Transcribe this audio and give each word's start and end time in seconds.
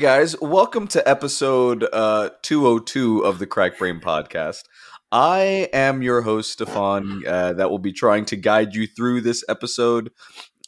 Guys, 0.00 0.40
welcome 0.40 0.86
to 0.88 1.08
episode 1.08 1.84
uh, 1.92 2.30
202 2.42 3.24
of 3.24 3.40
the 3.40 3.48
Cracked 3.48 3.80
Brain 3.80 3.98
podcast. 3.98 4.62
I 5.10 5.68
am 5.72 6.02
your 6.02 6.22
host, 6.22 6.52
Stefan, 6.52 7.24
uh, 7.26 7.54
that 7.54 7.68
will 7.68 7.80
be 7.80 7.92
trying 7.92 8.24
to 8.26 8.36
guide 8.36 8.76
you 8.76 8.86
through 8.86 9.22
this 9.22 9.44
episode. 9.48 10.12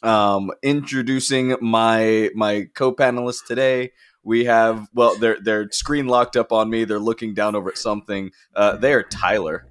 Um, 0.03 0.51
introducing 0.61 1.55
my 1.61 2.29
my 2.35 2.67
co-panelists 2.75 3.45
today. 3.47 3.91
We 4.21 4.45
have 4.45 4.89
well, 4.93 5.15
they're 5.15 5.37
they're 5.41 5.71
screen 5.71 6.07
locked 6.07 6.35
up 6.35 6.51
on 6.51 6.69
me. 6.69 6.83
They're 6.83 6.99
looking 6.99 7.33
down 7.33 7.55
over 7.55 7.69
at 7.69 7.77
something. 7.77 8.31
Uh, 8.53 8.75
they 8.75 8.93
are 8.93 9.03
Tyler. 9.03 9.65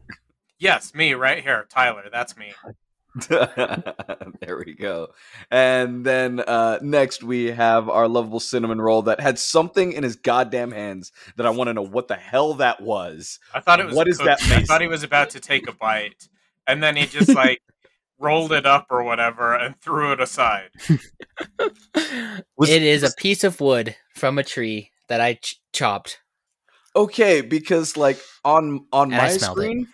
Yes, 0.58 0.94
me 0.94 1.12
right 1.12 1.42
here, 1.42 1.66
Tyler. 1.68 2.04
That's 2.10 2.34
me. 2.34 2.54
there 3.28 4.62
we 4.64 4.74
go. 4.74 5.08
And 5.50 6.04
then 6.04 6.40
uh, 6.40 6.78
next 6.82 7.22
we 7.22 7.46
have 7.50 7.88
our 7.88 8.06
lovable 8.08 8.40
cinnamon 8.40 8.80
roll 8.80 9.02
that 9.02 9.20
had 9.20 9.38
something 9.38 9.92
in 9.92 10.02
his 10.04 10.16
goddamn 10.16 10.70
hands 10.72 11.12
that 11.36 11.46
I 11.46 11.50
want 11.50 11.68
to 11.68 11.74
know 11.74 11.82
what 11.82 12.08
the 12.08 12.16
hell 12.16 12.54
that 12.54 12.80
was. 12.80 13.38
I 13.54 13.60
thought 13.60 13.80
it 13.80 13.86
was 13.86 13.94
What 13.94 14.08
is 14.08 14.18
that, 14.18 14.38
cookie. 14.40 14.54
I 14.54 14.62
thought 14.64 14.80
he 14.80 14.86
was 14.86 15.02
about 15.02 15.30
to 15.30 15.40
take 15.40 15.68
a 15.68 15.72
bite, 15.72 16.28
and 16.66 16.82
then 16.82 16.96
he 16.96 17.06
just 17.06 17.34
like 17.34 17.60
rolled 18.18 18.52
it 18.52 18.66
up 18.66 18.86
or 18.90 19.02
whatever 19.02 19.54
and 19.54 19.80
threw 19.80 20.12
it 20.12 20.20
aside. 20.20 20.68
Was- 22.56 22.68
it 22.70 22.82
is 22.82 23.02
a 23.02 23.12
piece 23.16 23.44
of 23.44 23.60
wood 23.60 23.96
from 24.14 24.38
a 24.38 24.44
tree 24.44 24.90
that 25.08 25.20
I 25.20 25.34
ch- 25.34 25.60
chopped. 25.72 26.20
Okay, 26.94 27.40
because 27.40 27.96
like 27.96 28.20
on 28.44 28.86
on 28.92 29.12
And 29.12 29.16
my 29.22 29.28
smelled 29.30 29.58
it. 29.58 29.62
screen, 29.62 29.88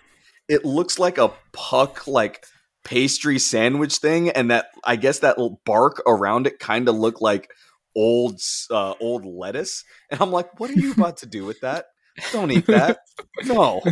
it. 0.48 0.64
looks 0.64 0.98
like 0.98 1.18
a 1.18 1.30
puck 1.52 2.06
like 2.06 2.44
pastry 2.86 3.38
sandwich 3.38 3.96
thing, 3.96 4.30
and 4.30 4.50
that 4.50 4.68
I 4.84 4.94
guess 4.96 5.18
that 5.18 5.36
little 5.36 5.60
bark 5.66 6.00
around 6.06 6.46
it 6.46 6.60
kind 6.60 6.88
of 6.88 6.94
looked 6.94 7.20
like 7.20 7.50
old 7.96 8.40
uh, 8.70 8.94
old 9.00 9.26
lettuce. 9.26 9.84
And 10.10 10.22
I'm 10.22 10.30
like, 10.30 10.60
what 10.60 10.70
are 10.70 10.74
you 10.74 10.92
about 10.92 11.16
to 11.18 11.26
do 11.26 11.44
with 11.44 11.60
that? 11.60 11.86
Don't 12.32 12.50
eat 12.52 12.66
that. 12.66 12.98
No. 13.44 13.82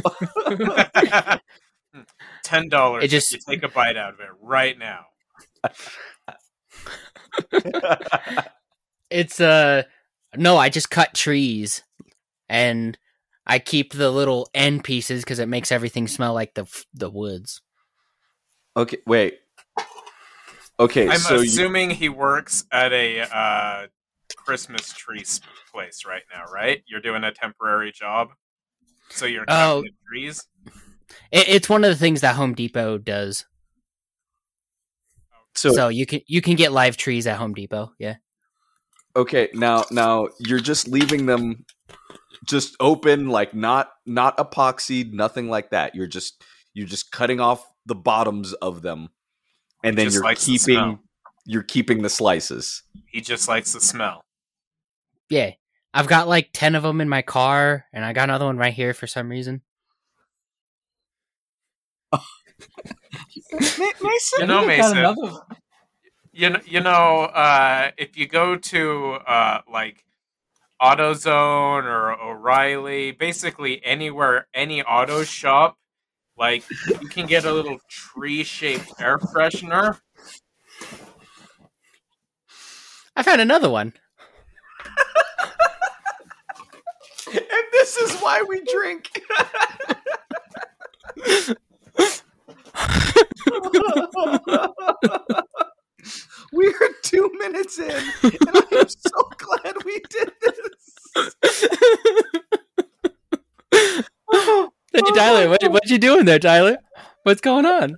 Ten 2.45 2.69
dollars. 2.69 3.05
It 3.05 3.09
just- 3.09 3.33
you 3.33 3.39
take 3.47 3.63
a 3.65 3.69
bite 3.69 3.97
out 3.97 4.15
of 4.15 4.21
it 4.21 4.31
right 4.41 4.77
now. 4.79 5.07
It's 9.11 9.41
uh 9.41 9.85
no, 10.37 10.57
I 10.57 10.69
just 10.69 10.91
cut 10.91 11.15
trees 11.15 11.83
and 12.49 12.99
I 13.47 13.59
keep 13.59 13.93
the 13.93 14.11
little 14.11 14.49
end 14.55 14.83
pieces 14.83 15.23
because 15.23 15.39
it 15.39 15.49
makes 15.49 15.71
everything 15.71 16.09
smell 16.09 16.35
like 16.35 16.55
the 16.55 16.67
the 16.93 17.11
woods. 17.11 17.61
Okay, 18.77 18.99
wait. 19.07 19.39
Okay, 20.81 21.09
I'm 21.09 21.19
so 21.19 21.37
you, 21.37 21.43
assuming 21.43 21.91
he 21.91 22.09
works 22.09 22.65
at 22.73 22.93
a 22.93 23.21
uh, 23.21 23.87
Christmas 24.37 24.93
tree 24.93 25.25
place 25.73 26.05
right 26.05 26.23
now, 26.35 26.45
right? 26.53 26.83
You're 26.87 27.01
doing 27.01 27.23
a 27.23 27.31
temporary 27.33 27.93
job, 27.93 28.31
so 29.09 29.25
you're 29.27 29.45
Oh. 29.49 29.83
cutting 29.83 29.83
the 29.85 30.09
trees. 30.09 30.43
It, 31.31 31.49
it's 31.49 31.69
one 31.69 31.85
of 31.85 31.91
the 31.91 31.97
things 31.97 32.23
that 32.23 32.35
Home 32.35 32.55
Depot 32.55 32.99
does. 32.99 33.45
so, 35.55 35.73
So 35.73 35.89
you 35.89 36.07
can 36.07 36.21
you 36.27 36.41
can 36.43 36.57
get 36.57 36.73
live 36.73 36.97
trees 36.97 37.27
at 37.29 37.37
Home 37.37 37.55
Depot. 37.55 37.93
Yeah. 37.99 38.17
okay 39.17 39.49
now 39.55 39.85
now 39.93 40.27
you're 40.41 40.59
just 40.59 40.89
leaving 40.89 41.27
them 41.27 41.65
just 42.45 42.75
open 42.81 43.29
like 43.29 43.55
not 43.55 43.91
not 44.07 44.37
epoxied 44.39 45.13
nothing 45.13 45.49
like 45.49 45.71
that 45.71 45.95
you're 45.95 46.09
just 46.09 46.43
you're 46.73 46.89
just 46.89 47.13
cutting 47.13 47.39
off 47.39 47.65
the 47.87 47.95
bottoms 47.95 48.53
of 48.55 48.83
them 48.83 49.09
and 49.83 49.97
then 49.99 50.11
you're 50.11 50.23
likes 50.23 50.45
the 50.47 50.59
keeping 50.59 50.99
you're 51.47 51.63
keeping 51.63 52.03
the 52.03 52.09
slices 52.09 52.83
He 53.07 53.21
just 53.21 53.49
likes 53.49 53.73
the 53.73 53.81
smell. 53.81 54.25
Yeah. 55.29 55.53
I've 55.93 56.09
got 56.09 56.27
like 56.27 56.51
10 56.53 56.75
of 56.75 56.83
them 56.83 57.01
in 57.01 57.09
my 57.09 57.23
car 57.23 57.85
and 57.93 58.05
I 58.05 58.13
got 58.13 58.25
another 58.25 58.47
one 58.47 58.57
right 58.57 58.73
here 58.75 58.95
for 58.95 59.07
some 59.07 59.29
reason. 59.29 59.63
Mason, 63.53 64.41
You 64.41 64.47
know, 64.47 64.67
Mason. 64.67 64.97
you 66.33 66.51
know, 66.51 66.61
you 66.65 66.81
know 66.81 67.25
uh, 67.25 67.91
if 67.97 68.17
you 68.17 68.27
go 68.27 68.57
to 68.57 69.13
uh, 69.27 69.61
like 69.71 70.05
AutoZone 70.83 71.85
or 71.85 72.13
O'Reilly, 72.21 73.13
basically 73.13 73.85
anywhere, 73.85 74.49
any 74.55 74.83
auto 74.83 75.23
shop, 75.25 75.79
like 76.37 76.65
you 77.01 77.09
can 77.09 77.27
get 77.27 77.45
a 77.45 77.53
little 77.53 77.79
tree-shaped 77.89 78.93
air 79.01 79.19
freshener. 79.19 79.99
I 83.17 83.23
found 83.23 83.41
another 83.41 83.71
one. 83.71 83.93
and 87.33 87.65
this 87.73 87.97
is 87.97 88.19
why 88.21 88.45
we 88.49 88.61
drink 88.65 89.09
we 96.53 96.67
are 96.69 96.91
two 97.03 97.31
minutes 97.39 97.79
in 97.79 97.91
and 97.91 98.03
i 98.23 98.67
am 98.73 98.89
so 98.89 99.31
glad 99.39 99.75
we 99.85 100.01
did 100.11 100.31
this 100.43 101.69
Hey 104.95 105.01
Tyler, 105.15 105.49
what 105.49 105.63
what 105.71 105.89
you 105.91 105.99
doing 105.99 106.25
there, 106.25 106.39
Tyler? 106.39 106.79
What's 107.25 107.41
going 107.41 107.67
on? 107.67 107.97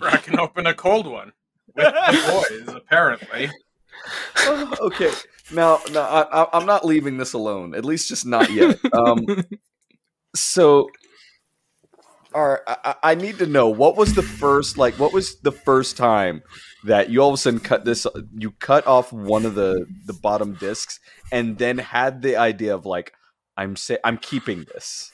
Cracking 0.00 0.38
open 0.38 0.66
a 0.66 0.74
cold 0.74 1.06
one 1.06 1.32
with 1.74 1.84
the 1.84 2.64
boys, 2.66 2.74
apparently. 2.74 3.50
okay 4.80 5.10
now 5.52 5.80
now 5.92 6.02
I, 6.02 6.42
I, 6.42 6.48
i'm 6.52 6.66
not 6.66 6.84
leaving 6.84 7.16
this 7.16 7.32
alone 7.32 7.74
at 7.74 7.84
least 7.84 8.08
just 8.08 8.26
not 8.26 8.50
yet 8.52 8.78
um 8.92 9.24
so 10.34 10.88
all 12.34 12.48
right 12.48 12.60
I, 12.66 12.76
I 12.84 12.94
I 13.02 13.14
need 13.14 13.38
to 13.38 13.46
know 13.46 13.68
what 13.68 13.96
was 13.96 14.14
the 14.14 14.22
first 14.22 14.76
like 14.76 14.98
what 14.98 15.12
was 15.12 15.40
the 15.40 15.52
first 15.52 15.96
time 15.96 16.42
that 16.84 17.08
you 17.08 17.20
all 17.20 17.28
of 17.28 17.34
a 17.34 17.38
sudden 17.38 17.60
cut 17.60 17.84
this 17.84 18.06
you 18.36 18.50
cut 18.52 18.86
off 18.86 19.12
one 19.12 19.46
of 19.46 19.54
the 19.54 19.86
the 20.06 20.14
bottom 20.14 20.54
discs 20.54 20.98
and 21.32 21.56
then 21.56 21.78
had 21.78 22.20
the 22.20 22.36
idea 22.36 22.74
of 22.74 22.84
like 22.84 23.12
i'm 23.56 23.76
say 23.76 23.98
i'm 24.04 24.18
keeping 24.18 24.64
this 24.72 25.12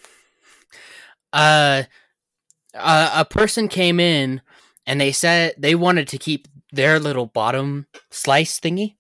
uh, 1.33 1.85
uh, 2.75 3.11
a 3.15 3.25
person 3.25 3.69
came 3.69 4.01
in 4.01 4.41
and 4.87 5.01
they 5.01 5.13
said 5.13 5.55
they 5.59 5.75
wanted 5.75 6.09
to 6.09 6.19
keep 6.19 6.49
their 6.73 6.99
little 6.99 7.27
bottom 7.27 7.87
slice 8.11 8.59
thingy 8.61 8.97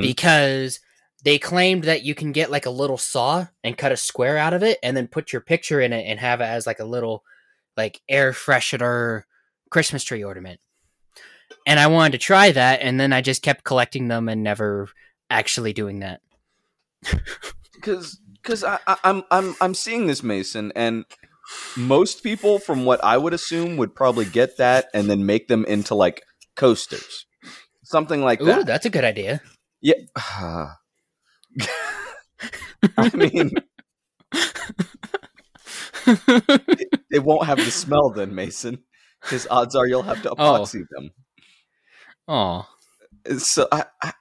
because 0.00 0.80
they 1.24 1.38
claimed 1.38 1.84
that 1.84 2.02
you 2.02 2.14
can 2.14 2.32
get 2.32 2.50
like 2.50 2.66
a 2.66 2.70
little 2.70 2.98
saw 2.98 3.46
and 3.62 3.78
cut 3.78 3.92
a 3.92 3.96
square 3.96 4.36
out 4.36 4.52
of 4.52 4.62
it 4.62 4.78
and 4.82 4.96
then 4.96 5.08
put 5.08 5.32
your 5.32 5.40
picture 5.40 5.80
in 5.80 5.92
it 5.92 6.04
and 6.06 6.20
have 6.20 6.40
it 6.40 6.44
as 6.44 6.66
like 6.66 6.80
a 6.80 6.84
little 6.84 7.24
like 7.76 8.00
air 8.08 8.32
freshener 8.32 9.22
Christmas 9.70 10.04
tree 10.04 10.22
ornament. 10.22 10.60
And 11.66 11.80
I 11.80 11.86
wanted 11.86 12.12
to 12.12 12.18
try 12.18 12.52
that 12.52 12.80
and 12.82 13.00
then 13.00 13.12
I 13.12 13.20
just 13.20 13.42
kept 13.42 13.64
collecting 13.64 14.08
them 14.08 14.28
and 14.28 14.42
never 14.42 14.88
actually 15.30 15.72
doing 15.72 16.00
that. 16.00 16.20
because 17.74 18.20
because 18.44 18.62
I, 18.62 18.78
I, 18.86 18.96
I'm 19.04 19.22
I'm 19.30 19.56
I'm 19.60 19.74
seeing 19.74 20.06
this 20.06 20.22
Mason, 20.22 20.70
and 20.76 21.04
most 21.76 22.22
people, 22.22 22.58
from 22.58 22.84
what 22.84 23.02
I 23.02 23.16
would 23.16 23.32
assume, 23.34 23.76
would 23.78 23.94
probably 23.94 24.26
get 24.26 24.58
that 24.58 24.86
and 24.94 25.08
then 25.10 25.24
make 25.26 25.48
them 25.48 25.64
into 25.64 25.94
like 25.94 26.22
coasters, 26.56 27.26
something 27.82 28.22
like 28.22 28.40
Ooh, 28.42 28.46
that. 28.46 28.66
that's 28.66 28.86
a 28.86 28.90
good 28.90 29.04
idea. 29.04 29.40
Yeah, 29.80 29.94
I 30.16 30.74
mean, 33.14 33.50
they 37.10 37.18
won't 37.18 37.46
have 37.46 37.58
the 37.58 37.70
smell 37.70 38.10
then, 38.10 38.34
Mason, 38.34 38.78
because 39.22 39.46
odds 39.50 39.74
are 39.74 39.86
you'll 39.86 40.02
have 40.02 40.22
to 40.22 40.30
Oh. 40.30 40.34
epoxy 40.34 40.82
them. 40.90 41.10
Oh. 42.28 42.66
so 43.38 43.66
I 43.72 43.84
I 44.02 44.12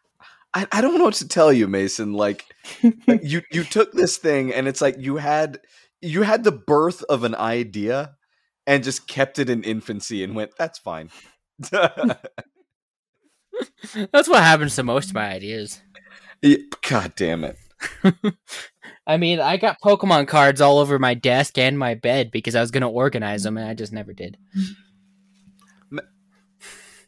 I 0.71 0.81
don't 0.81 0.97
know 0.97 1.05
what 1.05 1.13
to 1.15 1.27
tell 1.27 1.51
you, 1.53 1.67
Mason. 1.67 2.13
Like 2.13 2.45
you 3.21 3.41
you 3.51 3.63
took 3.63 3.91
this 3.93 4.17
thing 4.17 4.53
and 4.53 4.67
it's 4.67 4.81
like 4.81 4.95
you 4.97 5.17
had 5.17 5.59
you 6.01 6.21
had 6.21 6.43
the 6.43 6.51
birth 6.51 7.03
of 7.03 7.23
an 7.23 7.35
idea 7.35 8.15
and 8.65 8.83
just 8.83 9.07
kept 9.07 9.39
it 9.39 9.49
in 9.49 9.63
infancy 9.63 10.23
and 10.23 10.35
went, 10.35 10.51
that's 10.57 10.79
fine. 10.79 11.09
That's 14.11 14.27
what 14.27 14.43
happens 14.43 14.75
to 14.75 14.83
most 14.83 15.09
of 15.09 15.15
my 15.15 15.29
ideas. 15.29 15.81
Yeah, 16.45 16.57
God 16.89 17.13
damn 17.15 17.45
it. 17.45 17.57
I 19.07 19.15
mean, 19.15 19.39
I 19.39 19.55
got 19.55 19.79
Pokemon 19.81 20.27
cards 20.27 20.59
all 20.59 20.77
over 20.77 20.99
my 20.99 21.13
desk 21.13 21.57
and 21.57 21.79
my 21.79 21.93
bed 21.95 22.31
because 22.31 22.53
I 22.53 22.59
was 22.59 22.69
going 22.69 22.81
to 22.81 22.89
organize 22.89 23.43
them 23.43 23.57
and 23.57 23.65
I 23.65 23.73
just 23.73 23.93
never 23.93 24.11
did. 24.11 24.37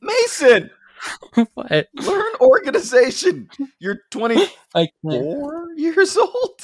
Mason, 0.01 0.69
what? 1.53 1.87
learn 1.95 2.33
organization. 2.39 3.49
You're 3.79 4.01
24 4.11 4.47
I 4.75 4.87
can't. 5.09 5.77
years 5.79 6.17
old. 6.17 6.61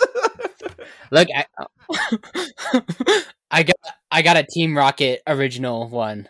Look, 1.11 1.27
I, 1.35 1.45
I 3.51 3.63
got 3.63 3.75
I 4.11 4.21
got 4.21 4.37
a 4.37 4.43
Team 4.43 4.77
Rocket 4.77 5.21
original 5.27 5.87
one. 5.89 6.29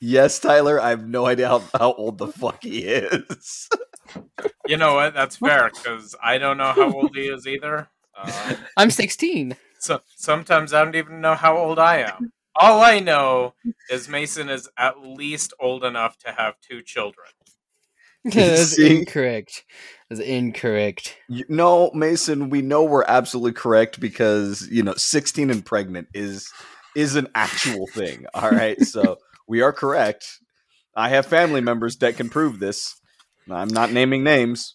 yes, 0.00 0.38
Tyler. 0.38 0.80
I 0.80 0.90
have 0.90 1.06
no 1.06 1.26
idea 1.26 1.48
how, 1.48 1.62
how 1.78 1.92
old 1.94 2.18
the 2.18 2.28
fuck 2.28 2.62
he 2.62 2.80
is. 2.80 3.68
you 4.66 4.76
know 4.76 4.94
what? 4.94 5.14
That's 5.14 5.36
fair 5.36 5.70
because 5.70 6.14
I 6.22 6.38
don't 6.38 6.58
know 6.58 6.72
how 6.72 6.92
old 6.92 7.14
he 7.14 7.22
is 7.22 7.46
either. 7.46 7.88
Uh, 8.16 8.54
I'm 8.76 8.90
16. 8.90 9.56
So 9.78 10.00
sometimes 10.16 10.72
I 10.72 10.84
don't 10.84 10.96
even 10.96 11.20
know 11.20 11.34
how 11.34 11.56
old 11.56 11.78
I 11.78 11.98
am. 11.98 12.32
All 12.58 12.82
I 12.82 12.98
know 12.98 13.54
is 13.90 14.08
Mason 14.08 14.48
is 14.48 14.68
at 14.76 15.00
least 15.00 15.52
old 15.60 15.84
enough 15.84 16.18
to 16.18 16.32
have 16.32 16.54
two 16.60 16.82
children. 16.82 17.28
That's 18.24 18.78
incorrect. 18.78 19.64
That's 20.10 20.20
incorrect. 20.20 21.16
You, 21.28 21.44
no, 21.48 21.90
Mason, 21.94 22.50
we 22.50 22.62
know 22.62 22.82
we're 22.82 23.04
absolutely 23.04 23.52
correct 23.52 24.00
because 24.00 24.66
you 24.70 24.82
know, 24.82 24.94
16 24.94 25.50
and 25.50 25.64
pregnant 25.64 26.08
is 26.14 26.52
is 26.96 27.14
an 27.14 27.28
actual 27.34 27.86
thing. 27.86 28.26
All 28.34 28.50
right, 28.50 28.80
so 28.84 29.18
we 29.46 29.62
are 29.62 29.72
correct. 29.72 30.40
I 30.96 31.10
have 31.10 31.26
family 31.26 31.60
members 31.60 31.96
that 31.98 32.16
can 32.16 32.28
prove 32.28 32.58
this. 32.58 33.00
I'm 33.48 33.68
not 33.68 33.92
naming 33.92 34.24
names. 34.24 34.74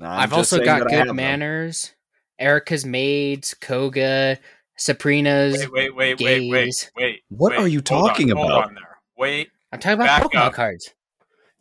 i 0.00 0.20
have 0.20 0.32
also 0.32 0.64
got 0.64 0.88
good 0.88 1.12
manners. 1.14 1.82
Them. 1.82 2.46
Erika's 2.46 2.86
maids, 2.86 3.54
Koga, 3.54 4.38
Sabrina's. 4.76 5.58
Wait, 5.58 5.72
wait, 5.72 5.94
wait, 5.94 6.20
wait, 6.20 6.50
wait, 6.50 6.90
wait. 6.96 7.22
What 7.28 7.52
wait, 7.52 7.58
are 7.60 7.68
you 7.68 7.80
talking 7.80 8.32
on, 8.32 8.38
about? 8.38 8.68
there. 8.74 8.98
Wait. 9.16 9.50
I'm 9.72 9.80
talking 9.80 10.00
about 10.00 10.22
Pokemon 10.22 10.46
up. 10.46 10.52
cards. 10.54 10.94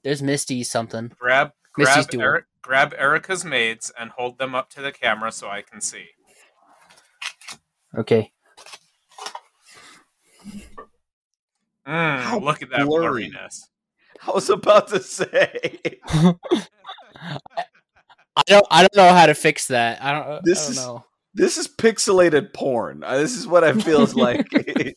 There's 0.04 0.22
Misty 0.22 0.64
something. 0.64 1.12
Grab, 1.20 1.52
grab, 1.74 2.08
Eric, 2.14 2.46
grab 2.62 2.94
Erika's 2.98 3.46
maids 3.46 3.92
and 4.00 4.12
hold 4.12 4.38
them 4.38 4.56
up 4.56 4.70
to 4.72 4.82
the 4.82 4.92
camera 4.92 5.32
so 5.32 5.48
I 5.48 5.62
can 5.62 5.82
see. 5.82 6.06
Okay. 7.98 8.32
Mm, 11.88 12.42
look 12.42 12.62
at 12.62 12.70
that 12.70 12.86
blurry. 12.86 13.30
blurriness. 13.30 13.68
I 14.28 14.32
was 14.32 14.50
about 14.50 14.88
to 14.90 15.02
say. 15.02 15.80
I 18.36 18.44
don't. 18.46 18.66
I 18.72 18.82
don't 18.82 18.96
know 18.96 19.14
how 19.14 19.26
to 19.26 19.34
fix 19.34 19.68
that. 19.68 20.02
I 20.02 20.14
don't. 20.14 20.44
This 20.44 20.60
I 20.60 20.64
don't 20.64 20.72
is 20.72 20.78
know. 20.78 21.06
This 21.34 21.58
is 21.58 21.68
pixelated 21.68 22.54
porn. 22.54 23.04
Uh, 23.04 23.18
this 23.18 23.36
is 23.38 23.48
what 23.48 23.64
I 23.64 23.74
feels 23.74 24.16
like. 24.16 24.48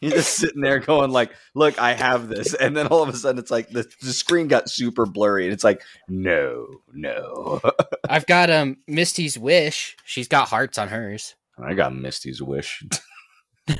You're 0.00 0.12
just 0.12 0.34
sitting 0.34 0.60
there 0.60 0.78
going 0.78 1.10
like, 1.10 1.32
"Look, 1.54 1.80
I 1.80 1.94
have 1.94 2.28
this," 2.28 2.54
and 2.54 2.76
then 2.76 2.88
all 2.88 3.02
of 3.02 3.08
a 3.08 3.16
sudden, 3.16 3.38
it's 3.38 3.50
like 3.50 3.68
the, 3.68 3.86
the 4.00 4.12
screen 4.12 4.48
got 4.48 4.70
super 4.70 5.06
blurry, 5.06 5.44
and 5.44 5.52
it's 5.52 5.64
like, 5.64 5.82
"No, 6.08 6.66
no." 6.92 7.60
I've 8.08 8.26
got 8.26 8.50
um 8.50 8.78
Misty's 8.86 9.38
wish. 9.38 9.96
She's 10.04 10.28
got 10.28 10.48
hearts 10.48 10.78
on 10.78 10.88
hers. 10.88 11.34
I 11.62 11.74
got 11.74 11.94
Misty's 11.94 12.40
wish. 12.42 12.84
is, 13.68 13.76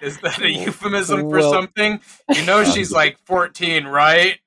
is 0.00 0.18
that 0.20 0.40
a 0.40 0.50
euphemism 0.50 1.20
for 1.20 1.38
well, 1.38 1.52
something? 1.52 2.00
You 2.34 2.44
know, 2.46 2.64
she's 2.64 2.90
like 2.90 3.18
14, 3.26 3.86
right? 3.86 4.38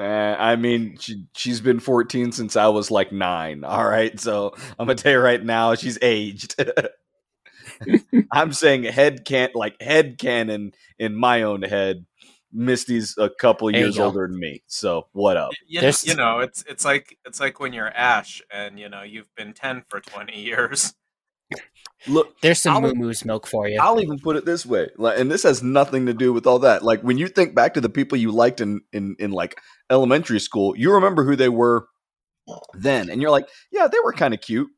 Eh, 0.00 0.36
I 0.38 0.56
mean, 0.56 0.96
she 0.98 1.24
she's 1.34 1.60
been 1.60 1.80
14 1.80 2.32
since 2.32 2.56
I 2.56 2.68
was 2.68 2.90
like 2.90 3.12
nine. 3.12 3.64
All 3.64 3.84
right, 3.84 4.18
so 4.18 4.54
I'm 4.78 4.86
gonna 4.86 4.94
tell 4.94 5.12
you 5.12 5.18
right 5.18 5.42
now, 5.42 5.74
she's 5.74 5.98
aged. 6.00 6.54
I'm 8.32 8.52
saying 8.52 8.84
head 8.84 9.24
can't 9.24 9.54
like 9.54 9.80
head 9.80 10.18
canon 10.18 10.72
in 10.98 11.14
my 11.14 11.42
own 11.42 11.62
head. 11.62 12.06
Misty's 12.52 13.14
a 13.16 13.30
couple 13.30 13.70
years 13.70 13.98
older 13.98 14.26
than 14.26 14.38
me, 14.38 14.62
so 14.66 15.06
what 15.12 15.36
up? 15.36 15.52
You, 15.68 15.80
you, 15.82 15.92
you 16.04 16.14
know, 16.16 16.40
it's 16.40 16.64
it's 16.68 16.84
like 16.84 17.16
it's 17.24 17.38
like 17.38 17.60
when 17.60 17.72
you're 17.72 17.90
Ash 17.90 18.42
and 18.50 18.78
you 18.78 18.88
know 18.88 19.02
you've 19.02 19.32
been 19.36 19.52
10 19.52 19.84
for 19.88 20.00
20 20.00 20.36
years. 20.40 20.94
Look, 22.06 22.40
there's 22.40 22.60
some 22.60 22.82
moo 22.82 22.94
moo's 22.94 23.24
milk 23.24 23.46
for 23.46 23.68
you. 23.68 23.78
I'll 23.80 24.00
even 24.00 24.18
put 24.18 24.36
it 24.36 24.46
this 24.46 24.64
way, 24.64 24.88
like, 24.96 25.18
and 25.18 25.30
this 25.30 25.42
has 25.42 25.62
nothing 25.62 26.06
to 26.06 26.14
do 26.14 26.32
with 26.32 26.46
all 26.46 26.58
that. 26.60 26.82
Like 26.82 27.02
when 27.02 27.18
you 27.18 27.28
think 27.28 27.54
back 27.54 27.74
to 27.74 27.80
the 27.80 27.90
people 27.90 28.16
you 28.16 28.32
liked 28.32 28.60
in 28.60 28.80
in 28.92 29.16
in 29.18 29.32
like 29.32 29.60
elementary 29.90 30.40
school, 30.40 30.74
you 30.76 30.94
remember 30.94 31.24
who 31.24 31.36
they 31.36 31.50
were 31.50 31.86
then, 32.72 33.10
and 33.10 33.20
you're 33.20 33.30
like, 33.30 33.48
yeah, 33.70 33.86
they 33.86 33.98
were 34.02 34.14
kind 34.14 34.32
of 34.32 34.40
cute. 34.40 34.70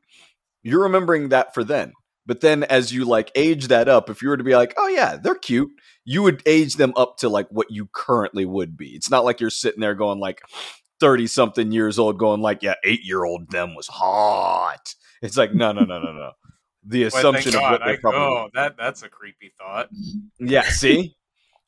You're 0.63 0.83
remembering 0.83 1.29
that 1.29 1.53
for 1.53 1.63
then. 1.63 1.93
But 2.25 2.41
then 2.41 2.63
as 2.63 2.91
you 2.91 3.05
like 3.05 3.31
age 3.35 3.67
that 3.67 3.87
up, 3.87 4.09
if 4.09 4.21
you 4.21 4.29
were 4.29 4.37
to 4.37 4.43
be 4.43 4.55
like, 4.55 4.73
oh 4.77 4.87
yeah, 4.87 5.17
they're 5.21 5.35
cute, 5.35 5.71
you 6.03 6.23
would 6.23 6.43
age 6.45 6.75
them 6.75 6.93
up 6.95 7.17
to 7.19 7.29
like 7.29 7.47
what 7.49 7.67
you 7.69 7.89
currently 7.93 8.45
would 8.45 8.77
be. 8.77 8.89
It's 8.89 9.09
not 9.09 9.25
like 9.25 9.39
you're 9.39 9.49
sitting 9.49 9.81
there 9.81 9.95
going 9.95 10.19
like 10.19 10.41
30 10.99 11.27
something 11.27 11.71
years 11.71 11.99
old 11.99 12.17
going 12.17 12.41
like, 12.41 12.63
yeah, 12.63 12.75
eight 12.85 13.03
year 13.03 13.25
old 13.25 13.51
them 13.51 13.75
was 13.75 13.87
hot. 13.87 14.95
It's 15.21 15.35
like, 15.35 15.53
no, 15.53 15.73
no, 15.73 15.81
no, 15.81 15.99
no, 15.99 16.13
no 16.13 16.31
the 16.85 17.03
assumption 17.03 17.53
well, 17.53 17.65
of 17.65 17.71
what 17.71 17.81
they're 17.85 17.97
probably. 17.97 18.19
Oh, 18.19 18.49
that 18.53 18.75
that's 18.77 19.03
a 19.03 19.09
creepy 19.09 19.53
thought. 19.57 19.89
Yeah. 20.39 20.61
See. 20.69 21.15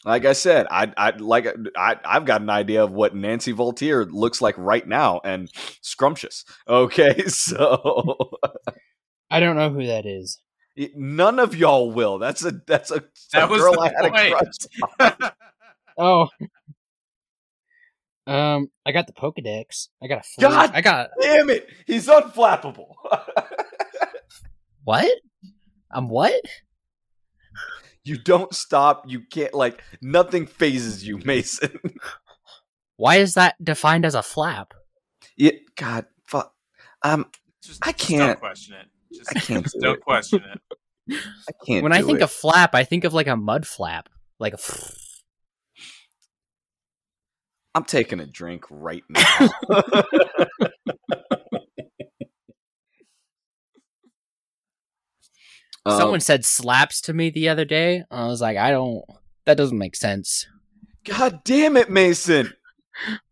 like 0.04 0.26
I 0.26 0.34
said, 0.34 0.68
I 0.70 0.92
I 0.98 1.12
like 1.12 1.48
I 1.78 1.98
I've 2.04 2.26
got 2.26 2.42
an 2.42 2.50
idea 2.50 2.84
of 2.84 2.92
what 2.92 3.16
Nancy 3.16 3.54
Voltier 3.54 4.06
looks 4.06 4.42
like 4.42 4.56
right 4.58 4.88
now, 4.88 5.22
and 5.24 5.50
scrumptious. 5.82 6.46
Okay, 6.68 7.24
so 7.28 8.32
I 9.32 9.40
don't 9.40 9.56
know 9.56 9.70
who 9.70 9.86
that 9.88 10.06
is. 10.06 10.40
None 10.96 11.40
of 11.40 11.56
y'all 11.56 11.92
will. 11.92 12.20
That's 12.20 12.44
a 12.44 12.52
that's 12.68 12.92
a, 12.92 13.04
that 13.32 13.50
a 13.52 13.58
girl 13.58 13.80
I 13.80 13.88
had 13.88 14.12
point. 14.12 14.70
a 15.00 15.12
crush. 15.12 15.32
oh, 15.98 16.28
um, 18.28 18.70
I 18.86 18.92
got 18.92 19.08
the 19.08 19.14
Pokedex. 19.14 19.90
I 20.02 20.08
got 20.08 20.26
a. 20.38 20.42
God, 20.42 20.72
I 20.74 20.82
got. 20.82 21.12
Damn 21.22 21.50
it! 21.50 21.70
He's 21.86 22.08
unflappable. 22.08 22.96
What? 24.86 25.12
I'm 25.92 26.10
what? 26.10 26.42
You 28.04 28.18
don't 28.18 28.54
stop. 28.54 29.06
You 29.08 29.22
can't 29.22 29.54
like 29.54 29.84
nothing 30.00 30.46
fazes 30.46 31.06
you, 31.06 31.18
Mason. 31.26 31.80
Why 32.98 33.16
is 33.18 33.34
that 33.34 33.56
defined 33.64 34.06
as 34.06 34.14
a 34.16 34.22
flap? 34.22 34.74
Yeah, 35.36 35.54
God, 35.76 36.06
fuck. 36.28 36.54
Um, 37.02 37.26
just, 37.64 37.86
I 37.86 37.92
can't 37.92 38.34
just 38.34 38.40
question 38.40 38.76
it. 38.76 38.88
Just, 39.14 39.36
I 39.36 39.40
can't. 39.40 39.64
Just 39.64 39.76
do 39.82 39.88
not 39.88 40.02
question 40.02 40.44
it. 40.44 41.20
I 41.50 41.52
can't. 41.66 41.84
When 41.84 41.92
I 41.92 42.04
think 42.04 42.20
it. 42.20 42.24
of 42.24 42.31
flap, 42.31 42.76
I 42.76 42.84
think 42.84 43.04
of 43.04 43.14
like 43.14 43.28
a 43.28 43.36
mud 43.36 43.66
flap, 43.66 44.08
like 44.40 44.54
a. 44.54 44.60
I'm 47.74 47.86
taking 47.86 48.20
a 48.20 48.28
drink 48.28 48.66
right 48.70 49.04
now. 49.10 49.50
Someone 55.87 56.15
um, 56.15 56.19
said 56.19 56.45
slaps 56.45 56.99
to 57.01 57.13
me 57.13 57.30
the 57.30 57.49
other 57.49 57.65
day. 57.65 58.04
I 58.09 58.25
was 58.25 58.42
like, 58.42 58.57
I 58.57 58.71
don't. 58.71 59.04
That 59.45 59.57
doesn't 59.57 59.77
make 59.77 59.95
sense. 59.95 60.47
God 61.04 61.44
damn 61.44 61.77
it, 61.77 61.89
Mason. 61.89 62.54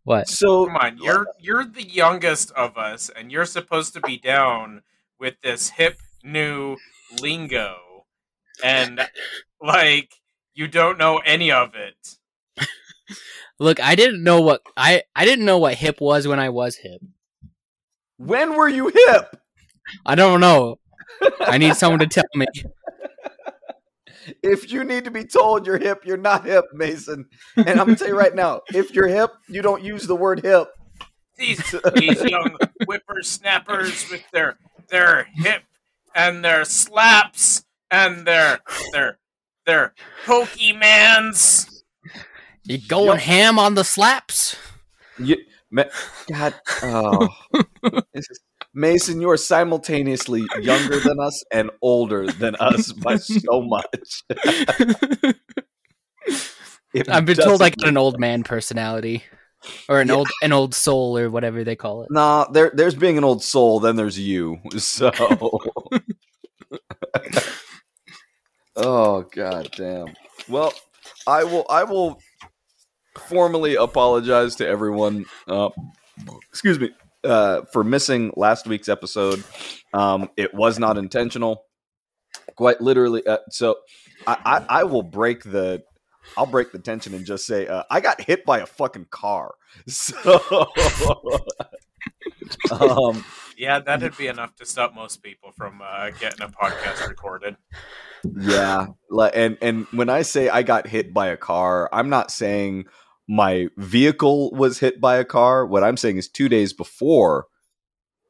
What? 0.02 0.28
So 0.28 0.66
come 0.66 0.76
on, 0.76 0.98
you're 0.98 1.26
you're 1.40 1.64
the 1.64 1.88
youngest 1.88 2.50
of 2.50 2.76
us, 2.76 3.08
and 3.08 3.32
you're 3.32 3.46
supposed 3.46 3.94
to 3.94 4.00
be 4.02 4.18
down 4.18 4.82
with 5.18 5.36
this 5.42 5.70
hip 5.70 5.98
new 6.22 6.76
lingo, 7.22 8.04
and 8.62 9.00
like 9.62 10.12
you 10.54 10.68
don't 10.68 10.98
know 10.98 11.16
any 11.24 11.50
of 11.50 11.74
it. 11.74 12.68
Look, 13.58 13.80
I 13.80 13.94
didn't 13.94 14.22
know 14.22 14.42
what 14.42 14.60
I 14.76 15.04
I 15.16 15.24
didn't 15.24 15.46
know 15.46 15.58
what 15.58 15.76
hip 15.76 15.98
was 15.98 16.28
when 16.28 16.38
I 16.38 16.50
was 16.50 16.76
hip. 16.76 17.00
When 18.18 18.56
were 18.56 18.68
you 18.68 18.88
hip? 18.88 19.40
I 20.04 20.14
don't 20.14 20.40
know. 20.40 20.78
I 21.40 21.58
need 21.58 21.74
someone 21.76 22.00
to 22.00 22.06
tell 22.06 22.24
me. 22.34 22.46
If 24.42 24.72
you 24.72 24.84
need 24.84 25.04
to 25.04 25.10
be 25.10 25.24
told 25.24 25.66
you're 25.66 25.76
hip, 25.76 26.04
you're 26.06 26.16
not 26.16 26.46
hip, 26.46 26.64
Mason. 26.72 27.26
And 27.56 27.68
I'm 27.68 27.86
gonna 27.86 27.96
tell 27.96 28.08
you 28.08 28.18
right 28.18 28.34
now, 28.34 28.62
if 28.74 28.94
you're 28.94 29.06
hip, 29.06 29.30
you 29.48 29.60
don't 29.60 29.82
use 29.82 30.06
the 30.06 30.16
word 30.16 30.40
hip. 30.40 30.68
These 31.36 31.74
these 31.94 32.22
young 32.22 32.56
whippersnappers 32.86 34.08
with 34.10 34.22
their 34.32 34.56
their 34.88 35.24
hip 35.34 35.64
and 36.14 36.42
their 36.44 36.64
slaps 36.64 37.64
and 37.90 38.26
their 38.26 38.60
their 38.92 39.18
their 39.66 39.94
Pokemans. 40.24 41.82
You 42.64 42.78
going 42.88 43.18
yep. 43.18 43.20
ham 43.20 43.58
on 43.58 43.74
the 43.74 43.84
slaps? 43.84 44.56
You, 45.18 45.36
God, 46.30 46.54
oh, 46.82 47.28
this 48.14 48.30
is 48.30 48.40
Mason, 48.74 49.20
you 49.20 49.30
are 49.30 49.36
simultaneously 49.36 50.44
younger 50.60 50.98
than 50.98 51.20
us 51.20 51.44
and 51.52 51.70
older 51.80 52.26
than 52.26 52.56
us 52.56 52.92
by 52.92 53.16
so 53.16 53.62
much. 53.62 54.24
I've 57.08 57.24
been 57.24 57.36
told 57.36 57.62
I 57.62 57.70
got 57.70 57.88
an 57.88 57.96
old 57.96 58.18
man 58.18 58.42
personality. 58.42 59.22
Or 59.88 60.00
an 60.00 60.08
yeah. 60.08 60.14
old 60.14 60.28
an 60.42 60.52
old 60.52 60.74
soul 60.74 61.16
or 61.16 61.30
whatever 61.30 61.64
they 61.64 61.74
call 61.74 62.02
it. 62.02 62.10
Nah, 62.10 62.44
there 62.50 62.70
there's 62.74 62.94
being 62.94 63.16
an 63.16 63.24
old 63.24 63.42
soul, 63.42 63.80
then 63.80 63.96
there's 63.96 64.18
you. 64.18 64.58
So 64.76 65.10
Oh 68.76 69.22
god 69.22 69.70
damn. 69.74 70.08
Well, 70.50 70.74
I 71.26 71.44
will 71.44 71.64
I 71.70 71.84
will 71.84 72.20
formally 73.16 73.76
apologize 73.76 74.56
to 74.56 74.66
everyone. 74.68 75.24
Uh, 75.48 75.70
excuse 76.50 76.78
me 76.78 76.90
uh, 77.24 77.62
for 77.72 77.84
missing 77.84 78.32
last 78.36 78.66
week's 78.66 78.88
episode. 78.88 79.42
Um, 79.92 80.30
it 80.36 80.54
was 80.54 80.78
not 80.78 80.98
intentional. 80.98 81.64
Quite 82.56 82.80
literally. 82.80 83.26
Uh, 83.26 83.38
so 83.50 83.76
I, 84.26 84.36
I, 84.44 84.80
I 84.80 84.84
will 84.84 85.02
break 85.02 85.42
the 85.42 85.82
I'll 86.36 86.46
break 86.46 86.72
the 86.72 86.78
tension 86.78 87.14
and 87.14 87.26
just 87.26 87.46
say 87.46 87.66
uh, 87.66 87.84
I 87.90 88.00
got 88.00 88.20
hit 88.20 88.44
by 88.44 88.60
a 88.60 88.66
fucking 88.66 89.06
car. 89.10 89.54
So, 89.86 90.68
um, 92.70 93.24
yeah, 93.56 93.80
that'd 93.80 94.16
be 94.16 94.26
enough 94.26 94.54
to 94.56 94.66
stop 94.66 94.94
most 94.94 95.22
people 95.22 95.52
from 95.56 95.80
uh, 95.82 96.10
getting 96.10 96.42
a 96.42 96.48
podcast 96.48 97.08
recorded. 97.08 97.56
Yeah, 98.38 98.86
and 99.34 99.58
and 99.60 99.86
when 99.92 100.08
I 100.08 100.22
say 100.22 100.48
I 100.48 100.62
got 100.62 100.86
hit 100.86 101.12
by 101.12 101.28
a 101.28 101.36
car, 101.36 101.88
I'm 101.92 102.08
not 102.08 102.30
saying 102.30 102.86
my 103.26 103.68
vehicle 103.76 104.50
was 104.50 104.80
hit 104.80 105.00
by 105.00 105.16
a 105.16 105.24
car. 105.24 105.64
What 105.64 105.84
I'm 105.84 105.96
saying 105.96 106.18
is 106.18 106.28
two 106.28 106.48
days 106.48 106.72
before 106.72 107.46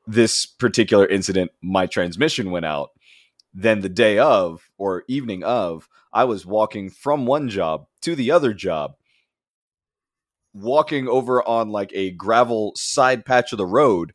this 0.06 0.46
particular 0.46 1.06
incident, 1.06 1.50
my 1.62 1.86
transmission 1.86 2.50
went 2.50 2.66
out. 2.66 2.90
Then 3.52 3.80
the 3.80 3.88
day 3.88 4.18
of 4.18 4.70
or 4.78 5.04
evening 5.08 5.42
of, 5.42 5.88
I 6.12 6.24
was 6.24 6.46
walking 6.46 6.90
from 6.90 7.26
one 7.26 7.48
job 7.48 7.86
to 8.02 8.14
the 8.14 8.30
other 8.30 8.52
job, 8.52 8.94
walking 10.52 11.08
over 11.08 11.46
on 11.46 11.70
like 11.70 11.90
a 11.94 12.12
gravel 12.12 12.72
side 12.76 13.24
patch 13.24 13.52
of 13.52 13.58
the 13.58 13.66
road, 13.66 14.12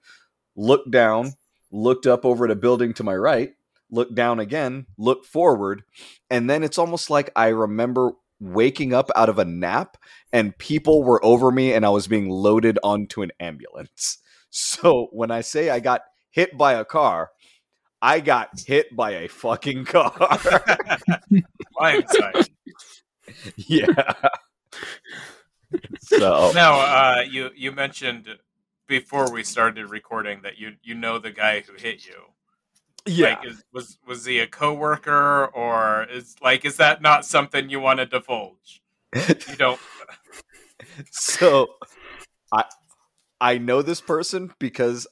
looked 0.55 0.91
down, 0.91 1.33
looked 1.71 2.07
up 2.07 2.25
over 2.25 2.45
at 2.45 2.51
a 2.51 2.55
building 2.55 2.93
to 2.93 3.03
my 3.03 3.15
right, 3.15 3.53
looked 3.91 4.15
down 4.15 4.39
again, 4.39 4.85
looked 4.97 5.25
forward, 5.25 5.83
and 6.29 6.49
then 6.49 6.63
it's 6.63 6.77
almost 6.77 7.09
like 7.09 7.31
I 7.35 7.47
remember 7.47 8.11
waking 8.39 8.93
up 8.93 9.09
out 9.15 9.29
of 9.29 9.39
a 9.39 9.45
nap 9.45 9.97
and 10.31 10.57
people 10.57 11.03
were 11.03 11.23
over 11.23 11.51
me 11.51 11.73
and 11.73 11.85
I 11.85 11.89
was 11.89 12.07
being 12.07 12.29
loaded 12.29 12.79
onto 12.83 13.21
an 13.21 13.31
ambulance. 13.39 14.17
So 14.51 15.09
when 15.11 15.29
I 15.29 15.41
say 15.41 15.69
I 15.69 15.79
got 15.79 16.01
hit 16.31 16.57
by 16.57 16.73
a 16.73 16.83
car, 16.83 17.29
I 18.01 18.19
got 18.19 18.49
hit 18.65 18.95
by 18.95 19.11
a 19.11 19.27
fucking 19.27 19.85
car. 19.85 20.11
Hindsight. 21.77 22.49
yeah. 23.57 24.13
So 26.01 26.51
now, 26.55 26.79
uh, 26.79 27.21
you 27.29 27.51
you 27.55 27.71
mentioned 27.71 28.27
before 28.87 29.31
we 29.31 29.43
started 29.43 29.89
recording 29.89 30.41
that 30.41 30.57
you 30.57 30.73
you 30.81 30.95
know 30.95 31.19
the 31.19 31.31
guy 31.31 31.61
who 31.61 31.73
hit 31.73 32.05
you. 32.05 32.33
Yeah. 33.05 33.29
Like, 33.29 33.47
is, 33.47 33.63
was 33.73 33.97
was 34.07 34.25
he 34.25 34.39
a 34.39 34.47
coworker 34.47 35.45
or 35.47 36.05
is 36.11 36.35
like 36.41 36.65
is 36.65 36.77
that 36.77 37.01
not 37.01 37.25
something 37.25 37.69
you 37.69 37.79
want 37.79 37.99
to 37.99 38.05
divulge? 38.05 38.81
You 39.15 39.55
don't. 39.57 39.79
so, 41.11 41.67
I 42.53 42.65
I 43.41 43.57
know 43.57 43.81
this 43.81 44.01
person 44.01 44.51
because 44.59 45.07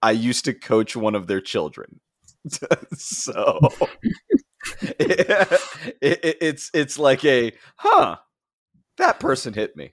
I 0.00 0.12
used 0.12 0.44
to 0.46 0.54
coach 0.54 0.96
one 0.96 1.14
of 1.14 1.26
their 1.26 1.40
children. 1.40 2.00
so 2.94 3.58
it, 4.82 5.60
it, 6.00 6.36
it's 6.40 6.70
it's 6.74 6.98
like 6.98 7.24
a 7.24 7.52
huh 7.76 8.16
that 8.98 9.18
person 9.18 9.54
hit 9.54 9.76
me 9.76 9.92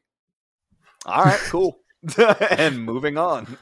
all 1.06 1.24
right 1.24 1.40
cool 1.46 1.80
and 2.58 2.84
moving 2.84 3.18
on 3.18 3.58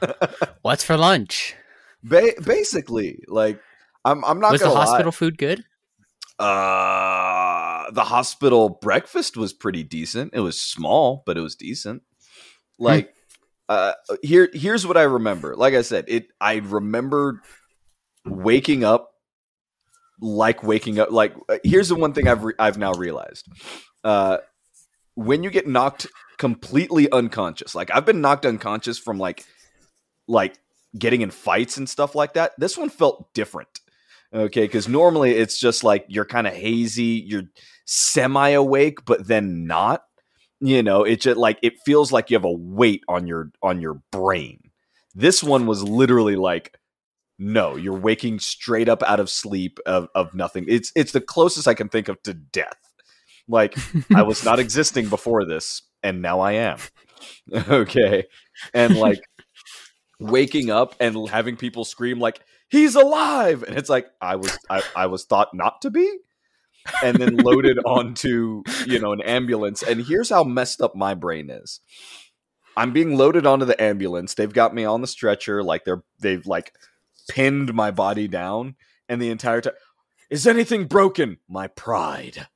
what's 0.62 0.82
for 0.82 0.96
lunch 0.96 1.54
ba- 2.02 2.34
basically 2.44 3.22
like 3.28 3.60
i'm 4.04 4.24
i'm 4.24 4.40
not 4.40 4.52
was 4.52 4.60
the 4.60 4.70
hospital 4.70 5.12
food 5.12 5.38
good 5.38 5.64
uh 6.38 7.90
the 7.90 8.04
hospital 8.04 8.68
breakfast 8.68 9.36
was 9.36 9.52
pretty 9.52 9.82
decent 9.82 10.32
it 10.34 10.40
was 10.40 10.60
small 10.60 11.22
but 11.26 11.36
it 11.36 11.40
was 11.40 11.54
decent 11.54 12.02
hmm. 12.78 12.84
like 12.84 13.14
uh 13.68 13.92
here 14.22 14.48
here's 14.52 14.86
what 14.86 14.96
i 14.96 15.02
remember 15.02 15.54
like 15.54 15.74
i 15.74 15.82
said 15.82 16.04
it 16.08 16.28
i 16.40 16.56
remember 16.56 17.42
waking 18.24 18.84
up 18.84 19.10
like 20.20 20.62
waking 20.62 20.98
up 20.98 21.10
like 21.10 21.34
uh, 21.48 21.58
here's 21.64 21.88
the 21.88 21.94
one 21.94 22.12
thing 22.12 22.28
I've 22.28 22.44
re- 22.44 22.54
I've 22.58 22.78
now 22.78 22.92
realized. 22.92 23.46
Uh 24.04 24.38
when 25.14 25.42
you 25.42 25.50
get 25.50 25.66
knocked 25.66 26.06
completely 26.38 27.10
unconscious. 27.10 27.74
Like 27.74 27.90
I've 27.92 28.06
been 28.06 28.20
knocked 28.20 28.46
unconscious 28.46 28.98
from 28.98 29.18
like 29.18 29.44
like 30.28 30.58
getting 30.98 31.20
in 31.20 31.30
fights 31.30 31.76
and 31.76 31.88
stuff 31.88 32.14
like 32.14 32.34
that. 32.34 32.52
This 32.58 32.76
one 32.76 32.90
felt 32.90 33.32
different. 33.34 33.79
Okay, 34.32 34.68
cuz 34.68 34.88
normally 34.88 35.32
it's 35.32 35.58
just 35.58 35.82
like 35.82 36.04
you're 36.08 36.24
kind 36.24 36.46
of 36.46 36.54
hazy, 36.54 37.24
you're 37.26 37.44
semi 37.84 38.50
awake 38.50 39.04
but 39.04 39.26
then 39.26 39.66
not. 39.66 40.02
You 40.60 40.82
know, 40.82 41.04
it 41.04 41.22
just 41.22 41.38
like 41.38 41.58
it 41.62 41.80
feels 41.84 42.12
like 42.12 42.30
you 42.30 42.36
have 42.36 42.44
a 42.44 42.52
weight 42.52 43.02
on 43.08 43.26
your 43.26 43.50
on 43.62 43.80
your 43.80 44.02
brain. 44.12 44.70
This 45.14 45.42
one 45.42 45.66
was 45.66 45.82
literally 45.82 46.36
like 46.36 46.76
no, 47.42 47.74
you're 47.74 47.98
waking 47.98 48.38
straight 48.38 48.88
up 48.88 49.02
out 49.02 49.18
of 49.18 49.30
sleep 49.30 49.78
of, 49.86 50.08
of 50.14 50.34
nothing. 50.34 50.66
It's 50.68 50.92
it's 50.94 51.12
the 51.12 51.22
closest 51.22 51.66
I 51.66 51.74
can 51.74 51.88
think 51.88 52.08
of 52.08 52.22
to 52.24 52.34
death. 52.34 52.76
Like 53.48 53.74
I 54.14 54.22
was 54.22 54.44
not 54.44 54.58
existing 54.60 55.08
before 55.08 55.46
this, 55.46 55.82
and 56.02 56.20
now 56.20 56.40
I 56.40 56.52
am. 56.52 56.78
okay. 57.68 58.24
And 58.74 58.96
like 58.96 59.20
waking 60.18 60.70
up 60.70 60.94
and 61.00 61.28
having 61.28 61.56
people 61.56 61.84
scream 61.84 62.18
like, 62.18 62.40
he's 62.70 62.94
alive. 62.94 63.62
And 63.62 63.76
it's 63.76 63.90
like 63.90 64.10
I 64.20 64.36
was 64.36 64.58
I, 64.68 64.82
I 64.96 65.06
was 65.06 65.24
thought 65.24 65.54
not 65.54 65.82
to 65.82 65.90
be. 65.90 66.18
And 67.02 67.18
then 67.18 67.36
loaded 67.36 67.78
onto, 67.84 68.62
you 68.86 68.98
know, 68.98 69.12
an 69.12 69.20
ambulance. 69.20 69.82
And 69.82 70.00
here's 70.06 70.30
how 70.30 70.44
messed 70.44 70.80
up 70.80 70.96
my 70.96 71.14
brain 71.14 71.50
is. 71.50 71.80
I'm 72.76 72.92
being 72.92 73.16
loaded 73.16 73.46
onto 73.46 73.66
the 73.66 73.80
ambulance. 73.82 74.34
They've 74.34 74.52
got 74.52 74.74
me 74.74 74.84
on 74.84 75.02
the 75.02 75.06
stretcher, 75.06 75.62
like 75.62 75.84
they're 75.84 76.02
they've 76.20 76.46
like 76.46 76.72
pinned 77.28 77.74
my 77.74 77.90
body 77.90 78.28
down, 78.28 78.76
and 79.08 79.20
the 79.20 79.30
entire 79.30 79.60
time, 79.60 79.74
is 80.30 80.46
anything 80.46 80.86
broken? 80.86 81.38
My 81.48 81.66
pride. 81.66 82.46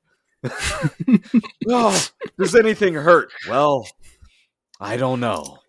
oh, 1.69 2.07
does 2.39 2.55
anything 2.55 2.93
hurt? 2.93 3.31
Well, 3.49 3.87
I 4.79 4.97
don't 4.97 5.19
know. 5.19 5.59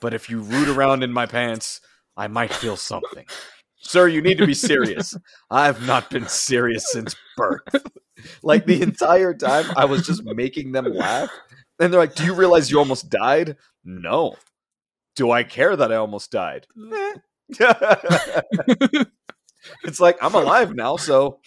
But 0.00 0.14
if 0.14 0.28
you 0.28 0.40
root 0.40 0.68
around 0.68 1.02
in 1.02 1.12
my 1.12 1.26
pants, 1.26 1.80
I 2.16 2.28
might 2.28 2.52
feel 2.52 2.76
something. 2.76 3.26
Sir, 3.80 4.08
you 4.08 4.20
need 4.20 4.38
to 4.38 4.46
be 4.46 4.54
serious. 4.54 5.16
I've 5.50 5.86
not 5.86 6.10
been 6.10 6.26
serious 6.26 6.90
since 6.90 7.14
birth. 7.36 7.62
like 8.42 8.66
the 8.66 8.82
entire 8.82 9.34
time, 9.34 9.66
I 9.76 9.84
was 9.84 10.06
just 10.06 10.24
making 10.24 10.72
them 10.72 10.86
laugh. 10.86 11.30
And 11.80 11.92
they're 11.92 12.00
like, 12.00 12.14
Do 12.14 12.24
you 12.24 12.34
realize 12.34 12.70
you 12.70 12.78
almost 12.78 13.08
died? 13.08 13.56
No. 13.84 14.34
Do 15.16 15.30
I 15.30 15.42
care 15.44 15.76
that 15.76 15.92
I 15.92 15.96
almost 15.96 16.30
died? 16.30 16.66
It's 19.84 20.00
like 20.00 20.16
I'm 20.22 20.34
alive 20.34 20.74
now, 20.74 20.96
so 20.96 21.40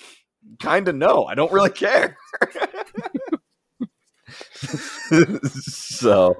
kind 0.59 0.87
of 0.87 0.95
no. 0.95 1.25
I 1.25 1.35
don't 1.35 1.51
really 1.51 1.69
care. 1.69 2.17
so 5.43 6.35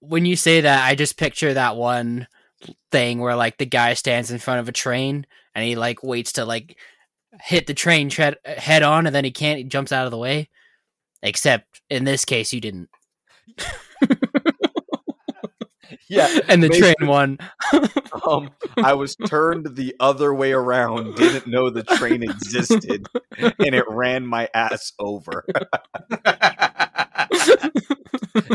when 0.00 0.26
you 0.26 0.36
say 0.36 0.62
that, 0.62 0.86
I 0.86 0.94
just 0.94 1.16
picture 1.16 1.54
that 1.54 1.76
one 1.76 2.26
thing 2.90 3.18
where 3.18 3.36
like 3.36 3.58
the 3.58 3.66
guy 3.66 3.94
stands 3.94 4.30
in 4.30 4.38
front 4.38 4.60
of 4.60 4.68
a 4.68 4.72
train 4.72 5.26
and 5.54 5.64
he 5.64 5.76
like 5.76 6.02
waits 6.02 6.32
to 6.32 6.44
like 6.44 6.76
hit 7.40 7.66
the 7.66 7.74
train 7.74 8.08
tread- 8.08 8.38
head 8.44 8.82
on, 8.82 9.06
and 9.06 9.14
then 9.14 9.24
he 9.24 9.30
can't. 9.30 9.58
He 9.58 9.64
jumps 9.64 9.92
out 9.92 10.04
of 10.06 10.10
the 10.10 10.18
way. 10.18 10.48
Except 11.22 11.80
in 11.88 12.04
this 12.04 12.24
case, 12.24 12.52
you 12.52 12.60
didn't. 12.60 12.90
yeah, 16.08 16.38
and 16.48 16.62
the 16.62 16.68
train 16.68 16.94
won. 17.08 17.38
um, 18.26 18.50
I 18.76 18.94
was 18.94 19.16
turned 19.16 19.76
the 19.76 19.94
other 20.00 20.34
way 20.34 20.52
around, 20.52 21.14
didn't 21.16 21.46
know 21.46 21.70
the 21.70 21.84
train 21.84 22.22
existed, 22.22 23.06
and 23.38 23.74
it 23.74 23.84
ran 23.88 24.26
my 24.26 24.48
ass 24.52 24.92
over. 24.98 25.44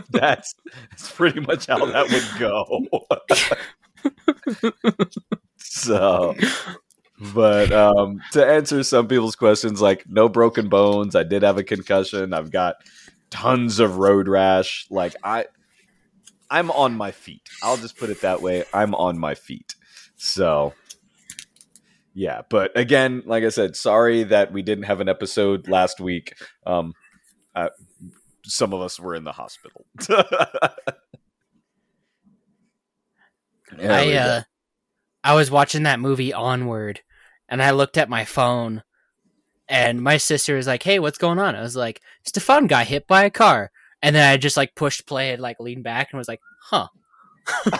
that's 0.09 0.55
that's 0.89 1.11
pretty 1.13 1.39
much 1.39 1.67
how 1.67 1.85
that 1.85 2.11
would 2.11 2.39
go. 2.39 2.85
So, 5.57 6.35
but 7.33 7.71
um, 7.71 8.21
to 8.33 8.45
answer 8.45 8.83
some 8.83 9.07
people's 9.07 9.35
questions, 9.35 9.81
like 9.81 10.05
no 10.07 10.29
broken 10.29 10.69
bones, 10.69 11.15
I 11.15 11.23
did 11.23 11.43
have 11.43 11.57
a 11.57 11.63
concussion. 11.63 12.33
I've 12.33 12.51
got 12.51 12.75
tons 13.29 13.79
of 13.79 13.97
road 13.97 14.27
rash. 14.27 14.87
Like 14.89 15.15
I 15.23 15.45
I'm 16.49 16.71
on 16.71 16.95
my 16.95 17.11
feet. 17.11 17.49
I'll 17.61 17.77
just 17.77 17.97
put 17.97 18.09
it 18.09 18.21
that 18.21 18.41
way. 18.41 18.63
I'm 18.73 18.95
on 18.95 19.17
my 19.19 19.35
feet. 19.35 19.75
So 20.15 20.73
yeah, 22.13 22.41
but 22.49 22.75
again, 22.75 23.21
like 23.25 23.43
I 23.43 23.49
said, 23.49 23.75
sorry 23.75 24.23
that 24.23 24.51
we 24.51 24.63
didn't 24.63 24.85
have 24.85 25.01
an 25.01 25.09
episode 25.09 25.67
last 25.67 25.99
week. 25.99 26.33
Um, 26.65 26.93
uh, 27.55 27.69
some 28.43 28.73
of 28.73 28.81
us 28.81 28.99
were 28.99 29.13
in 29.13 29.23
the 29.23 29.31
hospital. 29.31 29.85
I 33.81 34.13
uh, 34.13 34.41
I 35.23 35.33
was 35.35 35.51
watching 35.51 35.83
that 35.83 35.99
movie 35.99 36.33
Onward, 36.33 37.01
and 37.49 37.61
I 37.61 37.71
looked 37.71 37.97
at 37.97 38.09
my 38.09 38.25
phone, 38.25 38.83
and 39.67 40.01
my 40.01 40.17
sister 40.17 40.55
was 40.55 40.67
like, 40.67 40.83
"Hey, 40.83 40.99
what's 40.99 41.17
going 41.17 41.39
on?" 41.39 41.55
I 41.55 41.61
was 41.61 41.75
like, 41.75 42.01
"Stefan 42.23 42.67
got 42.67 42.87
hit 42.87 43.07
by 43.07 43.23
a 43.23 43.29
car." 43.29 43.71
And 44.01 44.15
then 44.15 44.31
I 44.31 44.37
just 44.37 44.57
like 44.57 44.75
pushed 44.75 45.05
play 45.07 45.31
and 45.31 45.41
like 45.41 45.59
leaned 45.59 45.83
back 45.83 46.09
and 46.11 46.17
was 46.17 46.27
like, 46.27 46.41
huh. 46.61 46.87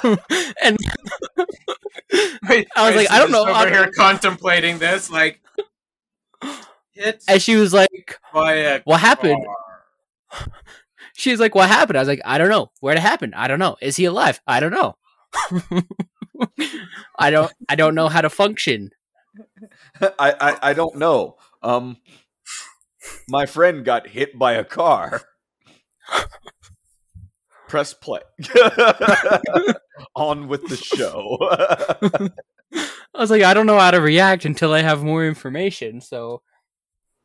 and 0.63 0.77
Wait, 2.49 2.67
I 2.75 2.87
was 2.87 2.95
like, 2.95 3.11
I 3.11 3.19
don't 3.19 3.31
know. 3.31 3.47
Over 3.47 3.69
here 3.69 3.91
contemplating 3.91 4.79
this, 4.79 5.09
like, 5.09 5.41
hit 6.91 7.23
and 7.27 7.41
she 7.41 7.57
was 7.57 7.73
like, 7.73 8.19
"What 8.85 9.01
happened?" 9.01 9.45
She's 11.13 11.39
like, 11.39 11.53
"What 11.53 11.67
happened?" 11.67 11.97
I 11.97 12.01
was 12.01 12.07
like, 12.07 12.21
"I 12.23 12.37
don't 12.37 12.49
know. 12.49 12.71
Where'd 12.79 12.97
it 12.97 13.01
happen? 13.01 13.33
I 13.33 13.47
don't 13.47 13.59
know. 13.59 13.75
Is 13.81 13.97
he 13.97 14.05
alive? 14.05 14.39
I 14.47 14.59
don't 14.59 14.71
know. 14.71 14.95
I 17.19 17.29
don't. 17.29 17.51
I 17.69 17.75
don't 17.75 17.95
know 17.95 18.09
how 18.09 18.21
to 18.21 18.29
function." 18.29 18.91
I, 20.01 20.33
I 20.39 20.57
I 20.69 20.73
don't 20.73 20.97
know. 20.97 21.37
Um, 21.61 21.97
my 23.27 23.45
friend 23.45 23.83
got 23.85 24.07
hit 24.07 24.37
by 24.37 24.53
a 24.53 24.63
car. 24.63 25.21
Press 27.67 27.93
play. 27.93 28.21
On 30.15 30.47
with 30.47 30.67
the 30.67 30.77
show. 30.77 31.37
I 33.13 33.19
was 33.19 33.29
like, 33.31 33.43
I 33.43 33.53
don't 33.53 33.65
know 33.65 33.79
how 33.79 33.91
to 33.91 33.99
react 33.99 34.45
until 34.45 34.73
I 34.73 34.81
have 34.81 35.03
more 35.03 35.25
information. 35.25 35.99
So, 36.01 36.41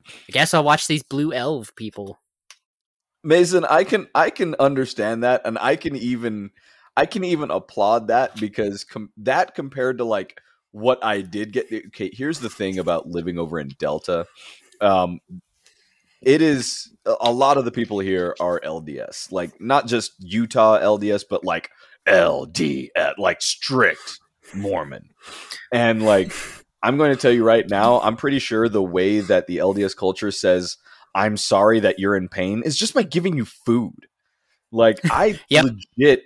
I 0.06 0.32
guess 0.32 0.52
I'll 0.54 0.64
watch 0.64 0.86
these 0.86 1.02
blue 1.02 1.32
elf 1.32 1.74
people. 1.76 2.18
Mason, 3.22 3.64
I 3.64 3.84
can 3.84 4.08
I 4.14 4.30
can 4.30 4.56
understand 4.58 5.22
that, 5.22 5.42
and 5.44 5.58
I 5.60 5.76
can 5.76 5.94
even 5.94 6.50
I 6.96 7.06
can 7.06 7.24
even 7.24 7.50
applaud 7.50 8.08
that 8.08 8.36
because 8.36 8.84
com- 8.84 9.12
that 9.18 9.54
compared 9.54 9.98
to 9.98 10.04
like 10.04 10.40
what 10.72 11.02
I 11.04 11.20
did 11.22 11.52
get. 11.52 11.72
Okay, 11.88 12.10
here's 12.12 12.40
the 12.40 12.50
thing 12.50 12.78
about 12.78 13.08
living 13.08 13.38
over 13.38 13.58
in 13.58 13.68
Delta. 13.78 14.26
Um, 14.80 15.20
it 16.20 16.40
is 16.40 16.94
a 17.20 17.32
lot 17.32 17.56
of 17.56 17.64
the 17.64 17.72
people 17.72 17.98
here 17.98 18.36
are 18.40 18.60
LDS, 18.60 19.32
like 19.32 19.60
not 19.60 19.86
just 19.86 20.12
Utah 20.20 20.78
LDS, 20.78 21.24
but 21.28 21.44
like 21.44 21.70
LDS, 22.06 23.14
like 23.18 23.42
strict 23.42 24.20
Mormon, 24.54 25.08
and 25.72 26.04
like 26.04 26.32
I'm 26.82 26.96
going 26.96 27.10
to 27.10 27.16
tell 27.16 27.32
you 27.32 27.44
right 27.44 27.68
now, 27.68 28.00
I'm 28.00 28.16
pretty 28.16 28.38
sure 28.38 28.68
the 28.68 28.82
way 28.82 29.20
that 29.20 29.46
the 29.46 29.58
LDS 29.58 29.96
culture 29.96 30.30
says 30.30 30.76
I'm 31.14 31.36
sorry 31.36 31.80
that 31.80 31.98
you're 31.98 32.16
in 32.16 32.28
pain 32.28 32.62
is 32.64 32.76
just 32.76 32.94
by 32.94 33.02
giving 33.02 33.36
you 33.36 33.44
food. 33.44 34.06
Like 34.70 35.00
I 35.10 35.38
Yep. 35.48 35.64
legit 35.64 36.24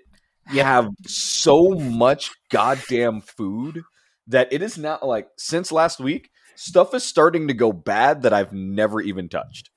have 0.49 0.91
so 1.07 1.71
much 1.71 2.31
goddamn 2.51 3.21
food 3.21 3.83
that 4.29 4.53
it 4.53 4.63
is 4.63 4.77
not 4.79 5.07
like 5.07 5.29
since 5.39 5.71
last 5.73 6.01
week 6.01 6.31
stuff 6.55 6.95
is 6.95 7.05
starting 7.05 7.49
to 7.49 7.55
go 7.55 7.73
bad 7.73 8.23
that 8.23 8.33
I've 8.33 8.53
never 8.53 9.01
even 9.01 9.29
touched. 9.29 9.71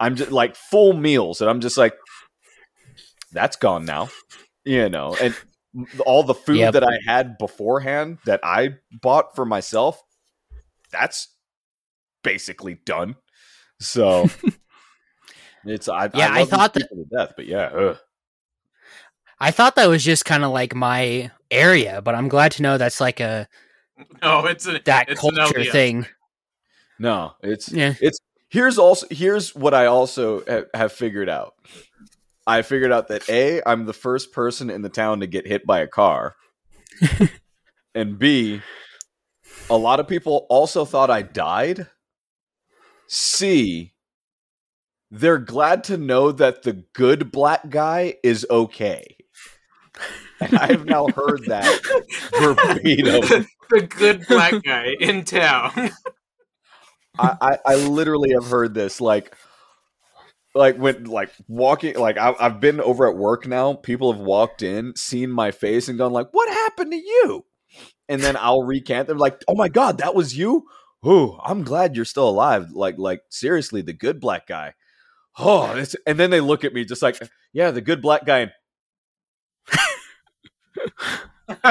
I'm 0.00 0.16
just 0.16 0.30
like 0.32 0.56
full 0.56 0.92
meals 0.92 1.40
and 1.40 1.48
I'm 1.48 1.60
just 1.60 1.78
like 1.78 1.94
that's 3.32 3.56
gone 3.56 3.84
now. 3.84 4.08
You 4.64 4.88
know, 4.88 5.14
and 5.20 5.34
all 6.06 6.22
the 6.22 6.34
food 6.34 6.56
Yep. 6.58 6.72
that 6.74 6.84
I 6.84 6.98
had 7.06 7.36
beforehand 7.38 8.18
that 8.24 8.40
I 8.42 8.76
bought 9.02 9.34
for 9.34 9.44
myself 9.44 10.00
that's 10.90 11.28
basically 12.22 12.74
done. 12.86 13.16
So 13.80 14.28
it's 15.64 15.88
I 15.88 16.08
Yeah, 16.14 16.30
I 16.32 16.40
these 16.42 16.48
thought 16.50 16.74
that- 16.74 16.88
death, 17.12 17.32
but 17.36 17.46
yeah, 17.46 17.66
ugh. 17.66 17.98
I 19.44 19.50
thought 19.50 19.76
that 19.76 19.90
was 19.90 20.02
just 20.02 20.24
kind 20.24 20.42
of 20.42 20.52
like 20.52 20.74
my 20.74 21.30
area, 21.50 22.00
but 22.00 22.14
I'm 22.14 22.28
glad 22.28 22.52
to 22.52 22.62
know 22.62 22.78
that's 22.78 22.98
like 22.98 23.20
a 23.20 23.46
No, 24.22 24.46
it's 24.46 24.66
a 24.66 24.80
that 24.86 25.10
it's 25.10 25.20
culture 25.20 25.42
LDS. 25.60 25.70
thing. 25.70 26.06
no, 26.98 27.34
it's 27.42 27.70
Yeah. 27.70 27.92
it's 28.00 28.18
here's 28.48 28.78
also 28.78 29.06
here's 29.10 29.54
what 29.54 29.74
I 29.74 29.84
also 29.84 30.42
ha- 30.48 30.64
have 30.72 30.92
figured 30.94 31.28
out. 31.28 31.52
I 32.46 32.62
figured 32.62 32.90
out 32.90 33.08
that 33.08 33.28
a 33.28 33.60
I'm 33.66 33.84
the 33.84 33.92
first 33.92 34.32
person 34.32 34.70
in 34.70 34.80
the 34.80 34.88
town 34.88 35.20
to 35.20 35.26
get 35.26 35.46
hit 35.46 35.66
by 35.66 35.80
a 35.80 35.86
car, 35.88 36.36
and 37.94 38.18
b 38.18 38.62
a 39.68 39.76
lot 39.76 40.00
of 40.00 40.08
people 40.08 40.46
also 40.48 40.86
thought 40.86 41.10
I 41.10 41.20
died. 41.20 41.86
C 43.08 43.90
they're 45.10 45.38
glad 45.38 45.84
to 45.84 45.98
know 45.98 46.32
that 46.32 46.62
the 46.62 46.84
good 46.94 47.30
black 47.30 47.68
guy 47.68 48.14
is 48.24 48.46
okay. 48.50 49.13
And 50.40 50.58
I've 50.58 50.84
now 50.84 51.06
heard 51.08 51.44
that 51.46 51.80
verbatim. 52.38 53.46
the 53.70 53.80
good 53.82 54.26
black 54.28 54.62
guy 54.62 54.94
in 54.98 55.24
town. 55.24 55.90
I, 57.18 57.36
I, 57.40 57.58
I 57.64 57.74
literally 57.76 58.32
have 58.32 58.46
heard 58.46 58.74
this 58.74 59.00
like 59.00 59.34
like 60.54 60.76
when 60.76 61.04
like 61.04 61.30
walking 61.48 61.96
like 61.96 62.16
I, 62.16 62.34
I've 62.38 62.60
been 62.60 62.80
over 62.80 63.08
at 63.08 63.16
work 63.16 63.46
now 63.46 63.74
people 63.74 64.12
have 64.12 64.20
walked 64.20 64.62
in 64.62 64.94
seen 64.96 65.30
my 65.30 65.50
face 65.50 65.88
and 65.88 65.98
gone 65.98 66.12
like 66.12 66.28
what 66.32 66.48
happened 66.48 66.92
to 66.92 66.96
you 66.96 67.44
and 68.08 68.22
then 68.22 68.36
i'll 68.36 68.62
recant 68.62 69.08
them 69.08 69.18
like 69.18 69.42
oh 69.48 69.54
my 69.54 69.68
god 69.68 69.98
that 69.98 70.14
was 70.14 70.36
you 70.36 70.66
oh 71.02 71.40
i'm 71.44 71.64
glad 71.64 71.96
you're 71.96 72.04
still 72.04 72.28
alive 72.28 72.70
like 72.72 72.96
like 72.98 73.22
seriously 73.30 73.82
the 73.82 73.92
good 73.92 74.20
black 74.20 74.46
guy 74.46 74.74
oh 75.38 75.72
it's, 75.74 75.96
and 76.06 76.18
then 76.18 76.30
they 76.30 76.40
look 76.40 76.64
at 76.64 76.72
me 76.72 76.84
just 76.84 77.02
like 77.02 77.18
yeah 77.52 77.70
the 77.70 77.80
good 77.80 78.00
black 78.00 78.24
guy 78.24 78.40
and 78.40 78.52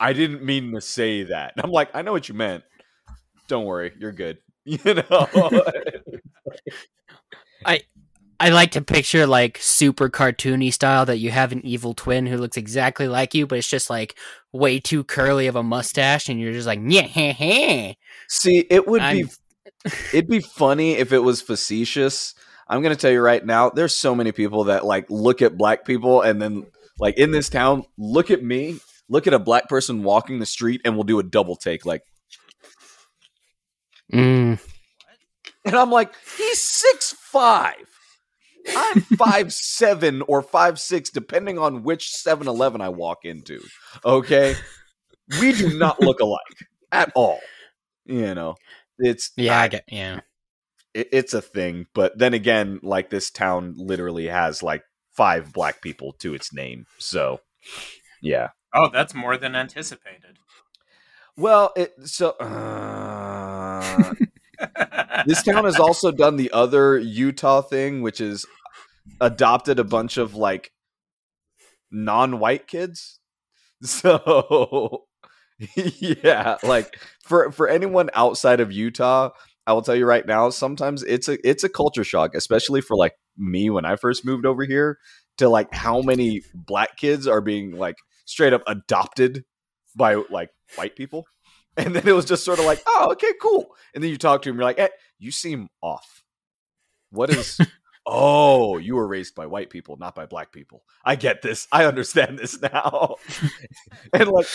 i 0.00 0.12
didn't 0.12 0.42
mean 0.44 0.72
to 0.72 0.80
say 0.80 1.24
that 1.24 1.52
and 1.56 1.64
i'm 1.64 1.70
like 1.72 1.88
i 1.94 2.02
know 2.02 2.12
what 2.12 2.28
you 2.28 2.34
meant 2.34 2.64
don't 3.48 3.64
worry 3.64 3.92
you're 3.98 4.12
good 4.12 4.38
you 4.64 4.78
know 4.84 5.02
I 7.64 7.82
I 8.40 8.50
like 8.50 8.70
to 8.72 8.80
picture 8.80 9.26
like 9.26 9.58
super 9.60 10.08
cartoony 10.08 10.72
style 10.72 11.04
that 11.06 11.18
you 11.18 11.30
have 11.30 11.50
an 11.52 11.64
evil 11.66 11.92
twin 11.94 12.26
who 12.26 12.36
looks 12.36 12.56
exactly 12.56 13.08
like 13.08 13.34
you, 13.34 13.46
but 13.46 13.58
it's 13.58 13.68
just 13.68 13.90
like 13.90 14.16
way 14.52 14.78
too 14.78 15.02
curly 15.04 15.48
of 15.48 15.56
a 15.56 15.62
mustache, 15.62 16.28
and 16.28 16.40
you're 16.40 16.52
just 16.52 16.66
like, 16.66 16.78
yeah, 16.86 17.02
heh, 17.02 17.32
heh. 17.32 17.94
See, 18.28 18.58
it 18.70 18.86
would 18.86 19.00
be 19.00 19.04
I'm- 19.24 19.30
it'd 20.12 20.28
be 20.28 20.40
funny 20.40 20.92
if 20.92 21.12
it 21.12 21.18
was 21.18 21.42
facetious. 21.42 22.34
I'm 22.68 22.82
gonna 22.82 22.96
tell 22.96 23.10
you 23.10 23.20
right 23.20 23.44
now, 23.44 23.70
there's 23.70 23.96
so 23.96 24.14
many 24.14 24.32
people 24.32 24.64
that 24.64 24.84
like 24.84 25.06
look 25.10 25.42
at 25.42 25.56
black 25.56 25.84
people 25.84 26.20
and 26.22 26.40
then 26.40 26.66
like 26.98 27.16
in 27.16 27.30
this 27.30 27.48
town, 27.48 27.84
look 27.96 28.30
at 28.30 28.42
me, 28.42 28.80
look 29.08 29.26
at 29.26 29.34
a 29.34 29.38
black 29.38 29.68
person 29.68 30.02
walking 30.02 30.38
the 30.38 30.46
street, 30.46 30.80
and 30.84 30.94
we'll 30.94 31.04
do 31.04 31.18
a 31.18 31.22
double 31.22 31.56
take, 31.56 31.86
like, 31.86 32.02
Mm. 34.12 34.58
and 35.64 35.74
I'm 35.76 35.90
like, 35.90 36.12
he's 36.36 36.60
six 36.62 37.12
five. 37.18 37.74
I'm 38.76 39.00
five 39.02 39.52
seven 39.52 40.22
or 40.22 40.42
five 40.42 40.78
six, 40.80 41.10
depending 41.10 41.58
on 41.58 41.82
which 41.82 42.10
7-Eleven 42.26 42.80
I 42.80 42.88
walk 42.88 43.24
into. 43.24 43.60
Okay, 44.04 44.56
we 45.40 45.52
do 45.52 45.78
not 45.78 46.00
look 46.00 46.20
alike 46.20 46.66
at 46.90 47.12
all. 47.14 47.40
You 48.06 48.34
know, 48.34 48.56
it's 48.98 49.30
Yeah, 49.36 49.60
I 49.60 49.68
get, 49.68 49.84
yeah. 49.88 50.20
It, 50.98 51.08
it's 51.12 51.34
a 51.34 51.42
thing. 51.42 51.86
But 51.94 52.18
then 52.18 52.34
again, 52.34 52.80
like 52.82 53.10
this 53.10 53.30
town 53.30 53.74
literally 53.76 54.26
has 54.26 54.62
like 54.62 54.82
five 55.12 55.52
black 55.52 55.80
people 55.80 56.12
to 56.20 56.34
its 56.34 56.52
name. 56.52 56.86
So, 56.98 57.40
yeah. 58.20 58.48
oh, 58.74 58.90
that's 58.92 59.14
more 59.14 59.36
than 59.36 59.54
anticipated. 59.54 60.38
Well, 61.36 61.72
it 61.76 61.94
so 62.04 62.30
uh, 62.30 64.12
this 65.26 65.42
town 65.44 65.64
has 65.64 65.78
also 65.78 66.10
done 66.10 66.36
the 66.36 66.50
other 66.50 66.98
Utah 66.98 67.62
thing, 67.62 68.02
which 68.02 68.20
is 68.20 68.44
adopted 69.20 69.78
a 69.78 69.84
bunch 69.84 70.16
of 70.16 70.34
like 70.34 70.72
non-white 71.90 72.66
kids. 72.66 73.20
So, 73.84 75.04
yeah, 75.76 76.56
like 76.64 76.98
for 77.22 77.52
for 77.52 77.68
anyone 77.68 78.10
outside 78.12 78.58
of 78.58 78.72
Utah, 78.72 79.30
I 79.68 79.74
will 79.74 79.82
tell 79.82 79.94
you 79.94 80.06
right 80.06 80.26
now, 80.26 80.48
sometimes 80.48 81.02
it's 81.02 81.28
a 81.28 81.36
it's 81.46 81.62
a 81.62 81.68
culture 81.68 82.02
shock, 82.02 82.34
especially 82.34 82.80
for 82.80 82.96
like 82.96 83.12
me 83.36 83.68
when 83.68 83.84
I 83.84 83.96
first 83.96 84.24
moved 84.24 84.46
over 84.46 84.64
here 84.64 84.96
to 85.36 85.50
like 85.50 85.74
how 85.74 86.00
many 86.00 86.40
black 86.54 86.96
kids 86.96 87.26
are 87.26 87.42
being 87.42 87.72
like 87.72 87.96
straight 88.24 88.54
up 88.54 88.62
adopted 88.66 89.44
by 89.94 90.14
like 90.30 90.48
white 90.76 90.96
people. 90.96 91.24
And 91.76 91.94
then 91.94 92.08
it 92.08 92.12
was 92.12 92.24
just 92.24 92.44
sort 92.44 92.58
of 92.58 92.64
like, 92.64 92.82
oh, 92.88 93.10
okay, 93.12 93.30
cool. 93.40 93.68
And 93.94 94.02
then 94.02 94.10
you 94.10 94.16
talk 94.16 94.42
to 94.42 94.50
him, 94.50 94.56
you're 94.56 94.64
like, 94.64 94.78
hey, 94.78 94.88
you 95.20 95.30
seem 95.30 95.68
off. 95.80 96.24
What 97.10 97.30
is 97.30 97.60
Oh, 98.10 98.78
you 98.78 98.96
were 98.96 99.06
raised 99.06 99.34
by 99.34 99.44
white 99.44 99.68
people, 99.68 99.98
not 99.98 100.14
by 100.14 100.24
black 100.24 100.50
people. 100.50 100.82
I 101.04 101.14
get 101.14 101.42
this. 101.42 101.68
I 101.70 101.84
understand 101.84 102.38
this 102.38 102.58
now. 102.62 103.16
and 104.14 104.28
like 104.30 104.46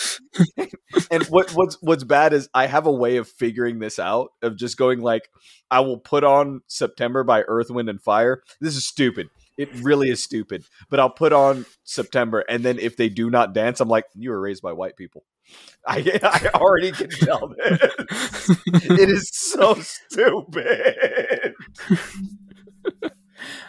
and 1.08 1.22
what 1.26 1.52
what's 1.52 1.80
what's 1.80 2.02
bad 2.02 2.32
is 2.32 2.48
I 2.52 2.66
have 2.66 2.86
a 2.86 2.92
way 2.92 3.16
of 3.16 3.28
figuring 3.28 3.78
this 3.78 4.00
out 4.00 4.30
of 4.42 4.56
just 4.56 4.76
going 4.76 5.00
like 5.00 5.28
I 5.70 5.80
will 5.80 5.98
put 5.98 6.24
on 6.24 6.62
September 6.66 7.22
by 7.22 7.42
Earth, 7.42 7.70
Wind 7.70 7.88
and 7.88 8.02
Fire. 8.02 8.42
This 8.60 8.74
is 8.74 8.88
stupid. 8.88 9.28
It 9.56 9.68
really 9.82 10.10
is 10.10 10.20
stupid. 10.20 10.64
But 10.90 10.98
I'll 10.98 11.08
put 11.10 11.32
on 11.32 11.64
September 11.84 12.44
and 12.48 12.64
then 12.64 12.80
if 12.80 12.96
they 12.96 13.08
do 13.08 13.30
not 13.30 13.54
dance, 13.54 13.78
I'm 13.80 13.88
like, 13.88 14.06
you 14.16 14.30
were 14.30 14.40
raised 14.40 14.62
by 14.62 14.72
white 14.72 14.96
people. 14.96 15.24
I 15.86 16.18
I 16.24 16.48
already 16.58 16.90
can 16.90 17.10
tell 17.10 17.54
this. 17.56 18.50
it 18.66 19.08
is 19.10 19.30
so 19.32 19.74
stupid. 19.74 21.54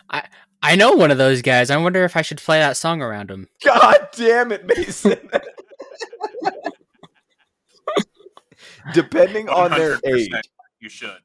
I 0.09 0.23
I 0.61 0.75
know 0.75 0.93
one 0.93 1.11
of 1.11 1.17
those 1.17 1.41
guys. 1.41 1.69
I 1.69 1.77
wonder 1.77 2.03
if 2.03 2.15
I 2.17 2.21
should 2.21 2.39
play 2.39 2.59
that 2.59 2.77
song 2.77 3.01
around 3.01 3.29
him. 3.29 3.47
God 3.63 4.09
damn 4.15 4.51
it, 4.51 4.65
Mason. 4.65 5.29
Depending 8.93 9.49
on 9.49 9.71
their 9.71 9.99
age, 10.05 10.29
you 10.79 10.89
should. 10.89 11.17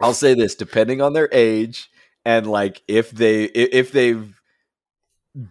I'll 0.00 0.14
say 0.14 0.34
this: 0.34 0.54
depending 0.54 1.02
on 1.02 1.12
their 1.12 1.28
age 1.32 1.90
and 2.24 2.46
like 2.46 2.82
if 2.86 3.10
they 3.10 3.44
if 3.44 3.90
they've 3.90 4.38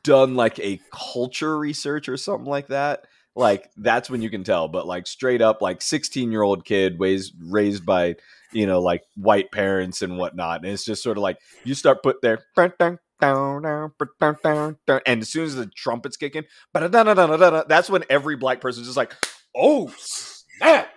done 0.04 0.36
like 0.36 0.60
a 0.60 0.80
culture 0.92 1.58
research 1.58 2.08
or 2.08 2.18
something 2.18 2.50
like 2.50 2.68
that, 2.68 3.06
like 3.36 3.72
that's 3.78 4.12
when 4.12 4.22
you 4.22 4.30
can 4.30 4.44
tell. 4.44 4.68
But 4.68 4.86
like 4.86 5.08
straight 5.08 5.42
up, 5.42 5.62
like 5.62 5.82
sixteen 5.82 6.32
year 6.32 6.44
old 6.44 6.66
kid 6.66 7.00
raised 7.00 7.34
raised 7.42 7.86
by 7.86 8.16
you 8.58 8.66
know 8.66 8.82
like 8.82 9.04
white 9.16 9.52
parents 9.52 10.02
and 10.02 10.18
whatnot, 10.18 10.64
and 10.64 10.74
it's 10.74 10.84
just 10.84 11.04
sort 11.04 11.16
of 11.18 11.22
like 11.22 11.38
you 11.64 11.76
start 11.76 12.02
put 12.02 12.24
there. 12.24 12.44
And 15.06 15.22
as 15.22 15.30
soon 15.30 15.46
as 15.46 15.56
the 15.56 15.68
trumpet's 15.68 16.18
kicking, 16.18 16.44
that's 16.74 17.90
when 17.90 18.04
every 18.10 18.36
black 18.36 18.60
person 18.60 18.82
is 18.82 18.88
just 18.88 18.98
like, 18.98 19.14
"Oh 19.56 19.94
snap!" 20.00 20.90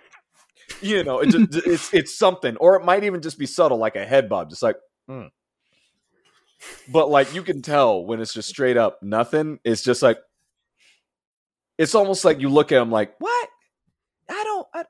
You 0.81 1.03
know, 1.03 1.19
it's 1.19 1.35
just, 1.35 1.67
it's 1.67 1.93
it's 1.93 2.17
something, 2.17 2.57
or 2.57 2.75
it 2.77 2.83
might 2.83 3.03
even 3.03 3.21
just 3.21 3.37
be 3.37 3.45
subtle, 3.45 3.77
like 3.77 3.95
a 3.95 4.05
head 4.05 4.27
bob, 4.27 4.49
just 4.49 4.63
like. 4.63 4.77
Hmm. 5.07 5.27
But 6.91 7.09
like 7.09 7.33
you 7.35 7.43
can 7.43 7.61
tell 7.61 8.03
when 8.03 8.19
it's 8.21 8.33
just 8.33 8.49
straight 8.49 8.77
up 8.77 9.03
nothing. 9.03 9.59
It's 9.63 9.83
just 9.83 10.01
like 10.01 10.17
it's 11.77 11.93
almost 11.93 12.25
like 12.25 12.39
you 12.39 12.49
look 12.49 12.71
at 12.71 12.81
him 12.81 12.89
like, 12.89 13.13
"What? 13.19 13.49
I 14.27 14.43
don't." 14.43 14.67
I, 14.73 14.83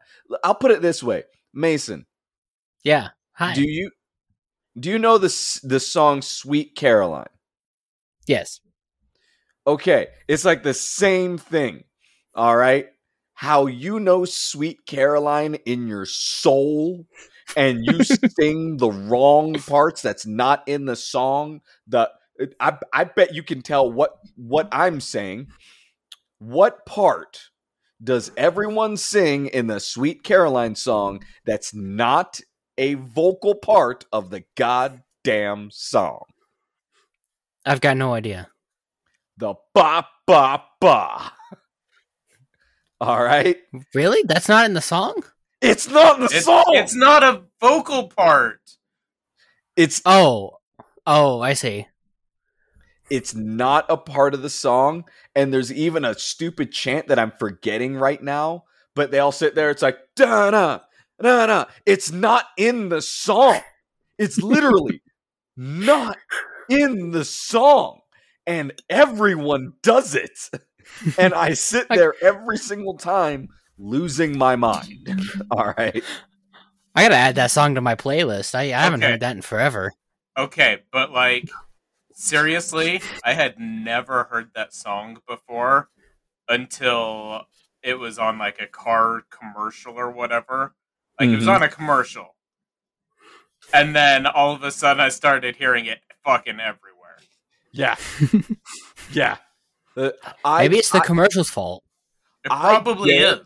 I'll 0.44 0.56
put 0.56 0.72
it 0.72 0.82
this 0.82 1.04
way, 1.04 1.24
Mason. 1.54 2.06
Yeah. 2.84 3.10
Hi. 3.34 3.54
Do 3.54 3.64
you 3.64 3.92
do 4.80 4.90
you 4.90 5.00
know 5.00 5.18
the 5.18 5.60
the 5.64 5.80
song 5.80 6.22
"Sweet 6.22 6.76
Caroline"? 6.76 7.28
Yes. 8.28 8.62
Okay, 9.68 10.08
it's 10.28 10.46
like 10.46 10.64
the 10.64 10.74
same 10.74 11.38
thing. 11.38 11.84
All 12.36 12.56
right, 12.56 12.88
how 13.34 13.68
you 13.68 14.00
know 14.00 14.26
"Sweet 14.26 14.86
Caroline" 14.88 15.56
in 15.66 15.88
your 15.88 16.06
soul, 16.06 17.06
and 17.56 17.86
you 17.86 18.04
sing 18.40 18.78
the 18.78 18.92
wrong 18.92 19.54
parts 19.54 20.02
that's 20.02 20.26
not 20.26 20.64
in 20.68 20.86
the 20.86 20.96
song. 20.96 21.62
The 21.88 22.12
I 22.60 22.78
I 22.94 23.04
bet 23.04 23.36
you 23.36 23.44
can 23.44 23.62
tell 23.62 23.92
what 23.92 24.18
what 24.36 24.68
I'm 24.72 25.00
saying. 25.00 25.48
What 26.40 26.86
part 26.86 27.50
does 28.04 28.32
everyone 28.36 28.98
sing 28.98 29.48
in 29.48 29.68
the 29.68 29.80
Sweet 29.80 30.24
Caroline 30.24 30.76
song 30.76 31.24
that's 31.46 31.74
not 31.74 32.40
a 32.82 32.96
vocal 32.96 33.54
part 33.54 34.06
of 34.12 34.32
the 34.32 34.44
goddamn 34.58 35.70
song? 35.72 36.24
I've 37.64 37.80
got 37.80 37.96
no 37.96 38.16
idea. 38.16 38.50
The 39.38 39.54
ba 39.76 40.08
ba 40.26 40.64
ba. 40.80 41.32
All 43.02 43.24
right. 43.24 43.58
Really? 43.94 44.24
That's 44.26 44.50
not 44.50 44.66
in 44.66 44.74
the 44.74 44.82
song? 44.82 45.24
It's 45.62 45.88
not 45.88 46.16
in 46.16 46.22
the 46.22 46.36
it's, 46.36 46.46
song. 46.46 46.66
It's 46.70 46.96
not 46.96 47.22
a 47.24 47.44
vocal 47.62 48.08
part. 48.08 48.60
It's 49.76 50.02
Oh. 50.04 50.58
Oh, 51.06 51.40
I 51.40 51.54
see. 51.54 51.88
It's 53.12 53.36
not 53.36 53.86
a 53.90 53.98
part 53.98 54.34
of 54.34 54.42
the 54.42 54.50
song 54.50 55.06
and 55.36 55.54
there's 55.54 55.72
even 55.72 56.04
a 56.04 56.18
stupid 56.18 56.72
chant 56.72 57.10
that 57.10 57.20
I'm 57.20 57.34
forgetting 57.38 57.96
right 57.96 58.22
now, 58.22 58.64
but 58.96 59.12
they 59.12 59.20
all 59.20 59.32
sit 59.32 59.54
there 59.54 59.70
it's 59.70 59.84
like 59.84 60.00
da 60.16 60.50
na 60.50 60.80
da 61.22 61.46
no, 61.46 61.66
It's 61.86 62.12
not 62.12 62.46
in 62.58 62.90
the 62.90 63.02
song. 63.02 63.60
It's 64.18 64.38
literally 64.42 65.02
not 65.56 66.18
in 66.70 67.12
the 67.12 67.26
song 67.26 68.02
and 68.48 68.74
everyone 68.90 69.74
does 69.84 70.16
it. 70.16 70.50
And 71.18 71.34
I 71.34 71.54
sit 71.54 71.88
there 71.90 72.16
every 72.22 72.58
single 72.58 72.98
time 72.98 73.50
losing 73.78 74.38
my 74.38 74.56
mind. 74.56 75.10
All 75.52 75.74
right. 75.78 76.04
I 76.94 77.04
gotta 77.04 77.16
add 77.16 77.36
that 77.36 77.52
song 77.52 77.76
to 77.76 77.82
my 77.82 77.96
playlist. 77.96 78.56
I, 78.56 78.64
I 78.64 78.82
haven't 78.84 79.02
heard 79.02 79.22
that 79.22 79.36
in 79.36 79.42
forever. 79.42 79.94
Okay, 80.38 80.80
but 80.92 81.12
like 81.12 81.50
seriously, 82.14 83.02
I 83.24 83.34
had 83.34 83.60
never 83.60 84.26
heard 84.26 84.52
that 84.56 84.74
song 84.74 85.20
before 85.28 85.90
until 86.50 87.46
it 87.82 87.98
was 87.98 88.20
on 88.20 88.38
like 88.38 88.62
a 88.62 88.68
car 88.68 89.24
commercial 89.30 89.94
or 89.96 90.12
whatever. 90.12 90.76
Like 91.20 91.28
mm-hmm. 91.28 91.34
it 91.34 91.38
was 91.38 91.46
mm-hmm. 91.46 91.56
on 91.56 91.64
a 91.64 91.70
commercial. 91.70 92.36
And 93.74 93.96
then 93.96 94.26
all 94.26 94.54
of 94.54 94.64
a 94.64 94.72
sudden 94.72 95.02
I 95.02 95.10
started 95.10 95.56
hearing 95.56 95.86
it 95.86 96.00
fucking 96.26 96.60
everywhere. 96.60 97.18
Yeah. 97.72 97.96
yeah. 99.12 99.38
Uh, 99.96 100.12
I, 100.44 100.64
Maybe 100.64 100.78
it's 100.78 100.90
the 100.90 101.00
I, 101.00 101.06
commercial's 101.06 101.50
fault. 101.50 101.84
It 102.44 102.50
probably 102.50 103.16
is. 103.16 103.40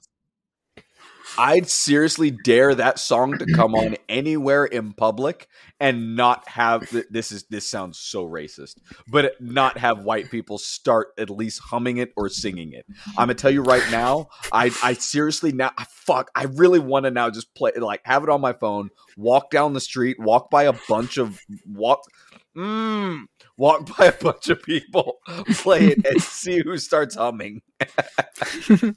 I'd 1.37 1.69
seriously 1.69 2.31
dare 2.31 2.75
that 2.75 2.99
song 2.99 3.37
to 3.37 3.45
come 3.53 3.75
on 3.75 3.97
anywhere 4.09 4.65
in 4.65 4.93
public 4.93 5.47
and 5.79 6.15
not 6.15 6.47
have 6.47 6.89
this 7.09 7.31
is 7.31 7.45
this 7.49 7.67
sounds 7.67 7.99
so 7.99 8.25
racist, 8.25 8.75
but 9.07 9.33
not 9.41 9.77
have 9.77 9.99
white 9.99 10.31
people 10.31 10.57
start 10.57 11.09
at 11.17 11.29
least 11.29 11.59
humming 11.59 11.97
it 11.97 12.13
or 12.15 12.29
singing 12.29 12.73
it. 12.73 12.85
I'm 13.09 13.27
gonna 13.27 13.33
tell 13.35 13.51
you 13.51 13.61
right 13.61 13.85
now, 13.91 14.27
I 14.51 14.71
I 14.83 14.93
seriously 14.93 15.51
now 15.51 15.71
fuck, 15.89 16.31
I 16.35 16.43
really 16.43 16.79
want 16.79 17.05
to 17.05 17.11
now 17.11 17.29
just 17.29 17.53
play 17.55 17.71
like 17.75 18.01
have 18.05 18.23
it 18.23 18.29
on 18.29 18.41
my 18.41 18.53
phone, 18.53 18.89
walk 19.17 19.49
down 19.49 19.73
the 19.73 19.81
street, 19.81 20.17
walk 20.19 20.49
by 20.49 20.63
a 20.63 20.73
bunch 20.87 21.17
of 21.17 21.39
walk 21.65 22.01
mm, 22.55 23.25
walk 23.57 23.97
by 23.97 24.05
a 24.05 24.11
bunch 24.13 24.49
of 24.49 24.61
people, 24.63 25.17
play 25.53 25.87
it 25.87 26.05
and 26.05 26.21
see 26.21 26.61
who 26.63 26.77
starts 26.77 27.15
humming. 27.15 27.61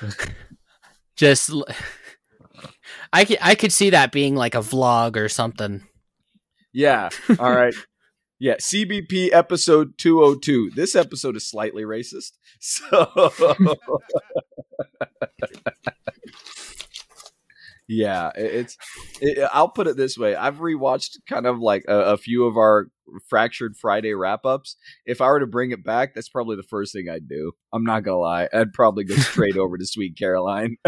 Just, 1.16 1.50
I 3.12 3.24
could 3.24 3.38
I 3.40 3.54
could 3.54 3.72
see 3.72 3.90
that 3.90 4.12
being 4.12 4.34
like 4.34 4.54
a 4.54 4.58
vlog 4.58 5.16
or 5.16 5.28
something. 5.28 5.82
Yeah. 6.72 7.08
All 7.38 7.52
right. 7.52 7.74
Yeah, 8.38 8.56
CBP 8.56 9.30
episode 9.32 9.96
202. 9.96 10.72
This 10.74 10.94
episode 10.94 11.36
is 11.36 11.48
slightly 11.48 11.84
racist. 11.84 12.32
So 12.58 13.30
Yeah, 17.88 18.30
it's 18.34 18.76
it, 19.20 19.48
I'll 19.52 19.68
put 19.68 19.86
it 19.86 19.96
this 19.96 20.18
way. 20.18 20.34
I've 20.34 20.56
rewatched 20.56 21.18
kind 21.28 21.46
of 21.46 21.60
like 21.60 21.84
a, 21.86 21.96
a 21.96 22.16
few 22.16 22.44
of 22.44 22.56
our 22.56 22.88
fractured 23.28 23.76
Friday 23.76 24.14
wrap 24.14 24.44
ups. 24.44 24.76
If 25.04 25.20
I 25.20 25.26
were 25.26 25.40
to 25.40 25.46
bring 25.46 25.70
it 25.70 25.84
back, 25.84 26.14
that's 26.14 26.28
probably 26.28 26.56
the 26.56 26.62
first 26.62 26.92
thing 26.92 27.08
I'd 27.08 27.28
do. 27.28 27.52
I'm 27.72 27.84
not 27.84 28.04
gonna 28.04 28.18
lie. 28.18 28.48
I'd 28.52 28.72
probably 28.72 29.04
go 29.04 29.16
straight 29.16 29.56
over 29.58 29.76
to 29.78 29.86
Sweet 29.86 30.16
Caroline. 30.18 30.76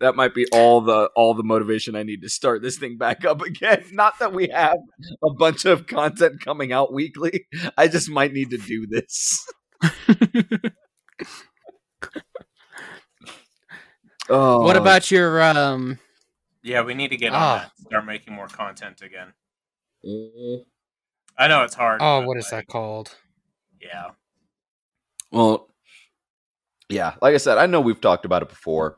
that 0.00 0.16
might 0.16 0.34
be 0.34 0.46
all 0.52 0.80
the 0.80 1.10
all 1.16 1.34
the 1.34 1.42
motivation 1.42 1.96
I 1.96 2.02
need 2.02 2.22
to 2.22 2.28
start 2.28 2.62
this 2.62 2.78
thing 2.78 2.96
back 2.96 3.24
up 3.24 3.42
again. 3.42 3.84
Not 3.92 4.18
that 4.18 4.32
we 4.32 4.48
have 4.48 4.78
a 5.22 5.32
bunch 5.34 5.64
of 5.64 5.86
content 5.86 6.40
coming 6.40 6.72
out 6.72 6.92
weekly. 6.92 7.46
I 7.76 7.88
just 7.88 8.10
might 8.10 8.32
need 8.32 8.50
to 8.50 8.58
do 8.58 8.86
this. 8.86 9.46
oh. 14.28 14.62
What 14.62 14.76
about 14.76 15.10
your 15.10 15.42
um 15.42 15.98
yeah, 16.64 16.80
we 16.80 16.94
need 16.94 17.08
to 17.08 17.18
get 17.18 17.34
on 17.34 17.42
oh. 17.42 17.56
that. 17.60 17.70
Start 17.86 18.06
making 18.06 18.34
more 18.34 18.48
content 18.48 19.02
again. 19.02 19.32
Mm-hmm. 20.04 20.62
I 21.36 21.48
know 21.48 21.64
it's 21.64 21.74
hard. 21.74 22.00
Oh, 22.02 22.22
what 22.22 22.36
is 22.36 22.50
like, 22.52 22.66
that 22.66 22.72
called? 22.72 23.16
Yeah. 23.80 24.10
Well, 25.30 25.68
yeah. 26.88 27.14
Like 27.20 27.34
I 27.34 27.38
said, 27.38 27.58
I 27.58 27.66
know 27.66 27.80
we've 27.80 28.00
talked 28.00 28.24
about 28.24 28.42
it 28.42 28.48
before. 28.48 28.96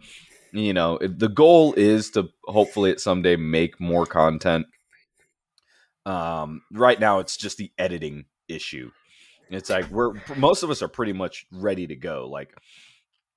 You 0.53 0.73
know, 0.73 0.99
the 1.01 1.29
goal 1.29 1.75
is 1.75 2.11
to 2.13 2.29
hopefully 2.45 2.91
at 2.91 3.01
someday 3.01 3.37
make 3.37 3.81
more 3.81 4.07
content. 4.07 4.67
Um, 6.05 6.63
right 6.73 6.99
now, 6.99 7.19
it's 7.19 7.37
just 7.37 7.59
the 7.59 7.73
editing 7.79 8.27
issue. 8.49 8.91
It's 9.51 9.71
like 9.71 9.91
we're 9.91 10.15
most 10.37 10.63
of 10.63 10.71
us 10.71 10.83
are 10.83 10.89
pretty 10.89 11.13
much 11.13 11.47
ready 11.53 11.87
to 11.87 11.97
go. 11.97 12.29
Like 12.29 12.55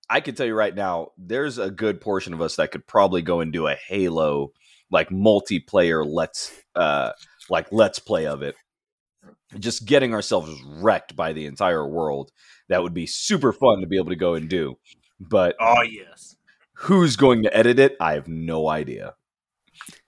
I 0.09 0.21
can 0.21 0.35
tell 0.35 0.45
you 0.45 0.55
right 0.55 0.73
now, 0.73 1.09
there's 1.17 1.57
a 1.57 1.69
good 1.69 2.01
portion 2.01 2.33
of 2.33 2.41
us 2.41 2.55
that 2.55 2.71
could 2.71 2.87
probably 2.87 3.21
go 3.21 3.41
and 3.41 3.53
do 3.53 3.67
a 3.67 3.75
Halo 3.75 4.53
like 4.91 5.09
multiplayer 5.09 6.05
let's 6.05 6.51
uh 6.75 7.11
like 7.49 7.67
let's 7.71 7.99
play 7.99 8.25
of 8.25 8.41
it. 8.41 8.55
Just 9.57 9.85
getting 9.85 10.13
ourselves 10.13 10.51
wrecked 10.65 11.15
by 11.15 11.33
the 11.33 11.45
entire 11.45 11.87
world. 11.87 12.31
That 12.67 12.83
would 12.83 12.93
be 12.93 13.07
super 13.07 13.51
fun 13.51 13.81
to 13.81 13.87
be 13.87 13.97
able 13.97 14.09
to 14.09 14.15
go 14.15 14.35
and 14.35 14.49
do. 14.49 14.77
But 15.19 15.55
oh 15.59 15.81
yes. 15.81 16.35
Who's 16.73 17.17
going 17.17 17.43
to 17.43 17.55
edit 17.55 17.77
it? 17.77 17.97
I 17.99 18.13
have 18.13 18.27
no 18.27 18.69
idea. 18.69 19.15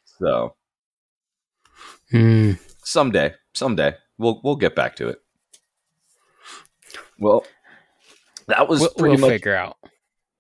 So 0.06 0.56
hmm. 2.12 2.54
someday, 2.84 3.34
someday 3.54 3.96
we'll 4.18 4.40
we'll 4.44 4.56
get 4.56 4.76
back 4.76 4.96
to 4.98 5.10
it. 5.10 5.20
Well, 7.20 7.46
that 8.48 8.68
was 8.68 8.82
we'll, 8.82 8.90
pretty 8.92 9.16
we'll 9.16 9.22
much 9.22 9.30
figure 9.32 9.56
out. 9.56 9.78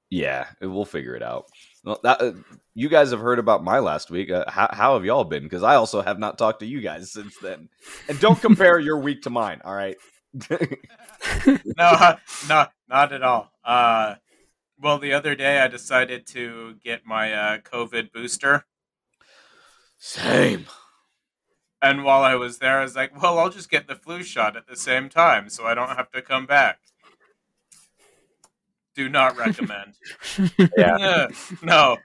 Yeah, 0.09 0.47
we'll 0.61 0.85
figure 0.85 1.15
it 1.15 1.23
out. 1.23 1.45
Well, 1.83 1.99
that, 2.03 2.21
uh, 2.21 2.33
you 2.75 2.89
guys 2.89 3.11
have 3.11 3.19
heard 3.19 3.39
about 3.39 3.63
my 3.63 3.79
last 3.79 4.11
week. 4.11 4.29
Uh, 4.31 4.45
how, 4.47 4.69
how 4.71 4.93
have 4.93 5.05
y'all 5.05 5.23
been? 5.23 5.43
Because 5.43 5.63
I 5.63 5.75
also 5.75 6.01
have 6.01 6.19
not 6.19 6.37
talked 6.37 6.59
to 6.59 6.65
you 6.65 6.81
guys 6.81 7.11
since 7.11 7.37
then. 7.37 7.69
And 8.07 8.19
don't 8.19 8.39
compare 8.41 8.79
your 8.79 8.99
week 8.99 9.23
to 9.23 9.29
mine. 9.29 9.61
All 9.65 9.73
right. 9.73 9.97
no, 11.77 12.15
no, 12.47 12.65
not 12.87 13.13
at 13.13 13.23
all. 13.23 13.51
Uh, 13.63 14.15
Well, 14.79 14.97
the 14.99 15.13
other 15.13 15.35
day 15.35 15.59
I 15.59 15.67
decided 15.67 16.25
to 16.27 16.75
get 16.83 17.05
my 17.05 17.33
uh, 17.33 17.57
COVID 17.59 18.11
booster. 18.11 18.65
Same. 19.97 20.65
And 21.81 22.03
while 22.03 22.23
I 22.23 22.35
was 22.35 22.59
there, 22.59 22.79
I 22.79 22.83
was 22.83 22.95
like, 22.95 23.21
well, 23.21 23.39
I'll 23.39 23.49
just 23.49 23.69
get 23.71 23.87
the 23.87 23.95
flu 23.95 24.23
shot 24.23 24.55
at 24.55 24.67
the 24.67 24.75
same 24.75 25.09
time 25.09 25.49
so 25.49 25.65
I 25.65 25.73
don't 25.73 25.89
have 25.95 26.11
to 26.11 26.21
come 26.21 26.45
back. 26.45 26.79
Do 28.95 29.09
not 29.09 29.37
recommend. 29.37 29.93
yeah. 30.77 31.27
no, 31.61 31.97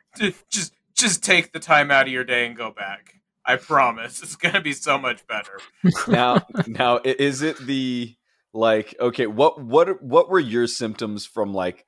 just 0.51 0.73
just 0.95 1.25
take 1.25 1.53
the 1.53 1.59
time 1.59 1.91
out 1.91 2.07
of 2.07 2.13
your 2.13 2.25
day 2.25 2.47
and 2.47 2.57
go 2.57 2.71
back. 2.71 3.15
I 3.45 3.57
promise. 3.57 4.23
It's 4.23 4.37
going 4.37 4.55
to 4.55 4.61
be 4.61 4.73
so 4.73 4.99
much 4.99 5.27
better. 5.27 5.59
now, 6.09 6.47
now 6.67 7.01
is 7.05 7.43
it 7.43 7.59
the 7.59 8.15
like 8.53 8.95
okay, 9.01 9.27
what 9.27 9.63
what 9.63 10.03
what 10.03 10.29
were 10.29 10.41
your 10.41 10.67
symptoms 10.67 11.27
from 11.27 11.53
like 11.53 11.85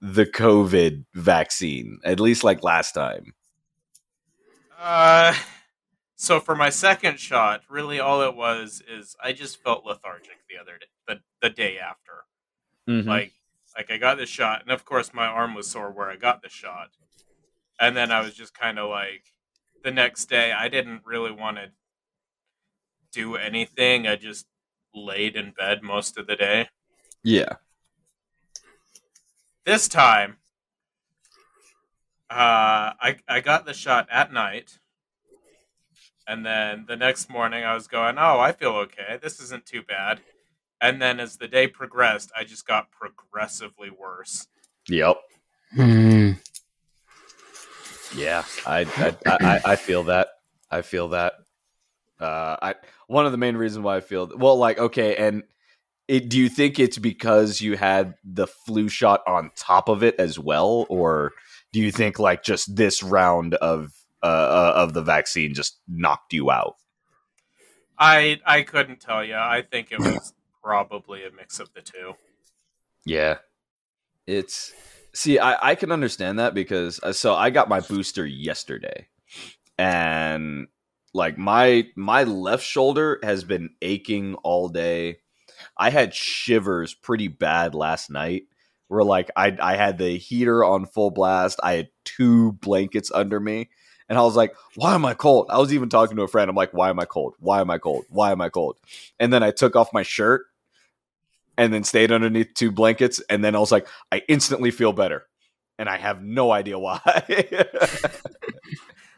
the 0.00 0.26
COVID 0.26 1.04
vaccine? 1.14 1.98
At 2.04 2.20
least 2.20 2.44
like 2.44 2.62
last 2.62 2.92
time. 2.92 3.34
Uh 4.78 5.34
so 6.16 6.40
for 6.40 6.54
my 6.54 6.70
second 6.70 7.18
shot, 7.18 7.62
really 7.68 8.00
all 8.00 8.22
it 8.22 8.34
was 8.34 8.82
is 8.88 9.16
I 9.22 9.32
just 9.32 9.62
felt 9.62 9.84
lethargic 9.84 10.38
the 10.48 10.58
other 10.60 10.78
day, 10.78 10.86
the, 11.08 11.20
the 11.42 11.50
day 11.50 11.78
after. 11.78 12.24
Mm-hmm. 12.88 13.08
Like 13.08 13.32
like 13.76 13.90
I 13.90 13.96
got 13.96 14.18
the 14.18 14.26
shot, 14.26 14.62
and 14.62 14.70
of 14.70 14.84
course 14.84 15.12
my 15.12 15.26
arm 15.26 15.54
was 15.54 15.70
sore 15.70 15.90
where 15.90 16.10
I 16.10 16.16
got 16.16 16.42
the 16.42 16.48
shot, 16.48 16.90
and 17.80 17.96
then 17.96 18.10
I 18.10 18.20
was 18.20 18.34
just 18.34 18.54
kind 18.54 18.78
of 18.78 18.88
like, 18.88 19.24
the 19.82 19.90
next 19.90 20.26
day 20.26 20.52
I 20.52 20.68
didn't 20.68 21.02
really 21.04 21.32
want 21.32 21.56
to 21.58 21.70
do 23.12 23.36
anything. 23.36 24.06
I 24.06 24.16
just 24.16 24.46
laid 24.94 25.36
in 25.36 25.52
bed 25.52 25.82
most 25.82 26.16
of 26.16 26.26
the 26.26 26.36
day. 26.36 26.68
Yeah. 27.22 27.56
This 29.64 29.88
time, 29.88 30.38
uh, 32.30 32.94
I 33.00 33.16
I 33.28 33.40
got 33.40 33.66
the 33.66 33.74
shot 33.74 34.08
at 34.10 34.32
night 34.32 34.78
and 36.26 36.44
then 36.44 36.86
the 36.88 36.96
next 36.96 37.28
morning, 37.28 37.64
I 37.64 37.74
was 37.74 37.86
going, 37.86 38.16
oh, 38.18 38.40
I 38.40 38.52
feel 38.52 38.70
okay. 38.70 39.18
This 39.22 39.40
isn't 39.40 39.66
too 39.66 39.82
bad. 39.82 40.20
And 40.84 41.00
then 41.00 41.18
as 41.18 41.38
the 41.38 41.48
day 41.48 41.66
progressed, 41.66 42.30
I 42.38 42.44
just 42.44 42.66
got 42.66 42.90
progressively 42.90 43.88
worse. 43.88 44.48
Yep. 44.86 45.16
Hmm. 45.72 46.32
Yeah, 48.14 48.44
I, 48.66 48.80
I, 48.80 49.16
I 49.26 49.60
I 49.64 49.76
feel 49.76 50.04
that. 50.04 50.28
I 50.70 50.82
feel 50.82 51.08
that. 51.08 51.32
Uh, 52.20 52.56
I 52.60 52.74
one 53.06 53.24
of 53.24 53.32
the 53.32 53.38
main 53.38 53.56
reasons 53.56 53.82
why 53.82 53.96
I 53.96 54.00
feel 54.00 54.30
well, 54.36 54.58
like 54.58 54.78
okay, 54.78 55.16
and 55.16 55.44
it, 56.06 56.28
do 56.28 56.38
you 56.38 56.50
think 56.50 56.78
it's 56.78 56.98
because 56.98 57.62
you 57.62 57.78
had 57.78 58.16
the 58.22 58.46
flu 58.46 58.90
shot 58.90 59.22
on 59.26 59.52
top 59.56 59.88
of 59.88 60.02
it 60.02 60.16
as 60.18 60.38
well, 60.38 60.84
or 60.90 61.32
do 61.72 61.80
you 61.80 61.92
think 61.92 62.18
like 62.18 62.42
just 62.44 62.76
this 62.76 63.02
round 63.02 63.54
of 63.54 63.90
uh, 64.22 64.26
uh, 64.26 64.72
of 64.76 64.92
the 64.92 65.02
vaccine 65.02 65.54
just 65.54 65.80
knocked 65.88 66.34
you 66.34 66.50
out? 66.50 66.74
I 67.98 68.38
I 68.44 68.60
couldn't 68.60 69.00
tell 69.00 69.24
you. 69.24 69.34
I 69.34 69.62
think 69.62 69.90
it 69.90 69.98
was 69.98 70.34
probably 70.64 71.24
a 71.24 71.30
mix 71.30 71.60
of 71.60 71.72
the 71.74 71.82
two. 71.82 72.14
Yeah, 73.04 73.38
it's 74.26 74.72
see, 75.12 75.38
I 75.38 75.70
I 75.70 75.74
can 75.74 75.92
understand 75.92 76.38
that 76.38 76.54
because 76.54 76.98
uh, 77.02 77.12
so 77.12 77.34
I 77.34 77.50
got 77.50 77.68
my 77.68 77.80
booster 77.80 78.26
yesterday, 78.26 79.08
and 79.78 80.68
like 81.12 81.36
my 81.36 81.86
my 81.94 82.24
left 82.24 82.64
shoulder 82.64 83.20
has 83.22 83.44
been 83.44 83.70
aching 83.82 84.34
all 84.36 84.68
day. 84.68 85.18
I 85.76 85.90
had 85.90 86.14
shivers 86.14 86.94
pretty 86.94 87.28
bad 87.28 87.74
last 87.74 88.10
night. 88.10 88.44
Where 88.88 89.04
like 89.04 89.30
I 89.36 89.56
I 89.60 89.76
had 89.76 89.98
the 89.98 90.16
heater 90.16 90.64
on 90.64 90.86
full 90.86 91.10
blast. 91.10 91.60
I 91.62 91.74
had 91.74 91.88
two 92.04 92.52
blankets 92.52 93.10
under 93.12 93.38
me, 93.38 93.68
and 94.08 94.18
I 94.18 94.22
was 94.22 94.36
like, 94.36 94.54
why 94.76 94.94
am 94.94 95.04
I 95.04 95.12
cold? 95.12 95.46
I 95.50 95.58
was 95.58 95.74
even 95.74 95.90
talking 95.90 96.16
to 96.16 96.22
a 96.22 96.28
friend. 96.28 96.48
I'm 96.48 96.56
like, 96.56 96.72
why 96.72 96.90
am 96.90 97.00
I 97.00 97.04
cold? 97.04 97.34
Why 97.38 97.60
am 97.60 97.70
I 97.70 97.78
cold? 97.78 98.04
Why 98.08 98.32
am 98.32 98.40
I 98.40 98.48
cold? 98.48 98.76
And 99.18 99.32
then 99.32 99.42
I 99.42 99.50
took 99.50 99.76
off 99.76 99.92
my 99.92 100.02
shirt 100.02 100.46
and 101.56 101.72
then 101.72 101.84
stayed 101.84 102.12
underneath 102.12 102.54
two 102.54 102.70
blankets. 102.70 103.20
And 103.28 103.44
then 103.44 103.54
I 103.54 103.58
was 103.58 103.72
like, 103.72 103.86
I 104.12 104.22
instantly 104.28 104.70
feel 104.70 104.92
better. 104.92 105.26
And 105.78 105.88
I 105.88 105.96
have 105.96 106.22
no 106.22 106.52
idea 106.52 106.78
why. 106.78 107.00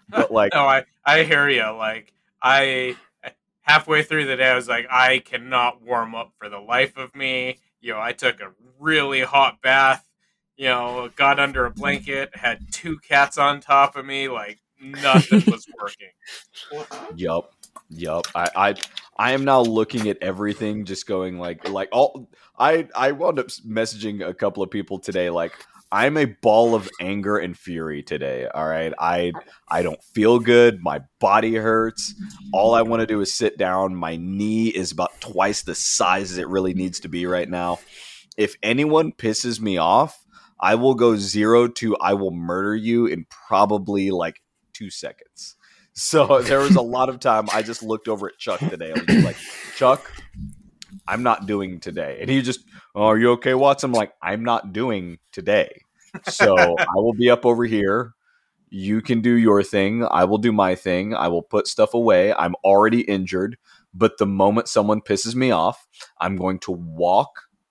but 0.08 0.30
like, 0.30 0.54
no, 0.54 0.60
I, 0.60 0.84
I 1.04 1.22
hear 1.24 1.48
you. 1.48 1.70
Like, 1.70 2.12
I 2.42 2.96
halfway 3.62 4.02
through 4.02 4.26
the 4.26 4.36
day, 4.36 4.48
I 4.48 4.54
was 4.54 4.68
like, 4.68 4.86
I 4.90 5.18
cannot 5.18 5.82
warm 5.82 6.14
up 6.14 6.32
for 6.38 6.48
the 6.48 6.58
life 6.58 6.96
of 6.96 7.14
me. 7.14 7.58
You 7.80 7.92
know, 7.92 8.00
I 8.00 8.12
took 8.12 8.40
a 8.40 8.52
really 8.78 9.20
hot 9.20 9.60
bath 9.60 10.06
you 10.56 10.68
know, 10.68 11.10
got 11.16 11.38
under 11.38 11.66
a 11.66 11.70
blanket, 11.70 12.34
had 12.34 12.72
two 12.72 12.98
cats 12.98 13.38
on 13.38 13.60
top 13.60 13.96
of 13.96 14.06
me, 14.06 14.28
like 14.28 14.58
nothing 14.80 15.42
was 15.50 15.66
working. 15.80 16.08
Yup. 17.14 17.52
Yup. 17.90 18.26
I, 18.34 18.48
I 18.56 18.74
I 19.18 19.32
am 19.32 19.44
now 19.44 19.62
looking 19.62 20.08
at 20.08 20.18
everything 20.20 20.84
just 20.84 21.06
going 21.06 21.38
like 21.38 21.68
like 21.68 21.88
all 21.92 22.28
I 22.58 22.88
I 22.94 23.12
wound 23.12 23.38
up 23.38 23.48
messaging 23.66 24.26
a 24.26 24.34
couple 24.34 24.62
of 24.62 24.70
people 24.70 24.98
today 24.98 25.30
like 25.30 25.52
I'm 25.92 26.16
a 26.16 26.24
ball 26.24 26.74
of 26.74 26.90
anger 27.00 27.38
and 27.38 27.56
fury 27.56 28.02
today. 28.02 28.46
All 28.52 28.66
right. 28.66 28.92
I 28.98 29.32
I 29.68 29.82
don't 29.82 30.02
feel 30.02 30.38
good. 30.38 30.82
My 30.82 31.00
body 31.20 31.54
hurts. 31.54 32.14
All 32.52 32.74
I 32.74 32.82
want 32.82 33.00
to 33.00 33.06
do 33.06 33.20
is 33.20 33.32
sit 33.32 33.56
down. 33.56 33.94
My 33.94 34.16
knee 34.16 34.68
is 34.68 34.92
about 34.92 35.20
twice 35.20 35.62
the 35.62 35.74
size 35.74 36.32
as 36.32 36.38
it 36.38 36.48
really 36.48 36.74
needs 36.74 37.00
to 37.00 37.08
be 37.08 37.26
right 37.26 37.48
now. 37.48 37.78
If 38.36 38.56
anyone 38.62 39.12
pisses 39.12 39.60
me 39.60 39.78
off, 39.78 40.22
I 40.60 40.74
will 40.74 40.94
go 40.94 41.16
zero 41.16 41.68
to 41.68 41.96
I 41.98 42.14
will 42.14 42.32
murder 42.32 42.74
you 42.74 43.06
in 43.06 43.26
probably 43.48 44.10
like 44.10 44.42
two 44.72 44.90
seconds. 44.90 45.55
So 45.96 46.42
there 46.42 46.60
was 46.60 46.76
a 46.76 46.82
lot 46.82 47.08
of 47.08 47.18
time 47.18 47.48
I 47.52 47.62
just 47.62 47.82
looked 47.82 48.06
over 48.06 48.28
at 48.28 48.38
Chuck 48.38 48.60
today. 48.60 48.92
I 48.94 49.14
was 49.14 49.24
like, 49.24 49.36
Chuck, 49.76 50.12
I'm 51.08 51.22
not 51.22 51.46
doing 51.46 51.80
today. 51.80 52.18
And 52.20 52.30
he 52.30 52.42
just, 52.42 52.60
oh, 52.94 53.04
are 53.04 53.18
you 53.18 53.32
okay, 53.32 53.54
Watson? 53.54 53.90
I'm 53.90 53.94
like, 53.94 54.12
I'm 54.22 54.44
not 54.44 54.72
doing 54.72 55.18
today. 55.32 55.80
So 56.28 56.54
I 56.78 56.94
will 56.94 57.14
be 57.14 57.30
up 57.30 57.44
over 57.44 57.64
here. 57.64 58.12
You 58.68 59.00
can 59.00 59.20
do 59.20 59.32
your 59.32 59.62
thing. 59.62 60.06
I 60.10 60.24
will 60.24 60.38
do 60.38 60.52
my 60.52 60.74
thing. 60.74 61.14
I 61.14 61.28
will 61.28 61.42
put 61.42 61.66
stuff 61.66 61.94
away. 61.94 62.32
I'm 62.34 62.54
already 62.62 63.00
injured. 63.02 63.56
But 63.94 64.18
the 64.18 64.26
moment 64.26 64.68
someone 64.68 65.00
pisses 65.00 65.34
me 65.34 65.50
off, 65.50 65.86
I'm 66.20 66.36
going 66.36 66.58
to 66.60 66.72
walk 66.72 67.30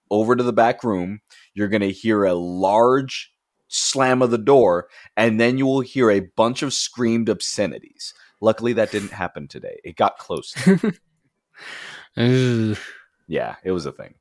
over 0.09 0.35
to 0.35 0.43
the 0.43 0.53
back 0.53 0.83
room. 0.83 1.19
You're 1.53 1.67
going 1.67 1.81
to 1.81 1.91
hear 1.91 2.23
a 2.23 2.33
large 2.33 3.34
slam 3.67 4.21
of 4.21 4.31
the 4.31 4.37
door, 4.37 4.87
and 5.17 5.39
then 5.39 5.57
you 5.57 5.65
will 5.65 5.81
hear 5.81 6.11
a 6.11 6.21
bunch 6.35 6.61
of 6.61 6.73
screamed 6.73 7.29
obscenities. 7.29 8.13
Luckily, 8.41 8.73
that 8.73 8.91
didn't 8.91 9.11
happen 9.11 9.47
today. 9.47 9.79
It 9.83 9.95
got 9.95 10.17
close. 10.17 10.53
yeah, 13.27 13.55
it 13.63 13.71
was 13.71 13.85
a 13.85 13.91
thing. 13.91 14.15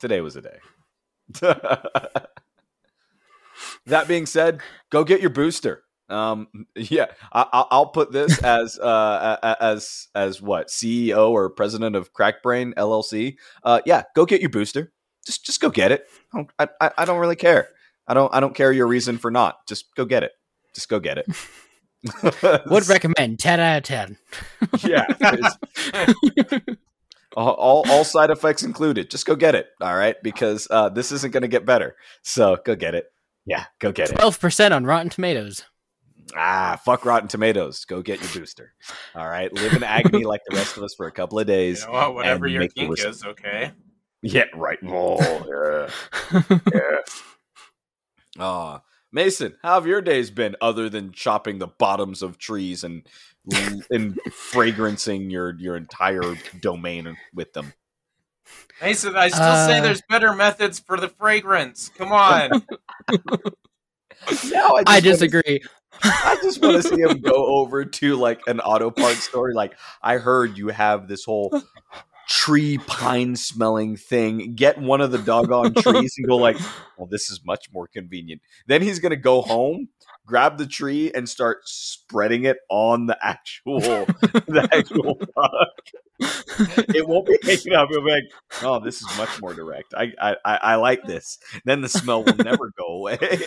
Today 0.00 0.20
was 0.20 0.36
a 0.36 0.42
day. 0.42 0.58
that 3.86 4.08
being 4.08 4.26
said, 4.26 4.60
go 4.90 5.04
get 5.04 5.20
your 5.20 5.30
booster. 5.30 5.82
Um, 6.08 6.48
yeah, 6.76 7.06
I, 7.32 7.66
will 7.72 7.86
put 7.86 8.12
this 8.12 8.42
as 8.42 8.78
uh, 8.78 9.56
as 9.60 10.08
as 10.14 10.40
what 10.40 10.68
CEO 10.68 11.30
or 11.30 11.50
president 11.50 11.96
of 11.96 12.12
Crackbrain 12.12 12.74
LLC. 12.74 13.36
Uh, 13.62 13.80
yeah, 13.84 14.04
go 14.14 14.24
get 14.24 14.40
your 14.40 14.50
booster. 14.50 14.92
Just 15.24 15.44
just 15.44 15.60
go 15.60 15.70
get 15.70 15.92
it. 15.92 16.06
I, 16.58 16.68
I, 16.80 16.90
I 16.98 17.04
don't 17.04 17.18
really 17.18 17.36
care. 17.36 17.70
I 18.08 18.14
don't 18.14 18.32
I 18.34 18.40
don't 18.40 18.54
care 18.54 18.72
your 18.72 18.86
reason 18.86 19.18
for 19.18 19.30
not. 19.30 19.66
Just 19.66 19.94
go 19.94 20.04
get 20.04 20.22
it. 20.22 20.32
Just 20.74 20.88
go 20.88 21.00
get 21.00 21.18
it. 21.18 21.26
Would 22.70 22.88
recommend 22.88 23.38
ten 23.38 23.60
out 23.60 23.78
of 23.78 23.82
ten. 23.82 24.16
yeah. 24.84 25.06
all, 27.36 27.84
all 27.88 28.04
side 28.04 28.30
effects 28.30 28.62
included. 28.62 29.10
Just 29.10 29.26
go 29.26 29.34
get 29.34 29.54
it. 29.54 29.68
All 29.80 29.96
right, 29.96 30.16
because 30.22 30.68
uh, 30.70 30.88
this 30.88 31.12
isn't 31.12 31.32
going 31.32 31.42
to 31.42 31.48
get 31.48 31.66
better. 31.66 31.96
So 32.22 32.58
go 32.64 32.76
get 32.76 32.94
it. 32.94 33.06
Yeah, 33.44 33.64
go 33.78 33.92
get 33.92 34.10
it. 34.10 34.16
Twelve 34.16 34.38
percent 34.38 34.72
on 34.72 34.84
Rotten 34.84 35.10
Tomatoes. 35.10 35.64
Ah, 36.36 36.80
fuck 36.84 37.04
Rotten 37.04 37.28
Tomatoes. 37.28 37.84
Go 37.84 38.02
get 38.02 38.20
your 38.20 38.42
booster. 38.42 38.72
All 39.14 39.28
right, 39.28 39.52
live 39.52 39.74
in 39.74 39.82
agony 39.82 40.24
like 40.24 40.42
the 40.48 40.56
rest 40.56 40.76
of 40.76 40.82
us 40.82 40.94
for 40.96 41.06
a 41.06 41.12
couple 41.12 41.38
of 41.38 41.46
days. 41.46 41.82
You 41.82 41.86
know 41.86 41.92
what? 41.92 42.14
Whatever 42.14 42.46
your 42.46 42.68
kink 42.68 42.98
is, 42.98 43.24
okay. 43.24 43.72
Yeah, 44.22 44.44
right. 44.54 44.78
Oh, 44.84 45.88
yeah. 46.32 46.42
yeah. 46.74 46.96
Uh, 48.38 48.78
Mason, 49.12 49.56
how 49.62 49.74
have 49.74 49.86
your 49.86 50.02
days 50.02 50.30
been 50.30 50.56
other 50.60 50.88
than 50.88 51.12
chopping 51.12 51.58
the 51.58 51.66
bottoms 51.66 52.22
of 52.22 52.38
trees 52.38 52.84
and 52.84 53.06
and 53.90 54.18
fragrancing 54.30 55.30
your 55.30 55.54
your 55.58 55.76
entire 55.76 56.36
domain 56.60 57.16
with 57.34 57.52
them? 57.52 57.72
Mason, 58.82 59.16
I 59.16 59.28
still 59.28 59.42
uh, 59.42 59.66
say 59.66 59.80
there's 59.80 60.02
better 60.08 60.34
methods 60.34 60.78
for 60.78 60.98
the 60.98 61.08
fragrance. 61.08 61.90
Come 61.96 62.12
on. 62.12 62.50
no, 64.50 64.76
I, 64.76 64.82
I 64.86 65.00
disagree. 65.00 65.62
I 66.02 66.36
just 66.42 66.60
want 66.60 66.82
to 66.82 66.82
see 66.82 67.00
him 67.00 67.20
go 67.20 67.46
over 67.58 67.84
to 67.84 68.16
like 68.16 68.42
an 68.46 68.60
auto 68.60 68.90
parts 68.90 69.24
store. 69.24 69.54
Like, 69.54 69.76
I 70.02 70.18
heard 70.18 70.58
you 70.58 70.68
have 70.68 71.08
this 71.08 71.24
whole 71.24 71.62
tree 72.26 72.78
pine 72.78 73.36
smelling 73.36 73.96
thing, 73.96 74.54
get 74.54 74.78
one 74.78 75.00
of 75.00 75.12
the 75.12 75.18
doggone 75.18 75.74
trees 75.74 76.14
and 76.18 76.26
go 76.26 76.36
like, 76.36 76.56
well, 76.98 77.08
this 77.10 77.30
is 77.30 77.44
much 77.44 77.72
more 77.72 77.86
convenient. 77.86 78.42
Then 78.66 78.82
he's 78.82 78.98
gonna 78.98 79.16
go 79.16 79.42
home, 79.42 79.88
grab 80.26 80.58
the 80.58 80.66
tree, 80.66 81.12
and 81.14 81.28
start 81.28 81.60
spreading 81.64 82.44
it 82.44 82.58
on 82.68 83.06
the 83.06 83.16
actual 83.22 83.80
the 83.80 84.68
actual 84.72 85.14
product. 85.14 85.94
it 86.94 87.06
won't 87.06 87.26
be 87.26 87.38
hanging 87.42 87.74
up. 87.74 87.90
It'll 87.90 88.04
be 88.04 88.10
like, 88.10 88.24
oh, 88.62 88.80
this 88.80 89.02
is 89.02 89.18
much 89.18 89.40
more 89.40 89.54
direct. 89.54 89.94
I, 89.94 90.12
I, 90.20 90.36
I 90.44 90.74
like 90.76 91.04
this. 91.04 91.38
Then 91.64 91.80
the 91.80 91.88
smell 91.88 92.24
will 92.24 92.36
never 92.36 92.72
go 92.76 92.86
away. 92.86 93.18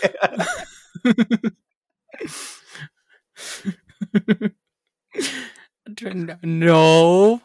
no. 6.44 7.42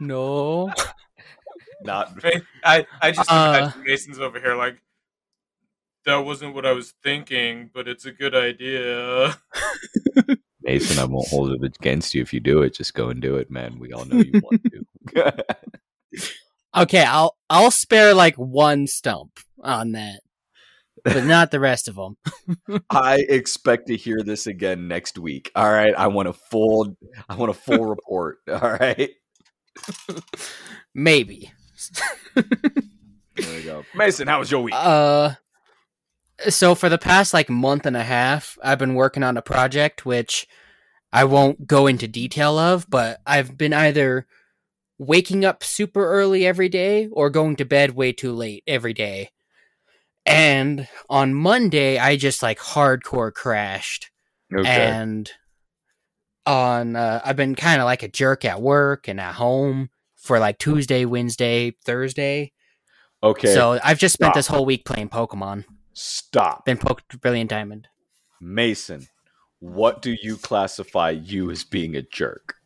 No. 0.00 0.72
Not. 1.82 2.12
I 2.64 2.86
I 3.00 3.10
just 3.12 3.30
uh, 3.30 3.72
Mason's 3.84 4.18
over 4.18 4.40
here 4.40 4.54
like 4.54 4.76
that 6.04 6.18
wasn't 6.18 6.54
what 6.54 6.64
I 6.64 6.72
was 6.72 6.94
thinking, 7.02 7.70
but 7.74 7.88
it's 7.88 8.06
a 8.06 8.12
good 8.12 8.34
idea. 8.34 9.36
Mason, 10.62 10.98
I 10.98 11.04
won't 11.04 11.28
hold 11.28 11.52
it 11.52 11.76
against 11.78 12.14
you 12.14 12.22
if 12.22 12.32
you 12.32 12.40
do 12.40 12.62
it. 12.62 12.74
Just 12.74 12.94
go 12.94 13.08
and 13.08 13.20
do 13.20 13.36
it, 13.36 13.50
man. 13.50 13.78
We 13.78 13.92
all 13.92 14.04
know 14.04 14.18
you 14.18 14.40
want 14.42 14.62
to. 15.14 15.44
okay, 16.76 17.04
I'll 17.04 17.36
I'll 17.50 17.70
spare 17.70 18.14
like 18.14 18.36
one 18.36 18.86
stump 18.86 19.38
on 19.62 19.92
that, 19.92 20.20
but 21.04 21.24
not 21.24 21.50
the 21.50 21.60
rest 21.60 21.88
of 21.88 21.96
them. 21.96 22.16
I 22.90 23.24
expect 23.28 23.88
to 23.88 23.96
hear 23.96 24.22
this 24.22 24.46
again 24.46 24.88
next 24.88 25.18
week. 25.18 25.50
All 25.54 25.70
right, 25.70 25.94
I 25.96 26.06
want 26.06 26.28
a 26.28 26.32
full 26.32 26.96
I 27.28 27.34
want 27.34 27.50
a 27.50 27.54
full 27.54 27.84
report. 27.84 28.38
All 28.48 28.76
right. 28.78 29.10
Maybe. 30.94 31.52
there 32.34 32.44
we 33.36 33.62
go. 33.62 33.84
Mason, 33.94 34.28
how 34.28 34.38
was 34.38 34.50
your 34.50 34.62
week? 34.62 34.74
Uh 34.76 35.34
so 36.48 36.74
for 36.74 36.88
the 36.88 36.98
past 36.98 37.32
like 37.32 37.48
month 37.48 37.86
and 37.86 37.96
a 37.96 38.02
half, 38.02 38.58
I've 38.62 38.78
been 38.78 38.94
working 38.94 39.22
on 39.22 39.36
a 39.36 39.42
project 39.42 40.04
which 40.04 40.46
I 41.12 41.24
won't 41.24 41.66
go 41.66 41.86
into 41.86 42.08
detail 42.08 42.58
of, 42.58 42.88
but 42.90 43.20
I've 43.26 43.56
been 43.56 43.72
either 43.72 44.26
waking 44.98 45.44
up 45.44 45.62
super 45.62 46.06
early 46.06 46.46
every 46.46 46.68
day 46.68 47.08
or 47.08 47.30
going 47.30 47.56
to 47.56 47.64
bed 47.64 47.92
way 47.92 48.12
too 48.12 48.32
late 48.32 48.64
every 48.66 48.92
day. 48.92 49.30
And 50.24 50.88
on 51.08 51.34
Monday, 51.34 51.98
I 51.98 52.16
just 52.16 52.42
like 52.42 52.58
hardcore 52.58 53.32
crashed. 53.32 54.10
Okay. 54.54 54.68
And 54.68 55.30
on 56.46 56.96
uh, 56.96 57.20
I've 57.24 57.36
been 57.36 57.54
kind 57.54 57.80
of 57.80 57.84
like 57.84 58.02
a 58.02 58.08
jerk 58.08 58.44
at 58.44 58.60
work 58.60 59.08
and 59.08 59.20
at 59.20 59.34
home 59.34 59.90
for 60.16 60.38
like 60.38 60.58
Tuesday, 60.58 61.04
Wednesday, 61.04 61.72
Thursday. 61.84 62.52
Okay. 63.22 63.52
So 63.52 63.78
I've 63.82 63.98
just 63.98 64.14
spent 64.14 64.28
Stop. 64.28 64.34
this 64.36 64.46
whole 64.46 64.64
week 64.64 64.84
playing 64.84 65.08
Pokemon. 65.08 65.64
Stop. 65.92 66.64
Been 66.64 66.78
poked 66.78 67.20
Brilliant 67.20 67.50
Diamond. 67.50 67.88
Mason, 68.40 69.08
what 69.60 70.02
do 70.02 70.16
you 70.22 70.36
classify 70.36 71.10
you 71.10 71.50
as 71.50 71.64
being 71.64 71.96
a 71.96 72.02
jerk? 72.02 72.56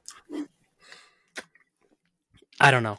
I 2.61 2.71
don't 2.71 2.83
know. 2.83 2.99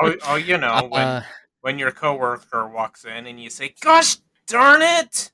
oh, 0.00 0.14
oh, 0.26 0.36
you 0.36 0.58
know, 0.58 0.86
when 0.88 1.02
uh, 1.02 1.22
when 1.62 1.78
your 1.78 1.90
coworker 1.90 2.68
walks 2.68 3.04
in 3.04 3.26
and 3.26 3.42
you 3.42 3.50
say, 3.50 3.74
"Gosh 3.80 4.18
darn 4.46 4.80
it!" 4.82 5.32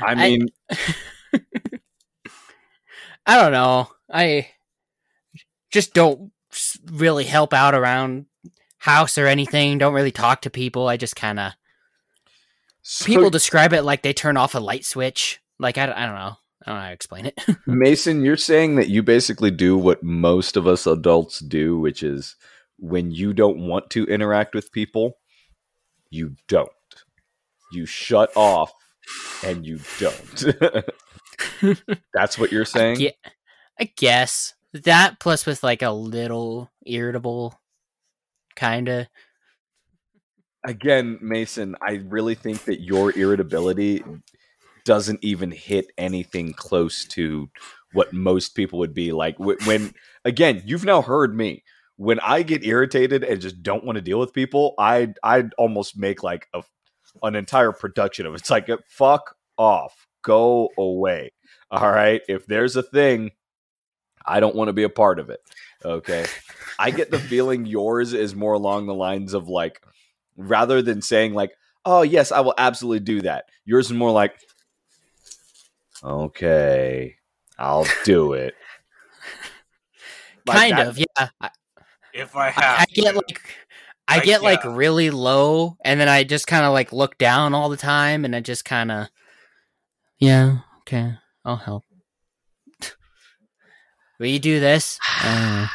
I 0.00 0.14
mean, 0.14 0.46
I, 0.70 0.76
I 3.30 3.40
don't 3.40 3.52
know. 3.52 3.88
I 4.12 4.48
just 5.70 5.94
don't 5.94 6.32
really 6.90 7.22
help 7.22 7.54
out 7.54 7.76
around 7.76 8.26
house 8.78 9.18
or 9.18 9.28
anything. 9.28 9.78
Don't 9.78 9.94
really 9.94 10.10
talk 10.10 10.42
to 10.42 10.50
people. 10.50 10.88
I 10.88 10.96
just 10.96 11.14
kind 11.14 11.38
of 11.38 11.52
so, 12.82 13.04
people 13.04 13.30
describe 13.30 13.72
it 13.72 13.82
like 13.82 14.02
they 14.02 14.12
turn 14.12 14.36
off 14.36 14.56
a 14.56 14.58
light 14.58 14.84
switch. 14.84 15.40
Like 15.60 15.78
I, 15.78 15.84
I 15.84 16.06
don't 16.06 16.16
know. 16.16 16.36
I 16.66 16.70
don't 16.70 16.74
know 16.74 16.80
how 16.80 16.86
to 16.88 16.92
explain 16.92 17.26
it. 17.26 17.40
Mason, 17.68 18.24
you're 18.24 18.36
saying 18.36 18.74
that 18.74 18.88
you 18.88 19.00
basically 19.00 19.52
do 19.52 19.78
what 19.78 20.02
most 20.02 20.56
of 20.56 20.66
us 20.66 20.84
adults 20.84 21.38
do, 21.38 21.78
which 21.78 22.02
is 22.02 22.34
when 22.80 23.12
you 23.12 23.32
don't 23.32 23.58
want 23.58 23.90
to 23.90 24.06
interact 24.06 24.56
with 24.56 24.72
people, 24.72 25.18
you 26.10 26.34
don't. 26.48 26.68
You 27.70 27.86
shut 27.86 28.36
off 28.36 28.72
and 29.44 29.64
you 29.64 29.78
don't. 30.00 30.46
That's 32.14 32.38
what 32.38 32.52
you're 32.52 32.64
saying? 32.64 32.98
I, 33.00 33.14
I 33.80 33.92
guess. 33.96 34.54
That 34.72 35.18
plus 35.18 35.46
with 35.46 35.62
like 35.62 35.82
a 35.82 35.90
little 35.90 36.70
irritable 36.86 37.58
kind 38.54 38.88
of. 38.88 39.06
Again, 40.64 41.18
Mason, 41.22 41.74
I 41.80 42.02
really 42.06 42.34
think 42.34 42.64
that 42.64 42.80
your 42.80 43.16
irritability 43.16 44.04
doesn't 44.84 45.22
even 45.22 45.50
hit 45.50 45.86
anything 45.98 46.52
close 46.52 47.04
to 47.06 47.48
what 47.92 48.12
most 48.12 48.54
people 48.54 48.78
would 48.78 48.94
be 48.94 49.12
like 49.12 49.38
when 49.38 49.92
again, 50.24 50.62
you've 50.64 50.84
now 50.84 51.02
heard 51.02 51.36
me. 51.36 51.64
When 51.96 52.20
I 52.20 52.42
get 52.42 52.64
irritated 52.64 53.24
and 53.24 53.40
just 53.40 53.62
don't 53.62 53.84
want 53.84 53.96
to 53.96 54.02
deal 54.02 54.18
with 54.18 54.32
people, 54.32 54.74
I 54.78 55.12
I 55.22 55.44
almost 55.58 55.98
make 55.98 56.22
like 56.22 56.46
a 56.54 56.62
an 57.22 57.34
entire 57.34 57.72
production 57.72 58.26
of 58.26 58.34
it. 58.34 58.40
It's 58.40 58.50
like 58.50 58.68
fuck 58.86 59.36
off. 59.58 60.06
Go 60.22 60.70
away. 60.76 61.32
All 61.70 61.90
right. 61.90 62.22
If 62.28 62.46
there's 62.46 62.76
a 62.76 62.82
thing, 62.82 63.30
I 64.24 64.40
don't 64.40 64.56
want 64.56 64.68
to 64.68 64.72
be 64.72 64.82
a 64.82 64.88
part 64.88 65.18
of 65.18 65.30
it. 65.30 65.40
Okay. 65.84 66.26
I 66.78 66.90
get 66.90 67.10
the 67.10 67.18
feeling 67.30 67.66
yours 67.66 68.12
is 68.12 68.34
more 68.34 68.52
along 68.54 68.86
the 68.86 68.94
lines 68.94 69.34
of 69.34 69.48
like, 69.48 69.80
rather 70.36 70.82
than 70.82 71.02
saying, 71.02 71.34
like, 71.34 71.52
oh, 71.84 72.02
yes, 72.02 72.32
I 72.32 72.40
will 72.40 72.54
absolutely 72.58 73.00
do 73.00 73.22
that, 73.22 73.46
yours 73.64 73.86
is 73.86 73.92
more 73.92 74.10
like, 74.10 74.34
okay, 76.02 77.16
I'll 77.58 77.86
do 78.04 78.32
it. 78.34 78.54
Like 80.46 80.58
kind 80.58 80.78
that. 80.78 80.86
of, 80.88 80.98
yeah. 80.98 81.28
If 82.12 82.34
I 82.34 82.50
have, 82.50 82.64
I, 82.64 82.82
I 82.82 82.86
get 82.92 83.14
like, 83.14 83.42
I 84.08 84.16
like, 84.16 84.24
get 84.24 84.42
like 84.42 84.64
really 84.64 85.10
low, 85.10 85.76
and 85.84 86.00
then 86.00 86.08
I 86.08 86.24
just 86.24 86.46
kind 86.46 86.64
of 86.64 86.72
like 86.72 86.92
look 86.92 87.18
down 87.18 87.54
all 87.54 87.68
the 87.68 87.76
time, 87.76 88.24
and 88.24 88.34
I 88.34 88.40
just 88.40 88.64
kind 88.64 88.90
of, 88.90 89.08
yeah, 90.20 90.58
okay, 90.80 91.14
I'll 91.44 91.56
help. 91.56 91.84
Will 94.20 94.26
you 94.26 94.38
do 94.38 94.60
this? 94.60 94.98
Uh, 95.22 95.66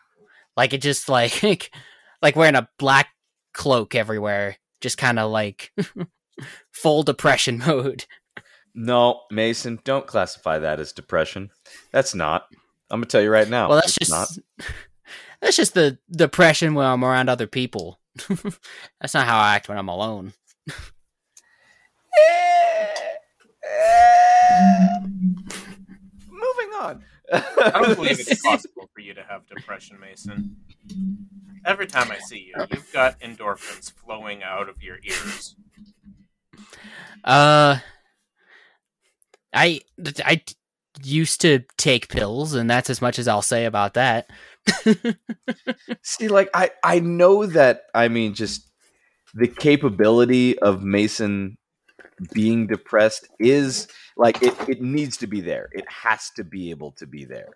like 0.56 0.72
it 0.72 0.80
just 0.80 1.08
like 1.08 1.70
like 2.22 2.36
wearing 2.36 2.54
a 2.54 2.68
black 2.78 3.08
cloak 3.52 3.94
everywhere, 3.94 4.56
just 4.80 4.96
kind 4.98 5.18
of 5.18 5.30
like 5.30 5.72
full 6.72 7.02
depression 7.02 7.58
mode. 7.58 8.06
No, 8.74 9.22
Mason, 9.30 9.80
don't 9.82 10.06
classify 10.06 10.60
that 10.60 10.78
as 10.78 10.92
depression. 10.92 11.50
That's 11.92 12.14
not. 12.14 12.46
I'm 12.90 13.00
gonna 13.00 13.06
tell 13.06 13.22
you 13.22 13.30
right 13.30 13.48
now. 13.48 13.68
Well, 13.68 13.80
that's 13.80 13.96
just 13.96 14.10
not. 14.10 14.28
that's 15.40 15.56
just 15.56 15.74
the 15.74 15.98
depression 16.10 16.74
when 16.74 16.86
I'm 16.86 17.04
around 17.04 17.28
other 17.28 17.48
people. 17.48 17.98
that's 19.00 19.14
not 19.14 19.26
how 19.26 19.38
I 19.38 19.56
act 19.56 19.68
when 19.68 19.78
I'm 19.78 19.88
alone. 19.88 20.32
Moving 26.30 26.74
on. 26.80 27.04
I 27.32 27.82
don't 27.82 27.96
believe 27.96 28.20
it's 28.20 28.40
possible 28.44 28.88
for 28.94 29.00
you 29.00 29.14
to 29.14 29.22
have 29.22 29.46
depression, 29.46 29.98
Mason. 30.00 30.56
Every 31.64 31.86
time 31.86 32.10
I 32.10 32.18
see 32.18 32.50
you, 32.54 32.66
you've 32.70 32.92
got 32.92 33.20
endorphins 33.20 33.92
flowing 33.92 34.42
out 34.42 34.68
of 34.68 34.82
your 34.82 34.98
ears. 35.04 35.54
Uh, 37.24 37.78
I 39.52 39.80
I 40.24 40.42
used 41.02 41.40
to 41.42 41.64
take 41.76 42.08
pills, 42.08 42.54
and 42.54 42.70
that's 42.70 42.90
as 42.90 43.02
much 43.02 43.18
as 43.18 43.28
I'll 43.28 43.42
say 43.42 43.66
about 43.66 43.94
that. 43.94 44.30
see, 46.02 46.28
like 46.28 46.48
I 46.54 46.70
I 46.82 47.00
know 47.00 47.44
that. 47.46 47.82
I 47.94 48.08
mean, 48.08 48.34
just 48.34 48.70
the 49.34 49.48
capability 49.48 50.58
of 50.58 50.82
Mason 50.82 51.58
being 52.32 52.66
depressed 52.66 53.28
is 53.38 53.88
like 54.16 54.42
it, 54.42 54.54
it 54.68 54.82
needs 54.82 55.16
to 55.18 55.26
be 55.26 55.40
there. 55.40 55.68
It 55.72 55.84
has 55.90 56.30
to 56.36 56.44
be 56.44 56.70
able 56.70 56.92
to 56.92 57.06
be 57.06 57.24
there. 57.24 57.50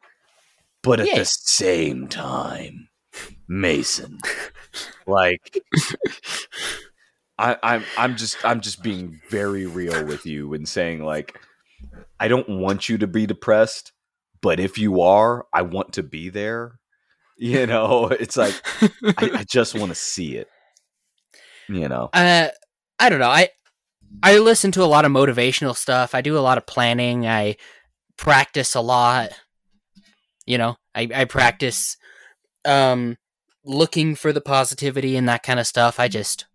But 0.83 1.01
at 1.01 1.07
yeah. 1.07 1.19
the 1.19 1.25
same 1.25 2.09
time, 2.09 2.89
Mason, 3.49 4.19
like 5.07 5.63
I, 7.39 7.57
I'm 7.63 7.85
I'm 7.97 8.17
just 8.17 8.45
I'm 8.45 8.61
just 8.61 8.83
being 8.83 9.21
very 9.29 9.67
real 9.67 10.05
with 10.05 10.27
you 10.27 10.55
and 10.55 10.69
saying 10.69 11.05
like 11.05 11.39
I 12.19 12.29
don't 12.29 12.49
want 12.49 12.89
you 12.89 12.99
to 12.99 13.07
be 13.07 13.27
depressed, 13.27 13.93
but 14.41 14.61
if 14.61 14.79
you 14.79 15.01
are, 15.01 15.47
I 15.53 15.63
want 15.63 15.95
to 15.95 16.03
be 16.03 16.29
there. 16.29 16.79
You 17.37 17.67
know, 17.67 18.09
it's 18.09 18.37
like 18.37 18.61
I, 18.83 19.31
I 19.35 19.45
just 19.45 19.75
want 19.75 19.91
to 19.91 19.97
see 19.97 20.37
it. 20.37 20.49
You 21.69 21.89
know, 21.89 22.11
uh, 22.13 22.49
I 22.99 23.09
don't 23.09 23.19
know. 23.19 23.31
I 23.31 23.49
I 24.23 24.39
listen 24.39 24.73
to 24.73 24.83
a 24.83 24.87
lot 24.87 25.05
of 25.05 25.13
motivational 25.13 25.77
stuff. 25.77 26.15
I 26.15 26.21
do 26.21 26.37
a 26.37 26.41
lot 26.41 26.59
of 26.59 26.67
planning. 26.67 27.27
I 27.27 27.57
practice 28.17 28.75
a 28.75 28.81
lot. 28.81 29.31
You 30.47 30.59
know, 30.59 30.77
I, 30.95 31.09
I 31.15 31.25
practice 31.25 31.97
um 32.65 33.17
looking 33.65 34.15
for 34.15 34.33
the 34.33 34.41
positivity 34.41 35.17
and 35.17 35.29
that 35.29 35.43
kind 35.43 35.61
of 35.61 35.67
stuff. 35.67 36.01
I 36.01 36.09
just 36.09 36.47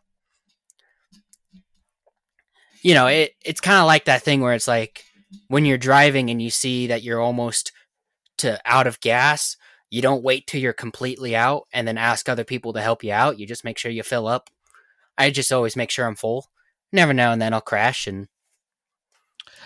you 2.82 2.94
know, 2.94 3.08
it 3.08 3.34
it's 3.44 3.62
kind 3.62 3.80
of 3.80 3.86
like 3.86 4.06
that 4.06 4.24
thing 4.24 4.42
where 4.42 4.54
it's 4.54 4.68
like 4.68 5.04
when 5.48 5.66
you're 5.66 5.78
driving 5.78 6.30
and 6.30 6.42
you 6.42 6.50
see 6.50 6.88
that 6.88 7.04
you're 7.04 7.22
almost 7.22 7.72
to 8.38 8.60
out 8.66 8.88
of 8.88 9.02
gas, 9.02 9.58
you 9.90 10.02
don't 10.02 10.24
wait 10.24 10.48
till 10.48 10.62
you're 10.62 10.74
completely 10.74 11.36
out 11.36 11.64
and 11.74 11.88
then 11.88 11.98
ask 11.98 12.30
other 12.30 12.44
people 12.44 12.74
to 12.74 12.82
help 12.82 13.04
you 13.04 13.12
out. 13.12 13.40
You 13.40 13.48
just 13.48 13.64
make 13.64 13.78
sure 13.78 13.92
you 13.92 14.04
fill 14.04 14.28
up. 14.28 14.50
I 15.18 15.32
just 15.32 15.52
always 15.52 15.76
make 15.76 15.92
sure 15.92 16.06
I'm 16.06 16.16
full. 16.16 16.48
Never 16.92 17.14
now 17.14 17.32
and 17.32 17.42
then 17.42 17.54
I'll 17.54 17.62
crash 17.62 18.08
and 18.08 18.28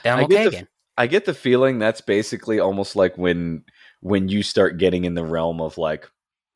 then 0.04 0.18
I'm 0.18 0.24
okay 0.26 0.44
the, 0.44 0.48
again. 0.48 0.68
I 0.98 1.08
get 1.08 1.26
the 1.26 1.34
feeling 1.34 1.80
that's 1.80 2.02
basically 2.02 2.60
almost 2.60 2.96
like 2.96 3.18
when 3.18 3.64
when 4.02 4.30
you 4.30 4.44
start 4.44 4.78
getting 4.78 5.06
in 5.06 5.14
the 5.14 5.24
realm 5.24 5.62
of 5.62 5.78
like, 5.78 6.10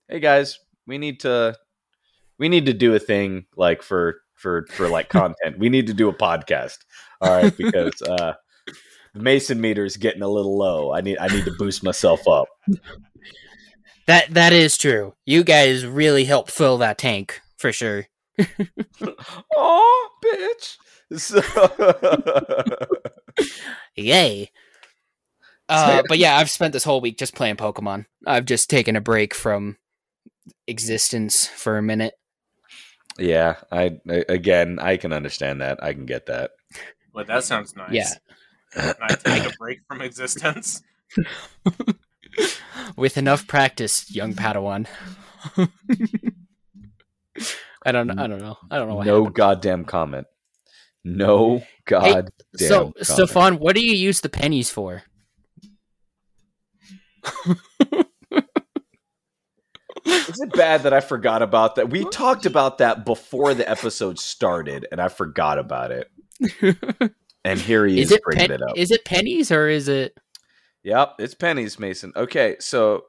hey 0.07 0.19
guys, 0.19 0.59
we 0.87 0.97
need 0.97 1.21
to 1.21 1.55
we 2.37 2.49
need 2.49 2.65
to 2.65 2.73
do 2.73 2.93
a 2.95 2.99
thing 2.99 3.45
like 3.55 3.81
for 3.81 4.21
for 4.33 4.65
for 4.71 4.87
like 4.87 5.09
content. 5.09 5.59
we 5.59 5.69
need 5.69 5.87
to 5.87 5.93
do 5.93 6.09
a 6.09 6.13
podcast. 6.13 6.77
All 7.21 7.31
right, 7.31 7.55
because 7.55 8.01
uh 8.01 8.33
the 9.13 9.21
Mason 9.21 9.61
meter 9.61 9.85
is 9.85 9.95
getting 9.97 10.21
a 10.21 10.27
little 10.27 10.57
low. 10.57 10.93
I 10.93 11.01
need 11.01 11.17
I 11.19 11.27
need 11.27 11.45
to 11.45 11.55
boost 11.57 11.83
myself 11.83 12.27
up. 12.27 12.47
That 14.07 14.33
that 14.33 14.53
is 14.53 14.77
true. 14.77 15.15
You 15.25 15.43
guys 15.43 15.85
really 15.85 16.25
helped 16.25 16.51
fill 16.51 16.77
that 16.79 16.97
tank 16.97 17.41
for 17.57 17.71
sure. 17.71 18.07
oh, 19.55 20.09
bitch. 20.23 20.77
So... 21.17 21.41
Yay. 23.95 24.51
Uh, 25.67 26.03
but 26.07 26.17
yeah, 26.17 26.37
I've 26.37 26.49
spent 26.49 26.73
this 26.73 26.83
whole 26.83 27.01
week 27.01 27.17
just 27.17 27.35
playing 27.35 27.55
Pokemon. 27.55 28.05
I've 28.25 28.45
just 28.45 28.69
taken 28.69 28.95
a 28.95 29.01
break 29.01 29.33
from 29.33 29.77
existence 30.67 31.47
for 31.47 31.77
a 31.77 31.81
minute. 31.81 32.13
Yeah, 33.17 33.55
I, 33.71 33.99
I 34.09 34.25
again, 34.27 34.77
I 34.79 34.97
can 34.97 35.13
understand 35.13 35.61
that. 35.61 35.81
I 35.83 35.93
can 35.93 36.05
get 36.05 36.25
that. 36.27 36.51
Well, 37.13 37.25
that 37.25 37.43
sounds 37.45 37.75
nice. 37.75 37.91
Yeah. 37.91 38.09
Can 38.73 38.93
I 39.01 39.15
take 39.15 39.53
a 39.53 39.57
break 39.57 39.79
from 39.87 40.01
existence? 40.01 40.83
With 42.97 43.17
enough 43.17 43.47
practice, 43.47 44.13
young 44.13 44.33
Padawan. 44.33 44.87
I 47.85 47.91
don't. 47.91 48.07
Know. 48.07 48.15
I 48.17 48.27
don't 48.27 48.39
know. 48.39 48.57
I 48.71 48.77
don't 48.77 48.89
know. 48.89 48.95
Why. 48.95 49.05
No 49.05 49.23
happened. 49.23 49.35
goddamn 49.35 49.85
comment. 49.85 50.27
No 51.03 51.63
god. 51.85 52.31
Hey, 52.57 52.67
so, 52.67 52.93
Stefan, 53.01 53.59
what 53.59 53.75
do 53.75 53.85
you 53.85 53.93
use 53.93 54.21
the 54.21 54.29
pennies 54.29 54.71
for? 54.71 55.03
Is 60.05 60.39
it 60.39 60.53
bad 60.53 60.83
that 60.83 60.93
I 60.93 60.99
forgot 60.99 61.41
about 61.41 61.75
that? 61.75 61.89
We 61.89 62.05
talked 62.11 62.45
about 62.45 62.79
that 62.79 63.05
before 63.05 63.53
the 63.53 63.69
episode 63.69 64.19
started, 64.19 64.87
and 64.91 64.99
I 64.99 65.07
forgot 65.07 65.57
about 65.59 65.91
it. 65.91 66.11
and 67.43 67.59
here 67.59 67.85
he 67.85 68.01
is, 68.01 68.07
is 68.07 68.17
it 68.17 68.23
bringing 68.23 68.47
pen- 68.47 68.51
it 68.51 68.61
up. 68.61 68.77
Is 68.77 68.91
it 68.91 69.05
pennies 69.05 69.51
or 69.51 69.67
is 69.67 69.87
it? 69.87 70.17
Yep, 70.83 71.15
it's 71.19 71.33
pennies, 71.33 71.79
Mason. 71.79 72.11
Okay, 72.15 72.57
so 72.59 73.05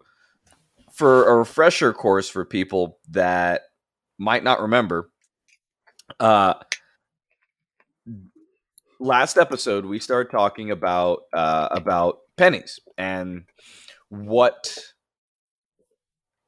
for 0.92 1.28
a 1.28 1.36
refresher 1.36 1.92
course 1.92 2.28
for 2.28 2.44
people 2.44 2.98
that 3.10 3.62
might 4.18 4.44
not 4.44 4.60
remember, 4.60 5.10
uh, 6.20 6.54
last 9.00 9.36
episode 9.36 9.84
we 9.84 9.98
started 9.98 10.30
talking 10.30 10.70
about 10.70 11.20
uh, 11.32 11.68
about 11.70 12.18
pennies 12.36 12.80
and 12.96 13.44
what 14.08 14.76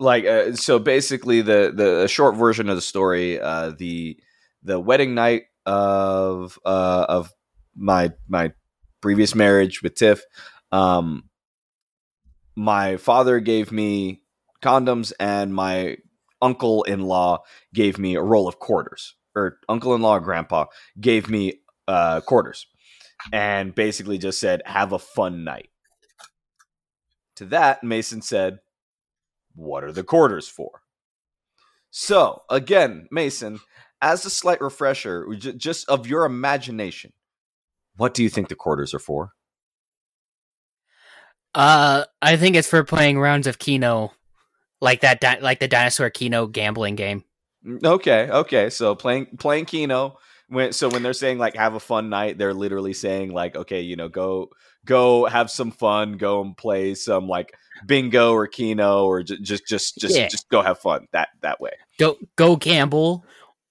like 0.00 0.24
uh, 0.24 0.54
so 0.54 0.78
basically 0.78 1.42
the 1.42 1.72
the 1.74 2.06
short 2.08 2.36
version 2.36 2.68
of 2.68 2.76
the 2.76 2.82
story 2.82 3.40
uh 3.40 3.72
the 3.78 4.16
the 4.62 4.78
wedding 4.78 5.14
night 5.14 5.44
of 5.66 6.58
uh 6.64 7.04
of 7.08 7.32
my 7.76 8.10
my 8.28 8.52
previous 9.00 9.34
marriage 9.34 9.82
with 9.82 9.94
Tiff 9.94 10.22
um 10.72 11.24
my 12.56 12.96
father 12.96 13.40
gave 13.40 13.70
me 13.72 14.22
condoms 14.62 15.12
and 15.20 15.54
my 15.54 15.96
uncle-in-law 16.40 17.42
gave 17.74 17.98
me 17.98 18.14
a 18.14 18.22
roll 18.22 18.48
of 18.48 18.58
quarters 18.58 19.14
or 19.34 19.58
uncle-in-law 19.68 20.18
grandpa 20.18 20.64
gave 21.00 21.28
me 21.28 21.60
uh 21.86 22.20
quarters 22.20 22.66
and 23.32 23.74
basically 23.74 24.18
just 24.18 24.38
said 24.38 24.62
have 24.64 24.92
a 24.92 24.98
fun 24.98 25.44
night 25.44 25.68
to 27.34 27.44
that 27.44 27.82
mason 27.82 28.22
said 28.22 28.58
what 29.58 29.82
are 29.82 29.92
the 29.92 30.04
quarters 30.04 30.48
for? 30.48 30.82
So, 31.90 32.42
again, 32.48 33.08
Mason, 33.10 33.58
as 34.00 34.24
a 34.24 34.30
slight 34.30 34.60
refresher, 34.60 35.26
just 35.34 35.88
of 35.88 36.06
your 36.06 36.24
imagination, 36.24 37.12
what 37.96 38.14
do 38.14 38.22
you 38.22 38.28
think 38.28 38.48
the 38.48 38.54
quarters 38.54 38.94
are 38.94 39.00
for? 39.00 39.32
Uh, 41.54 42.04
I 42.22 42.36
think 42.36 42.54
it's 42.54 42.68
for 42.68 42.84
playing 42.84 43.18
rounds 43.18 43.48
of 43.48 43.58
Keno, 43.58 44.12
like 44.80 45.00
that, 45.00 45.20
di- 45.20 45.40
like 45.40 45.60
the 45.60 45.68
dinosaur 45.68 46.10
Keno 46.10 46.46
gambling 46.46 46.94
game. 46.94 47.24
Mm, 47.66 47.84
okay, 47.84 48.28
okay. 48.30 48.70
So 48.70 48.94
playing 48.94 49.26
playing 49.38 49.66
Keno. 49.66 50.18
When 50.48 50.72
so 50.72 50.88
when 50.88 51.02
they're 51.02 51.12
saying 51.12 51.38
like 51.38 51.56
have 51.56 51.74
a 51.74 51.80
fun 51.80 52.08
night, 52.08 52.38
they're 52.38 52.54
literally 52.54 52.94
saying 52.94 53.32
like 53.32 53.54
okay, 53.54 53.80
you 53.82 53.96
know, 53.96 54.08
go 54.08 54.50
go 54.84 55.26
have 55.26 55.50
some 55.50 55.70
fun, 55.70 56.16
go 56.16 56.40
and 56.40 56.56
play 56.56 56.94
some 56.94 57.28
like 57.28 57.52
bingo 57.86 58.32
or 58.32 58.46
keno 58.46 59.04
or 59.04 59.22
just 59.22 59.42
just 59.42 59.66
just 59.66 59.98
just, 59.98 60.16
yeah. 60.16 60.28
just 60.28 60.48
go 60.48 60.62
have 60.62 60.78
fun 60.78 61.06
that 61.12 61.28
that 61.42 61.60
way. 61.60 61.72
Go 61.98 62.16
go 62.36 62.56
gamble, 62.56 63.24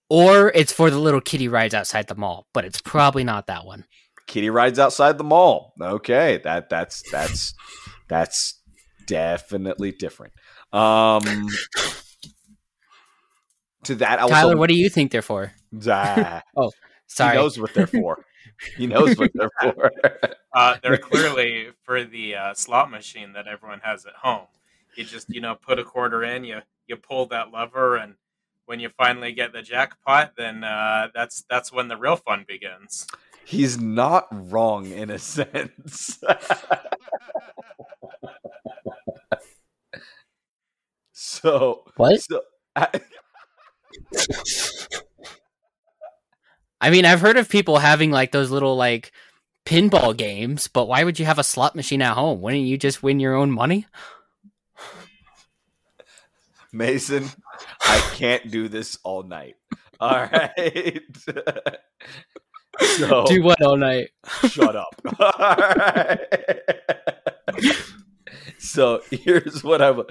or 0.09 0.49
it's 0.53 0.71
for 0.71 0.89
the 0.89 0.99
little 0.99 1.21
kitty 1.21 1.47
rides 1.47 1.73
outside 1.73 2.07
the 2.07 2.15
mall, 2.15 2.47
but 2.53 2.63
it's 2.65 2.81
probably 2.81 3.23
not 3.23 3.47
that 3.47 3.65
one. 3.65 3.85
Kitty 4.27 4.49
rides 4.49 4.77
outside 4.77 5.17
the 5.17 5.23
mall. 5.23 5.73
Okay, 5.81 6.39
that 6.43 6.69
that's 6.69 7.03
that's 7.11 7.53
that's 8.07 8.61
definitely 9.07 9.91
different. 9.91 10.33
Um, 10.73 11.47
to 13.83 13.95
that, 13.95 14.21
I 14.21 14.27
Tyler, 14.27 14.57
what 14.57 14.69
do 14.69 14.75
you 14.75 14.89
think 14.89 15.11
they're 15.11 15.21
for? 15.21 15.53
Ah, 15.87 16.41
oh, 16.57 16.71
sorry. 17.07 17.35
He 17.35 17.41
knows 17.41 17.59
what 17.59 17.73
they're 17.73 17.87
for. 17.87 18.25
he 18.75 18.87
knows 18.87 19.17
what 19.17 19.31
they're 19.33 19.49
for. 19.61 19.91
uh, 20.53 20.75
they're 20.83 20.97
clearly 20.97 21.69
for 21.83 22.03
the 22.03 22.35
uh, 22.35 22.53
slot 22.53 22.91
machine 22.91 23.33
that 23.33 23.47
everyone 23.47 23.79
has 23.83 24.05
at 24.05 24.13
home. 24.13 24.47
You 24.95 25.03
just 25.03 25.29
you 25.29 25.41
know 25.41 25.55
put 25.55 25.79
a 25.79 25.83
quarter 25.83 26.23
in, 26.23 26.43
you 26.43 26.59
you 26.87 26.95
pull 26.95 27.27
that 27.27 27.51
lever, 27.51 27.95
and 27.95 28.15
when 28.65 28.79
you 28.79 28.89
finally 28.89 29.31
get 29.31 29.53
the 29.53 29.61
jackpot, 29.61 30.33
then 30.37 30.63
uh, 30.63 31.07
that's 31.13 31.43
that's 31.49 31.71
when 31.71 31.87
the 31.87 31.97
real 31.97 32.15
fun 32.15 32.45
begins. 32.47 33.07
He's 33.45 33.79
not 33.79 34.27
wrong 34.29 34.87
in 34.87 35.09
a 35.09 35.19
sense. 35.19 36.19
So 41.19 41.83
what? 41.95 42.21
So, 42.21 42.41
I, 42.75 42.87
I 46.79 46.91
mean, 46.91 47.05
I've 47.05 47.21
heard 47.21 47.37
of 47.37 47.49
people 47.49 47.79
having 47.79 48.11
like 48.11 48.31
those 48.31 48.51
little 48.51 48.75
like 48.75 49.11
pinball 49.65 50.15
games, 50.15 50.67
but 50.67 50.87
why 50.87 51.03
would 51.03 51.17
you 51.17 51.25
have 51.25 51.39
a 51.39 51.43
slot 51.43 51.75
machine 51.75 52.03
at 52.03 52.13
home? 52.13 52.39
Wouldn't 52.41 52.63
you 52.63 52.77
just 52.77 53.01
win 53.01 53.19
your 53.19 53.33
own 53.33 53.49
money? 53.49 53.87
Mason, 56.71 57.27
I 57.81 57.99
can't 58.13 58.51
do 58.51 58.67
this 58.67 58.99
all 59.03 59.23
night. 59.23 59.55
All 59.99 60.29
right. 60.31 61.01
so, 62.79 63.25
do 63.25 63.41
what 63.41 63.59
all 63.63 63.77
night? 63.77 64.09
shut 64.49 64.75
up. 64.75 65.01
All 65.19 65.33
right. 65.39 66.19
so 68.59 69.01
here's 69.09 69.63
what 69.63 69.81
I 69.81 69.89
will 69.89 70.05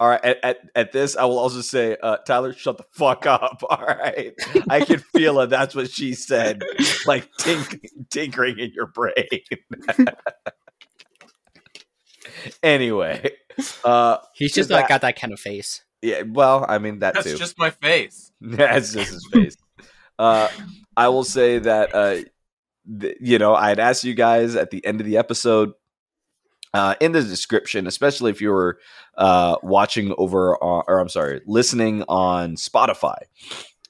all 0.00 0.08
right. 0.08 0.24
At, 0.24 0.38
at, 0.42 0.58
at, 0.74 0.92
this, 0.92 1.16
I 1.16 1.24
will 1.24 1.38
also 1.38 1.60
say, 1.60 1.96
uh, 2.02 2.18
Tyler, 2.18 2.52
shut 2.52 2.76
the 2.76 2.84
fuck 2.90 3.26
up. 3.26 3.62
All 3.70 3.84
right. 3.84 4.34
I 4.68 4.80
can 4.80 4.98
feel 4.98 5.40
it. 5.40 5.48
That's 5.48 5.74
what 5.74 5.90
she 5.90 6.14
said. 6.14 6.62
Like 7.06 7.28
tink, 7.40 7.80
tinkering 8.10 8.58
in 8.58 8.72
your 8.74 8.86
brain. 8.86 9.14
anyway, 12.62 13.30
uh, 13.84 14.18
he's 14.34 14.52
just 14.52 14.70
not 14.70 14.88
got 14.88 15.00
that 15.02 15.18
kind 15.18 15.32
of 15.32 15.40
face. 15.40 15.82
Yeah. 16.02 16.22
Well, 16.22 16.64
I 16.68 16.78
mean 16.78 16.98
that 17.00 17.14
That's 17.14 17.26
too. 17.26 17.36
just 17.36 17.58
my 17.58 17.70
face. 17.70 18.32
That's 18.40 18.92
just 18.92 19.12
his 19.12 19.26
face. 19.32 19.56
uh, 20.18 20.48
I 20.96 21.08
will 21.08 21.24
say 21.24 21.58
that 21.60 21.94
uh, 21.94 22.16
th- 23.00 23.16
you 23.20 23.38
know 23.38 23.54
I 23.54 23.70
had 23.70 23.78
asked 23.78 24.04
you 24.04 24.14
guys 24.14 24.54
at 24.54 24.70
the 24.70 24.84
end 24.84 25.00
of 25.00 25.06
the 25.06 25.16
episode 25.16 25.72
uh, 26.76 26.94
in 27.00 27.12
the 27.12 27.22
description, 27.22 27.86
especially 27.86 28.30
if 28.30 28.42
you 28.42 28.50
were 28.50 28.78
uh, 29.16 29.56
watching 29.62 30.14
over, 30.18 30.62
on, 30.62 30.84
or 30.86 30.98
I'm 30.98 31.08
sorry, 31.08 31.40
listening 31.46 32.04
on 32.06 32.56
Spotify. 32.56 33.16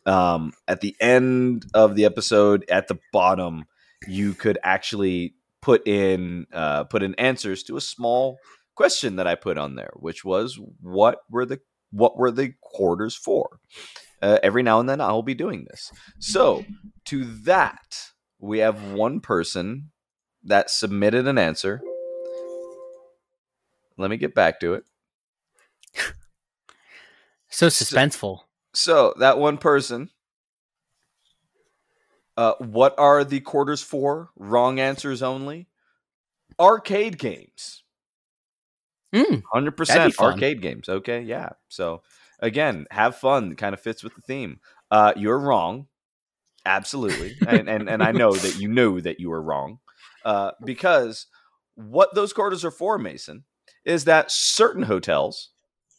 Um, 0.06 0.52
at 0.68 0.82
the 0.82 0.94
end 1.00 1.66
of 1.74 1.96
the 1.96 2.04
episode, 2.04 2.64
at 2.70 2.86
the 2.86 3.00
bottom, 3.12 3.64
you 4.06 4.34
could 4.34 4.56
actually 4.62 5.34
put 5.60 5.84
in 5.88 6.46
uh, 6.52 6.84
put 6.84 7.02
in 7.02 7.16
answers 7.16 7.64
to 7.64 7.76
a 7.76 7.80
small 7.80 8.38
question 8.76 9.16
that 9.16 9.26
I 9.26 9.34
put 9.34 9.58
on 9.58 9.74
there, 9.74 9.90
which 9.96 10.24
was 10.24 10.56
what 10.80 11.22
were 11.28 11.44
the 11.44 11.58
what 11.90 12.16
were 12.16 12.30
the 12.30 12.52
quarters 12.62 13.16
for? 13.16 13.58
Uh, 14.22 14.38
every 14.44 14.62
now 14.62 14.78
and 14.78 14.88
then 14.88 15.00
I'll 15.00 15.22
be 15.22 15.34
doing 15.34 15.66
this. 15.68 15.90
So 16.20 16.64
to 17.06 17.24
that, 17.46 18.12
we 18.38 18.60
have 18.60 18.92
one 18.92 19.18
person 19.18 19.90
that 20.44 20.70
submitted 20.70 21.26
an 21.26 21.36
answer. 21.36 21.82
Let 23.98 24.10
me 24.10 24.16
get 24.16 24.34
back 24.34 24.60
to 24.60 24.74
it. 24.74 24.84
so 27.48 27.68
suspenseful. 27.68 28.40
So, 28.74 29.12
so 29.12 29.14
that 29.18 29.38
one 29.38 29.58
person 29.58 30.10
uh, 32.36 32.54
what 32.58 32.94
are 32.98 33.24
the 33.24 33.40
quarters 33.40 33.82
for? 33.82 34.30
Wrong 34.36 34.78
answers 34.78 35.22
only. 35.22 35.68
Arcade 36.60 37.18
games. 37.18 37.82
Mm, 39.14 39.42
100% 39.54 40.18
arcade 40.18 40.60
games. 40.60 40.88
Okay, 40.88 41.22
yeah. 41.22 41.50
So, 41.68 42.02
again, 42.40 42.86
have 42.90 43.16
fun. 43.16 43.56
Kind 43.56 43.72
of 43.72 43.80
fits 43.80 44.04
with 44.04 44.14
the 44.14 44.20
theme. 44.20 44.60
Uh, 44.90 45.14
you're 45.16 45.38
wrong. 45.38 45.86
Absolutely. 46.66 47.36
and, 47.46 47.68
and, 47.68 47.88
and 47.88 48.02
I 48.02 48.12
know 48.12 48.32
that 48.32 48.58
you 48.58 48.68
knew 48.68 49.00
that 49.00 49.20
you 49.20 49.30
were 49.30 49.42
wrong. 49.42 49.78
Uh, 50.24 50.50
because 50.64 51.26
what 51.76 52.14
those 52.14 52.32
quarters 52.32 52.64
are 52.64 52.70
for, 52.70 52.98
Mason, 52.98 53.44
is 53.86 54.04
that 54.04 54.30
certain 54.30 54.82
hotels, 54.82 55.50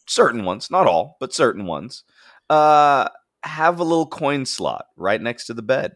certain 0.07 0.45
ones, 0.45 0.69
not 0.69 0.85
all, 0.85 1.17
but 1.19 1.33
certain 1.33 1.65
ones, 1.65 2.03
uh, 2.49 3.09
have 3.43 3.79
a 3.79 3.83
little 3.83 4.05
coin 4.05 4.45
slot 4.45 4.85
right 4.95 5.21
next 5.21 5.45
to 5.45 5.53
the 5.53 5.63
bed. 5.63 5.95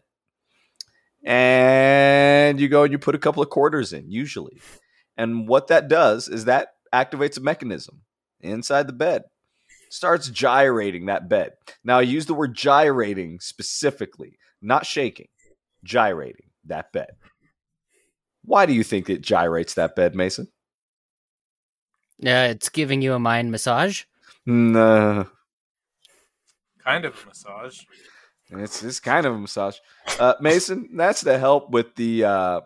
And 1.24 2.58
you 2.58 2.68
go 2.68 2.82
and 2.82 2.90
you 2.90 2.98
put 2.98 3.14
a 3.14 3.18
couple 3.18 3.42
of 3.42 3.50
quarters 3.50 3.92
in 3.92 4.10
usually. 4.10 4.60
And 5.16 5.46
what 5.46 5.68
that 5.68 5.86
does 5.86 6.28
is 6.28 6.46
that 6.46 6.70
activates 6.92 7.36
a 7.36 7.40
mechanism 7.40 8.00
inside 8.40 8.88
the 8.88 8.92
bed 8.92 9.22
starts 9.90 10.30
gyrating 10.30 11.06
that 11.06 11.28
bed. 11.28 11.52
Now 11.84 11.98
i 11.98 12.02
use 12.02 12.26
the 12.26 12.34
word 12.34 12.54
gyrating 12.54 13.38
specifically 13.40 14.38
not 14.62 14.86
shaking 14.86 15.28
gyrating 15.84 16.46
that 16.64 16.92
bed. 16.92 17.10
Why 18.44 18.64
do 18.66 18.72
you 18.72 18.84
think 18.84 19.10
it 19.10 19.20
gyrates 19.20 19.74
that 19.74 19.94
bed 19.94 20.14
mason 20.14 20.48
uh, 22.24 22.48
it's 22.50 22.68
giving 22.68 23.02
you 23.02 23.12
a 23.14 23.18
mind 23.18 23.50
massage 23.50 24.02
no 24.46 25.26
kind 26.84 27.04
of 27.04 27.14
a 27.22 27.26
massage 27.26 27.82
it's 28.58 28.82
it's 28.82 29.00
kind 29.00 29.26
of 29.26 29.34
a 29.34 29.38
massage. 29.38 29.76
Uh, 30.18 30.34
Mason, 30.40 30.90
that's 30.94 31.22
to 31.24 31.38
help 31.38 31.70
with 31.70 31.94
the 31.94 32.24
uh, 32.24 32.60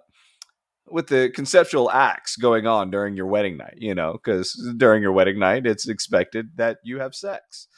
with 0.88 1.06
the 1.08 1.30
conceptual 1.34 1.90
acts 1.90 2.36
going 2.36 2.66
on 2.66 2.90
during 2.90 3.16
your 3.16 3.26
wedding 3.26 3.56
night. 3.56 3.76
You 3.76 3.94
know, 3.94 4.12
because 4.12 4.52
during 4.76 5.02
your 5.02 5.12
wedding 5.12 5.38
night, 5.38 5.66
it's 5.66 5.88
expected 5.88 6.50
that 6.56 6.78
you 6.82 6.98
have 6.98 7.14
sex. 7.14 7.68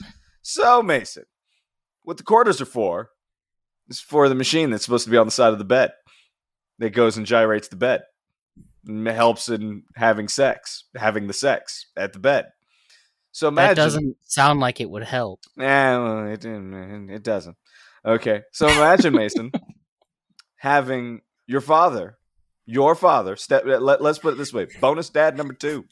So, 0.43 0.83
Mason, 0.83 1.25
what 2.03 2.17
the 2.17 2.23
quarters 2.23 2.61
are 2.61 2.67
for 2.67 3.11
is 3.89 4.01
for 4.01 4.29
the 4.29 4.35
machine 4.35 4.71
that's 4.71 4.85
supposed 4.85 5.05
to 5.05 5.11
be 5.11 5.17
on 5.19 5.27
the 5.27 5.33
side 5.33 5.53
of 5.53 5.59
the 5.59 5.65
bed 5.65 5.93
that 6.79 6.91
goes 6.91 7.17
and 7.17 7.27
gyrates 7.27 7.69
the 7.69 7.77
bed. 7.77 8.03
Helps 9.07 9.49
in 9.49 9.85
having 9.95 10.29
sex, 10.29 10.85
having 10.95 11.27
the 11.27 11.33
sex 11.33 11.87
at 11.97 12.13
the 12.13 12.19
bed. 12.19 12.49
So 13.33 13.49
imagine 13.49 13.69
that 13.69 13.83
doesn't 13.83 14.17
sound 14.25 14.61
like 14.61 14.81
it 14.81 14.91
would 14.91 15.05
help. 15.05 15.41
Yeah, 15.57 15.99
well, 15.99 16.27
it, 16.27 16.45
it 16.45 17.23
doesn't. 17.23 17.57
Okay, 18.05 18.43
so 18.53 18.69
imagine 18.69 19.15
Mason 19.15 19.53
having 20.57 21.21
your 21.47 21.61
father, 21.61 22.19
your 22.67 22.95
father. 22.95 23.37
Step. 23.37 23.65
Let, 23.65 24.01
us 24.01 24.19
put 24.19 24.35
it 24.35 24.39
this 24.39 24.53
way: 24.53 24.67
bonus 24.81 25.09
dad 25.09 25.37
number 25.37 25.55
two. 25.55 25.85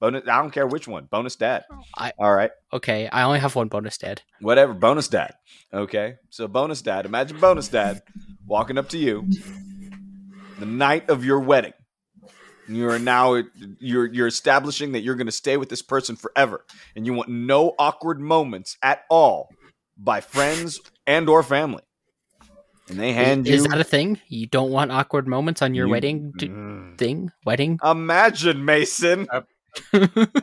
Bonus. 0.00 0.24
I 0.28 0.40
don't 0.40 0.50
care 0.50 0.66
which 0.66 0.88
one. 0.88 1.06
Bonus 1.10 1.36
dad. 1.36 1.64
I, 1.96 2.12
All 2.18 2.34
right. 2.34 2.50
Okay, 2.72 3.08
I 3.08 3.22
only 3.22 3.38
have 3.38 3.54
one 3.54 3.68
bonus 3.68 3.96
dad. 3.98 4.22
Whatever. 4.40 4.74
Bonus 4.74 5.08
dad. 5.08 5.34
Okay, 5.72 6.16
so 6.30 6.48
bonus 6.48 6.82
dad. 6.82 7.06
Imagine 7.06 7.38
bonus 7.38 7.68
dad 7.68 8.02
walking 8.46 8.78
up 8.78 8.88
to 8.90 8.98
you 8.98 9.28
the 10.58 10.66
night 10.66 11.08
of 11.08 11.24
your 11.24 11.40
wedding. 11.40 11.72
You 12.68 12.88
are 12.90 12.98
now 12.98 13.42
you're 13.78 14.06
you're 14.06 14.26
establishing 14.26 14.92
that 14.92 15.00
you're 15.00 15.16
going 15.16 15.26
to 15.26 15.32
stay 15.32 15.56
with 15.56 15.68
this 15.68 15.82
person 15.82 16.16
forever, 16.16 16.64
and 16.94 17.04
you 17.04 17.12
want 17.12 17.28
no 17.28 17.74
awkward 17.78 18.20
moments 18.20 18.76
at 18.82 19.04
all 19.10 19.48
by 19.96 20.20
friends 20.20 20.80
and 21.06 21.28
or 21.28 21.42
family. 21.42 21.82
And 22.88 22.98
they 22.98 23.12
hand 23.12 23.46
is, 23.46 23.50
you. 23.50 23.56
Is 23.56 23.64
that 23.64 23.80
a 23.80 23.84
thing? 23.84 24.20
You 24.28 24.46
don't 24.46 24.70
want 24.70 24.92
awkward 24.92 25.26
moments 25.26 25.62
on 25.62 25.74
your 25.74 25.86
you, 25.86 25.92
wedding 25.92 26.32
d- 26.36 26.48
mm. 26.48 26.98
thing? 26.98 27.30
Wedding? 27.44 27.78
Imagine, 27.82 28.64
Mason. 28.64 29.26
Uh, 29.30 29.42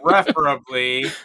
preferably. 0.02 1.06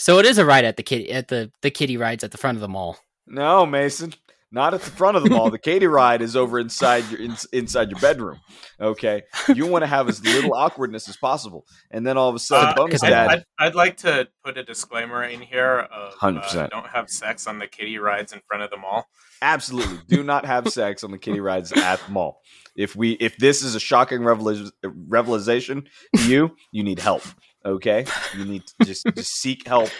So 0.00 0.20
it 0.20 0.26
is 0.26 0.38
a 0.38 0.44
ride 0.44 0.64
at 0.64 0.76
the 0.76 0.84
kid 0.84 1.10
at 1.10 1.26
the 1.26 1.50
the 1.60 1.72
kitty 1.72 1.96
rides 1.96 2.22
at 2.22 2.30
the 2.30 2.38
front 2.38 2.56
of 2.56 2.60
the 2.60 2.68
mall. 2.68 2.98
No, 3.26 3.66
Mason. 3.66 4.14
Not 4.50 4.72
at 4.72 4.80
the 4.80 4.90
front 4.90 5.16
of 5.16 5.24
the 5.24 5.30
mall. 5.30 5.50
The 5.50 5.58
Katie 5.58 5.86
ride 5.86 6.22
is 6.22 6.34
over 6.34 6.58
inside 6.58 7.04
your 7.10 7.20
in, 7.20 7.36
inside 7.52 7.90
your 7.90 8.00
bedroom. 8.00 8.40
Okay, 8.80 9.22
you 9.54 9.66
want 9.66 9.82
to 9.82 9.86
have 9.86 10.08
as 10.08 10.24
little 10.24 10.54
awkwardness 10.54 11.06
as 11.06 11.18
possible, 11.18 11.66
and 11.90 12.06
then 12.06 12.16
all 12.16 12.30
of 12.30 12.34
a 12.34 12.38
sudden, 12.38 12.78
uh, 12.78 12.84
I'd, 12.84 12.98
dad. 13.00 13.30
I'd, 13.30 13.44
I'd, 13.58 13.74
like 13.74 13.98
to 13.98 14.26
put 14.42 14.56
a 14.56 14.62
disclaimer 14.62 15.24
in 15.24 15.42
here. 15.42 15.86
Hundred 15.90 16.44
uh. 16.44 16.66
Don't 16.68 16.86
have 16.86 17.10
sex 17.10 17.46
on 17.46 17.58
the 17.58 17.66
Kitty 17.66 17.98
rides 17.98 18.32
in 18.32 18.40
front 18.48 18.62
of 18.62 18.70
the 18.70 18.78
mall. 18.78 19.06
Absolutely, 19.42 19.98
do 20.08 20.22
not 20.22 20.46
have 20.46 20.68
sex 20.68 21.04
on 21.04 21.10
the 21.10 21.18
Kitty 21.18 21.40
rides 21.40 21.70
at 21.72 22.00
the 22.00 22.10
mall. 22.10 22.40
If 22.74 22.96
we 22.96 23.12
if 23.12 23.36
this 23.36 23.62
is 23.62 23.74
a 23.74 23.80
shocking 23.80 24.24
revelation 24.24 25.88
to 26.16 26.28
you, 26.28 26.56
you 26.72 26.82
need 26.82 27.00
help. 27.00 27.22
Okay, 27.66 28.06
you 28.34 28.46
need 28.46 28.62
to 28.66 28.86
just 28.86 29.06
just 29.14 29.34
seek 29.34 29.66
help 29.66 29.90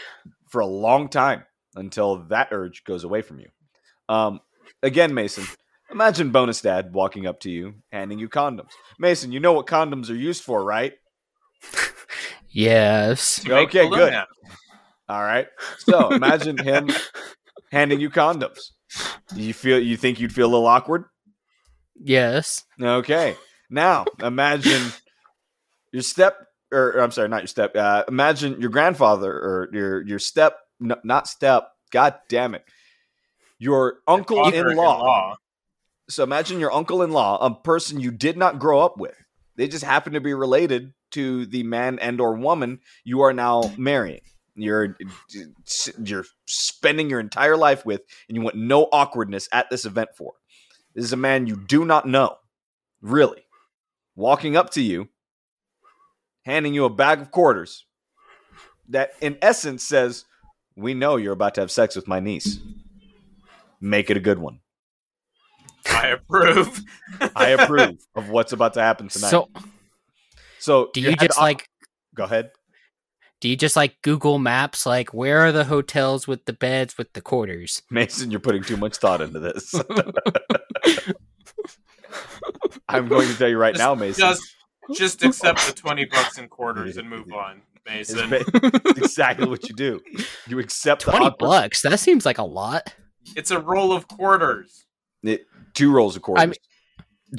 for 0.48 0.60
a 0.60 0.66
long 0.66 1.08
time 1.08 1.44
until 1.74 2.16
that 2.28 2.48
urge 2.50 2.84
goes 2.84 3.04
away 3.04 3.20
from 3.20 3.40
you. 3.40 3.48
Um, 4.08 4.40
again, 4.82 5.14
Mason, 5.14 5.44
imagine 5.90 6.30
bonus 6.30 6.60
dad 6.60 6.92
walking 6.92 7.26
up 7.26 7.40
to 7.40 7.50
you, 7.50 7.74
handing 7.92 8.18
you 8.18 8.28
condoms. 8.28 8.70
Mason, 8.98 9.32
you 9.32 9.40
know 9.40 9.52
what 9.52 9.66
condoms 9.66 10.10
are 10.10 10.14
used 10.14 10.42
for, 10.42 10.64
right? 10.64 10.94
yes. 12.50 13.46
Okay, 13.48 13.88
good. 13.88 14.12
All 15.08 15.22
right. 15.22 15.48
So 15.78 16.12
imagine 16.12 16.58
him 16.58 16.90
handing 17.72 18.00
you 18.00 18.10
condoms. 18.10 18.70
You 19.34 19.52
feel 19.52 19.78
you 19.78 19.96
think 19.96 20.20
you'd 20.20 20.32
feel 20.32 20.46
a 20.46 20.52
little 20.52 20.66
awkward? 20.66 21.04
Yes. 22.00 22.64
Okay. 22.80 23.36
Now 23.70 24.06
imagine 24.22 24.92
your 25.92 26.02
step 26.02 26.36
or, 26.72 26.96
or 26.96 27.00
I'm 27.00 27.10
sorry, 27.10 27.28
not 27.28 27.42
your 27.42 27.48
step. 27.48 27.74
Uh, 27.74 28.04
imagine 28.08 28.60
your 28.60 28.70
grandfather 28.70 29.30
or 29.30 29.68
your 29.72 30.06
your 30.06 30.18
step, 30.18 30.58
not 30.78 31.26
step. 31.26 31.68
God 31.90 32.16
damn 32.28 32.54
it 32.54 32.64
your 33.58 33.98
uncle 34.06 34.48
in 34.48 34.76
law. 34.76 35.36
So 36.08 36.22
imagine 36.22 36.58
your 36.58 36.72
uncle 36.72 37.02
in 37.02 37.10
law, 37.10 37.38
a 37.44 37.54
person 37.54 38.00
you 38.00 38.10
did 38.10 38.36
not 38.36 38.58
grow 38.58 38.80
up 38.80 38.98
with. 38.98 39.14
They 39.56 39.68
just 39.68 39.84
happen 39.84 40.14
to 40.14 40.20
be 40.20 40.32
related 40.32 40.94
to 41.10 41.46
the 41.46 41.62
man 41.64 41.98
and 41.98 42.20
or 42.20 42.34
woman 42.34 42.80
you 43.04 43.20
are 43.20 43.32
now 43.32 43.72
marrying. 43.76 44.20
You're 44.54 44.96
you're 46.02 46.24
spending 46.46 47.08
your 47.10 47.20
entire 47.20 47.56
life 47.56 47.86
with, 47.86 48.02
and 48.28 48.36
you 48.36 48.42
want 48.42 48.56
no 48.56 48.88
awkwardness 48.92 49.48
at 49.52 49.70
this 49.70 49.84
event 49.84 50.10
for. 50.16 50.32
This 50.94 51.04
is 51.04 51.12
a 51.12 51.16
man 51.16 51.46
you 51.46 51.56
do 51.56 51.84
not 51.84 52.06
know, 52.06 52.36
really, 53.00 53.44
walking 54.16 54.56
up 54.56 54.70
to 54.70 54.80
you, 54.80 55.08
handing 56.44 56.74
you 56.74 56.84
a 56.84 56.90
bag 56.90 57.20
of 57.20 57.30
quarters 57.30 57.84
that, 58.88 59.12
in 59.20 59.38
essence, 59.40 59.84
says, 59.84 60.24
"We 60.74 60.92
know 60.92 61.16
you're 61.16 61.34
about 61.34 61.54
to 61.54 61.60
have 61.60 61.70
sex 61.70 61.94
with 61.94 62.08
my 62.08 62.18
niece." 62.18 62.58
Make 63.80 64.10
it 64.10 64.16
a 64.16 64.20
good 64.20 64.38
one. 64.38 64.60
I 65.90 66.08
approve. 66.08 66.82
I 67.34 67.48
approve 67.50 67.98
of 68.14 68.28
what's 68.28 68.52
about 68.52 68.74
to 68.74 68.82
happen 68.82 69.08
tonight. 69.08 69.30
So, 69.30 69.48
so 70.58 70.90
do 70.92 71.00
you 71.00 71.16
just 71.16 71.38
like 71.38 71.68
go 72.14 72.24
ahead? 72.24 72.50
Do 73.40 73.48
you 73.48 73.56
just 73.56 73.76
like 73.76 74.02
Google 74.02 74.38
Maps? 74.40 74.84
Like, 74.84 75.14
where 75.14 75.38
are 75.40 75.52
the 75.52 75.64
hotels 75.64 76.26
with 76.26 76.44
the 76.46 76.52
beds 76.52 76.98
with 76.98 77.12
the 77.12 77.20
quarters? 77.20 77.82
Mason, 77.88 78.32
you're 78.32 78.40
putting 78.40 78.64
too 78.64 78.76
much 78.76 78.96
thought 78.96 79.20
into 79.20 79.38
this. 79.38 79.74
I'm 82.88 83.06
going 83.08 83.28
to 83.28 83.38
tell 83.38 83.48
you 83.48 83.58
right 83.58 83.74
just, 83.74 83.84
now, 83.84 83.94
Mason. 83.94 84.20
Just, 84.20 84.56
just 84.92 85.22
accept 85.24 85.66
the 85.66 85.72
twenty 85.72 86.04
bucks 86.06 86.38
in 86.38 86.48
quarters 86.48 86.96
and 86.96 87.08
move 87.08 87.32
on, 87.32 87.62
Mason. 87.86 88.18
It's 88.32 88.98
exactly 88.98 89.46
what 89.46 89.68
you 89.68 89.74
do. 89.74 90.00
You 90.46 90.58
accept 90.58 91.02
twenty 91.02 91.30
bucks. 91.38 91.82
That 91.82 92.00
seems 92.00 92.26
like 92.26 92.38
a 92.38 92.44
lot. 92.44 92.94
It's 93.36 93.50
a 93.50 93.60
roll 93.60 93.92
of 93.92 94.08
quarters. 94.08 94.86
It, 95.22 95.46
two 95.74 95.92
rolls 95.92 96.16
of 96.16 96.22
quarters. 96.22 96.42
I 96.42 96.46
mean, 96.46 96.54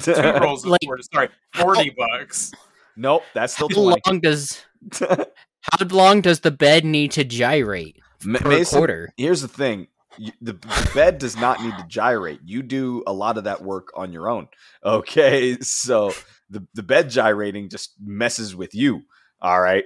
two 0.00 0.40
rolls 0.40 0.64
of 0.64 0.70
like, 0.70 0.80
quarters. 0.82 1.08
Sorry, 1.12 1.28
forty 1.54 1.94
how, 1.98 2.18
bucks. 2.18 2.52
Nope, 2.96 3.22
that's 3.34 3.54
still 3.54 3.68
how 3.68 3.74
20. 3.74 4.02
long 4.06 4.20
does 4.20 4.64
how 5.00 5.86
long 5.90 6.20
does 6.20 6.40
the 6.40 6.50
bed 6.50 6.84
need 6.84 7.12
to 7.12 7.24
gyrate 7.24 7.98
per 8.34 8.48
Mason, 8.48 8.78
quarter? 8.78 9.12
Here's 9.16 9.42
the 9.42 9.48
thing: 9.48 9.88
you, 10.18 10.32
the, 10.40 10.52
the 10.52 10.90
bed 10.94 11.18
does 11.18 11.36
not 11.36 11.62
need 11.62 11.76
to 11.78 11.84
gyrate. 11.88 12.40
You 12.44 12.62
do 12.62 13.02
a 13.06 13.12
lot 13.12 13.38
of 13.38 13.44
that 13.44 13.62
work 13.62 13.88
on 13.94 14.12
your 14.12 14.28
own. 14.28 14.48
Okay, 14.84 15.58
so 15.60 16.12
the 16.50 16.66
the 16.74 16.82
bed 16.82 17.10
gyrating 17.10 17.68
just 17.68 17.94
messes 18.00 18.54
with 18.54 18.74
you. 18.74 19.02
All 19.40 19.60
right. 19.60 19.84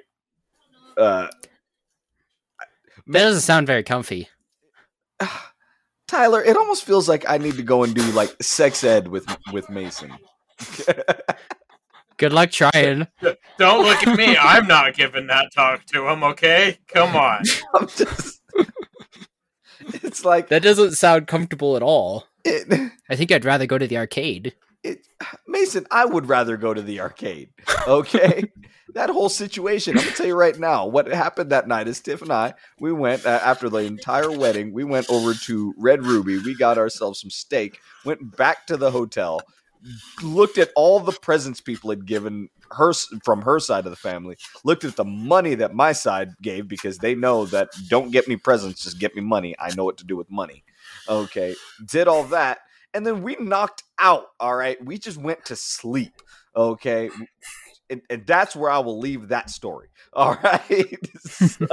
Uh, 0.96 1.28
that 3.06 3.22
doesn't 3.22 3.42
sound 3.42 3.66
very 3.66 3.82
comfy. 3.82 4.28
Tyler, 6.06 6.42
it 6.42 6.56
almost 6.56 6.84
feels 6.84 7.08
like 7.08 7.24
I 7.28 7.38
need 7.38 7.56
to 7.56 7.62
go 7.62 7.82
and 7.82 7.94
do 7.94 8.02
like 8.12 8.34
sex 8.42 8.84
ed 8.84 9.08
with 9.08 9.26
with 9.52 9.68
Mason. 9.70 10.12
Good 12.16 12.32
luck 12.32 12.50
trying. 12.50 13.08
Don't 13.58 13.84
look 13.84 14.06
at 14.06 14.16
me. 14.16 14.36
I'm 14.36 14.66
not 14.66 14.94
giving 14.94 15.26
that 15.26 15.52
talk 15.52 15.84
to 15.86 16.08
him, 16.08 16.22
okay? 16.22 16.78
Come 16.88 17.16
on. 17.16 17.42
I'm 17.74 17.88
just 17.88 18.40
It's 19.80 20.24
like 20.24 20.48
That 20.48 20.62
doesn't 20.62 20.92
sound 20.92 21.26
comfortable 21.26 21.76
at 21.76 21.82
all. 21.82 22.26
It, 22.44 22.92
I 23.10 23.16
think 23.16 23.32
I'd 23.32 23.44
rather 23.44 23.66
go 23.66 23.78
to 23.78 23.86
the 23.86 23.96
arcade. 23.98 24.54
It, 24.82 25.06
Mason, 25.48 25.86
I 25.90 26.04
would 26.04 26.28
rather 26.28 26.56
go 26.56 26.74
to 26.74 26.82
the 26.82 27.00
arcade. 27.00 27.50
Okay? 27.88 28.44
That 28.94 29.10
whole 29.10 29.28
situation. 29.28 29.96
I'm 29.96 30.04
gonna 30.04 30.16
tell 30.16 30.26
you 30.26 30.36
right 30.36 30.58
now 30.58 30.86
what 30.86 31.06
happened 31.06 31.50
that 31.50 31.68
night 31.68 31.88
is 31.88 32.00
Tiff 32.00 32.22
and 32.22 32.32
I 32.32 32.54
we 32.80 32.92
went 32.92 33.26
uh, 33.26 33.40
after 33.42 33.68
the 33.68 33.78
entire 33.78 34.30
wedding. 34.30 34.72
We 34.72 34.84
went 34.84 35.10
over 35.10 35.34
to 35.34 35.74
Red 35.76 36.04
Ruby. 36.04 36.38
We 36.38 36.54
got 36.54 36.78
ourselves 36.78 37.20
some 37.20 37.30
steak. 37.30 37.80
Went 38.04 38.36
back 38.36 38.66
to 38.68 38.76
the 38.76 38.90
hotel. 38.90 39.42
Looked 40.22 40.56
at 40.56 40.70
all 40.76 41.00
the 41.00 41.12
presents 41.12 41.60
people 41.60 41.90
had 41.90 42.06
given 42.06 42.48
her 42.72 42.92
from 43.22 43.42
her 43.42 43.60
side 43.60 43.84
of 43.84 43.90
the 43.90 43.96
family. 43.96 44.36
Looked 44.64 44.84
at 44.84 44.96
the 44.96 45.04
money 45.04 45.54
that 45.56 45.74
my 45.74 45.92
side 45.92 46.30
gave 46.40 46.68
because 46.68 46.98
they 46.98 47.14
know 47.14 47.44
that 47.46 47.68
don't 47.88 48.10
get 48.10 48.26
me 48.26 48.36
presents, 48.36 48.82
just 48.84 48.98
get 48.98 49.14
me 49.14 49.22
money. 49.22 49.54
I 49.58 49.74
know 49.74 49.84
what 49.84 49.98
to 49.98 50.04
do 50.04 50.16
with 50.16 50.30
money. 50.30 50.64
Okay, 51.08 51.54
did 51.84 52.08
all 52.08 52.24
that, 52.24 52.60
and 52.94 53.06
then 53.06 53.22
we 53.22 53.36
knocked 53.38 53.82
out. 53.98 54.26
All 54.40 54.54
right, 54.56 54.82
we 54.82 54.96
just 54.96 55.18
went 55.18 55.44
to 55.46 55.56
sleep. 55.56 56.14
Okay, 56.56 57.10
and, 57.94 58.02
and 58.10 58.26
that's 58.26 58.56
where 58.56 58.70
I 58.70 58.78
will 58.78 58.98
leave 58.98 59.28
that 59.28 59.50
story. 59.50 59.88
All 60.12 60.36
right. 60.42 60.98
so. 61.16 61.66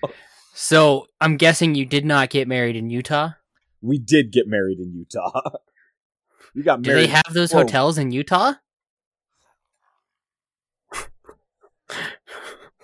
so 0.54 1.06
I'm 1.20 1.36
guessing 1.36 1.74
you 1.74 1.86
did 1.86 2.04
not 2.04 2.30
get 2.30 2.48
married 2.48 2.76
in 2.76 2.90
Utah. 2.90 3.30
We 3.80 3.98
did 3.98 4.32
get 4.32 4.46
married 4.46 4.78
in 4.78 4.92
Utah. 4.94 5.40
We 6.54 6.62
got 6.62 6.80
married. 6.80 7.02
Do 7.02 7.06
they 7.06 7.12
have 7.12 7.34
those 7.34 7.52
Whoa. 7.52 7.60
hotels 7.60 7.98
in 7.98 8.10
Utah? 8.10 8.54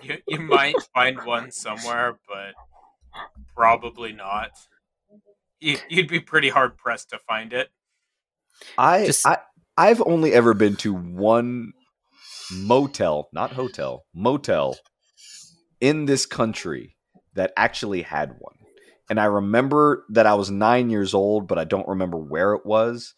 You, 0.01 0.17
you 0.27 0.39
might 0.39 0.75
find 0.93 1.21
one 1.25 1.51
somewhere, 1.51 2.17
but 2.29 2.53
probably 3.55 4.13
not. 4.13 4.51
You, 5.59 5.77
would 5.91 6.07
be 6.07 6.19
pretty 6.19 6.49
hard 6.49 6.77
pressed 6.77 7.09
to 7.09 7.17
find 7.27 7.53
it. 7.53 7.69
I, 8.77 9.07
Just... 9.07 9.25
I 9.25 9.39
I've 9.75 10.01
only 10.05 10.31
ever 10.31 10.53
been 10.53 10.75
to 10.77 10.93
one 10.93 11.73
motel, 12.51 13.29
not 13.33 13.51
hotel, 13.51 14.05
motel 14.13 14.77
in 15.79 16.05
this 16.05 16.25
country 16.25 16.95
that 17.33 17.53
actually 17.57 18.01
had 18.01 18.35
one. 18.39 18.55
And 19.09 19.19
I 19.19 19.25
remember 19.25 20.05
that 20.09 20.25
I 20.25 20.33
was 20.33 20.49
nine 20.49 20.89
years 20.89 21.13
old, 21.13 21.47
but 21.47 21.59
I 21.59 21.63
don't 21.63 21.87
remember 21.87 22.17
where 22.17 22.53
it 22.53 22.65
was. 22.65 23.13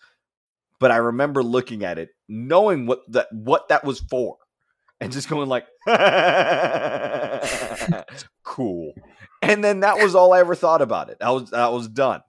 But 0.80 0.92
I 0.92 0.98
remember 0.98 1.42
looking 1.42 1.84
at 1.84 1.98
it, 1.98 2.10
knowing 2.28 2.86
what 2.86 3.00
that 3.10 3.28
what 3.32 3.70
that 3.70 3.84
was 3.84 4.00
for, 4.00 4.38
and 5.00 5.12
just 5.12 5.28
going 5.28 5.50
like, 5.50 5.66
"Cool." 8.44 8.94
And 9.42 9.64
then 9.64 9.80
that 9.80 9.98
was 9.98 10.14
all 10.14 10.34
I 10.34 10.40
ever 10.40 10.54
thought 10.54 10.84
about 10.84 11.10
it. 11.10 11.18
I 11.22 11.32
was 11.32 11.52
I 11.52 11.70
was 11.70 11.88
done. 11.88 12.22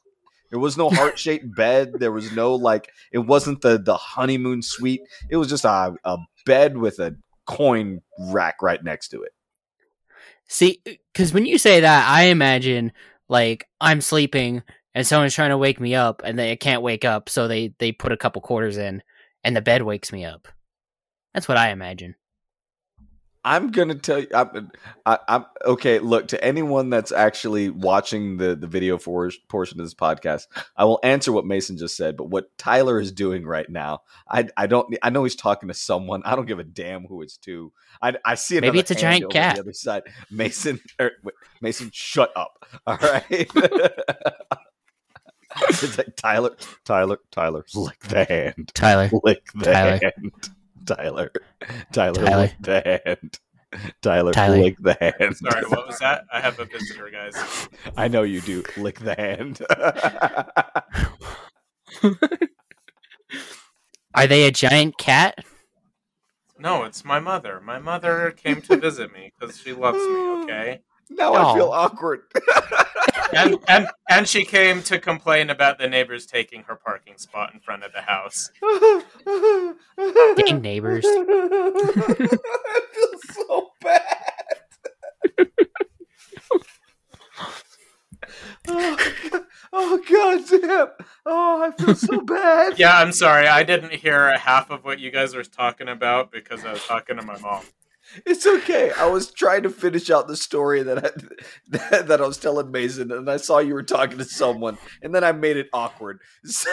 There 0.50 0.58
was 0.58 0.76
no 0.76 0.90
heart 0.90 1.18
shaped 1.18 1.54
bed. 1.54 1.94
There 1.94 2.12
was 2.12 2.32
no 2.32 2.54
like. 2.54 2.90
It 3.12 3.18
wasn't 3.18 3.60
the 3.60 3.78
the 3.78 3.96
honeymoon 3.96 4.62
suite. 4.62 5.02
It 5.30 5.36
was 5.36 5.48
just 5.48 5.64
a, 5.64 5.94
a 6.04 6.18
bed 6.46 6.78
with 6.78 6.98
a 6.98 7.16
coin 7.46 8.00
rack 8.18 8.62
right 8.62 8.82
next 8.82 9.08
to 9.08 9.22
it. 9.22 9.32
See, 10.48 10.80
because 11.12 11.34
when 11.34 11.44
you 11.46 11.58
say 11.58 11.80
that, 11.80 12.08
I 12.08 12.24
imagine 12.24 12.92
like 13.28 13.68
I'm 13.80 14.00
sleeping 14.00 14.62
and 14.94 15.06
someone's 15.06 15.34
trying 15.34 15.50
to 15.50 15.58
wake 15.58 15.80
me 15.80 15.94
up 15.94 16.22
and 16.24 16.38
they 16.38 16.56
can't 16.56 16.82
wake 16.82 17.04
up, 17.04 17.28
so 17.28 17.46
they 17.46 17.74
they 17.78 17.92
put 17.92 18.12
a 18.12 18.16
couple 18.16 18.40
quarters 18.40 18.78
in 18.78 19.02
and 19.44 19.54
the 19.54 19.60
bed 19.60 19.82
wakes 19.82 20.12
me 20.12 20.24
up. 20.24 20.48
That's 21.34 21.48
what 21.48 21.58
I 21.58 21.70
imagine. 21.70 22.14
I'm 23.44 23.70
gonna 23.70 23.94
tell 23.94 24.18
you. 24.18 24.26
I'm, 24.34 24.70
I, 25.06 25.18
am 25.28 25.46
okay. 25.64 26.00
Look 26.00 26.28
to 26.28 26.44
anyone 26.44 26.90
that's 26.90 27.12
actually 27.12 27.70
watching 27.70 28.36
the 28.36 28.56
the 28.56 28.66
video 28.66 28.98
for 28.98 29.30
portion 29.48 29.80
of 29.80 29.86
this 29.86 29.94
podcast. 29.94 30.46
I 30.76 30.84
will 30.84 31.00
answer 31.02 31.32
what 31.32 31.46
Mason 31.46 31.78
just 31.78 31.96
said, 31.96 32.16
but 32.16 32.30
what 32.30 32.56
Tyler 32.58 33.00
is 33.00 33.12
doing 33.12 33.46
right 33.46 33.68
now, 33.68 34.00
I 34.28 34.48
I 34.56 34.66
don't. 34.66 34.94
I 35.02 35.10
know 35.10 35.24
he's 35.24 35.36
talking 35.36 35.68
to 35.68 35.74
someone. 35.74 36.22
I 36.24 36.36
don't 36.36 36.46
give 36.46 36.58
a 36.58 36.64
damn 36.64 37.04
who 37.04 37.22
it's 37.22 37.36
to. 37.38 37.72
I 38.02 38.14
I 38.24 38.34
see 38.34 38.60
maybe 38.60 38.80
it's 38.80 38.90
a 38.90 38.94
giant 38.94 39.30
cat. 39.30 39.54
The 39.56 39.62
other 39.62 39.72
side, 39.72 40.02
Mason. 40.30 40.80
Er, 41.00 41.12
wait, 41.22 41.34
Mason, 41.60 41.90
shut 41.92 42.32
up. 42.36 42.66
All 42.86 42.96
right. 42.96 43.24
it's 45.68 45.96
like 45.96 46.16
Tyler, 46.16 46.56
Tyler, 46.84 47.18
Tyler, 47.30 47.64
lick 47.74 48.00
the 48.00 48.24
hand. 48.24 48.72
Tyler, 48.74 49.10
lick 49.22 49.46
the 49.54 49.72
Tyler. 49.72 50.00
hand. 50.02 50.32
Tyler. 50.88 51.30
Tyler, 51.92 52.24
Tyler. 52.24 52.42
lick 52.42 52.54
the 52.60 53.00
hand. 53.04 53.38
Tyler, 54.02 54.32
Tyler, 54.32 54.58
lick 54.58 54.76
the 54.80 54.96
hand. 55.00 55.36
Sorry, 55.36 55.64
what 55.66 55.86
was 55.86 55.98
that? 55.98 56.24
I 56.32 56.40
have 56.40 56.58
a 56.58 56.64
visitor, 56.72 57.10
guys. 57.10 57.68
I 57.96 58.08
know 58.08 58.22
you 58.22 58.40
do. 58.40 58.62
Lick 58.76 58.98
the 59.00 59.14
hand. 59.14 59.60
Are 64.14 64.26
they 64.26 64.46
a 64.46 64.50
giant 64.50 64.96
cat? 64.98 65.44
No, 66.58 66.84
it's 66.84 67.04
my 67.04 67.20
mother. 67.20 67.60
My 67.60 67.78
mother 67.78 68.32
came 68.32 68.60
to 68.62 68.76
visit 68.76 69.12
me 69.12 69.32
because 69.38 69.58
she 69.60 69.72
loves 69.72 69.98
me, 69.98 70.42
okay? 70.42 70.80
Now 71.10 71.34
I 71.34 71.54
feel 71.54 71.70
awkward. 71.70 72.22
and, 73.34 73.56
and 73.68 73.88
and 74.10 74.28
she 74.28 74.44
came 74.44 74.82
to 74.84 74.98
complain 74.98 75.50
about 75.50 75.78
the 75.78 75.88
neighbors 75.88 76.26
taking 76.26 76.62
her 76.64 76.76
parking 76.76 77.16
spot 77.18 77.52
in 77.54 77.60
front 77.60 77.84
of 77.84 77.92
the 77.92 78.02
house. 78.02 78.50
Dang 80.36 80.60
neighbors! 80.60 81.04
I 81.06 82.80
feel 82.92 83.18
so 83.32 83.70
bad. 83.80 84.02
oh, 88.68 89.44
oh 89.72 90.02
god 90.08 90.44
damn! 90.48 90.88
Oh, 91.26 91.62
I 91.62 91.82
feel 91.82 91.94
so 91.94 92.20
bad. 92.20 92.78
Yeah, 92.78 92.98
I'm 92.98 93.12
sorry. 93.12 93.46
I 93.46 93.62
didn't 93.62 93.94
hear 93.94 94.36
half 94.36 94.70
of 94.70 94.84
what 94.84 94.98
you 94.98 95.10
guys 95.10 95.34
were 95.34 95.44
talking 95.44 95.88
about 95.88 96.30
because 96.30 96.64
I 96.64 96.72
was 96.72 96.84
talking 96.84 97.16
to 97.16 97.24
my 97.24 97.38
mom. 97.38 97.64
It's 98.26 98.46
okay. 98.46 98.90
I 98.92 99.06
was 99.06 99.30
trying 99.30 99.62
to 99.64 99.70
finish 99.70 100.10
out 100.10 100.28
the 100.28 100.36
story 100.36 100.82
that 100.82 100.98
I 100.98 101.10
that, 101.68 102.08
that 102.08 102.20
I 102.20 102.26
was 102.26 102.38
telling 102.38 102.70
Mason, 102.70 103.12
and 103.12 103.30
I 103.30 103.36
saw 103.36 103.58
you 103.58 103.74
were 103.74 103.82
talking 103.82 104.18
to 104.18 104.24
someone, 104.24 104.78
and 105.02 105.14
then 105.14 105.24
I 105.24 105.32
made 105.32 105.56
it 105.56 105.68
awkward. 105.72 106.20
So 106.44 106.70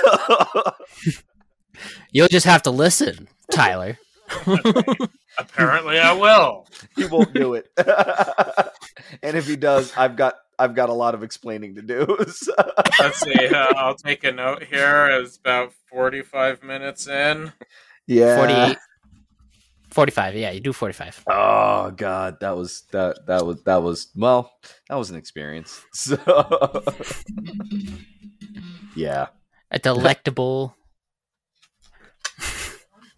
you'll 2.11 2.29
just 2.29 2.45
have 2.45 2.63
to 2.63 2.71
listen, 2.71 3.27
Tyler. 3.51 3.97
Apparently, 5.37 5.99
I 5.99 6.13
will. 6.13 6.67
He 6.95 7.05
won't 7.05 7.33
do 7.33 7.55
it, 7.55 7.69
and 9.21 9.35
if 9.35 9.45
he 9.45 9.55
does, 9.55 9.91
I've 9.97 10.15
got 10.15 10.35
I've 10.57 10.73
got 10.73 10.89
a 10.89 10.93
lot 10.93 11.13
of 11.13 11.23
explaining 11.23 11.75
to 11.75 11.81
do. 11.81 12.17
So. 12.27 12.53
Let's 12.99 13.19
see. 13.19 13.47
Uh, 13.47 13.73
I'll 13.75 13.95
take 13.95 14.23
a 14.23 14.31
note 14.31 14.63
here. 14.63 15.07
It's 15.21 15.37
about 15.37 15.73
forty-five 15.91 16.63
minutes 16.63 17.07
in. 17.07 17.51
Yeah, 18.07 18.37
forty-eight. 18.37 18.77
45 19.95 20.35
yeah 20.35 20.51
you 20.51 20.59
do 20.59 20.73
45 20.73 21.23
oh 21.31 21.89
god 21.91 22.37
that 22.41 22.57
was 22.57 22.83
that 22.91 23.25
that 23.27 23.45
was 23.45 23.63
that 23.63 23.81
was 23.81 24.09
well 24.13 24.51
that 24.89 24.95
was 24.95 25.09
an 25.09 25.15
experience. 25.15 25.81
So 25.93 26.17
yeah. 28.93 29.27
A 29.71 29.79
delectable. 29.79 30.75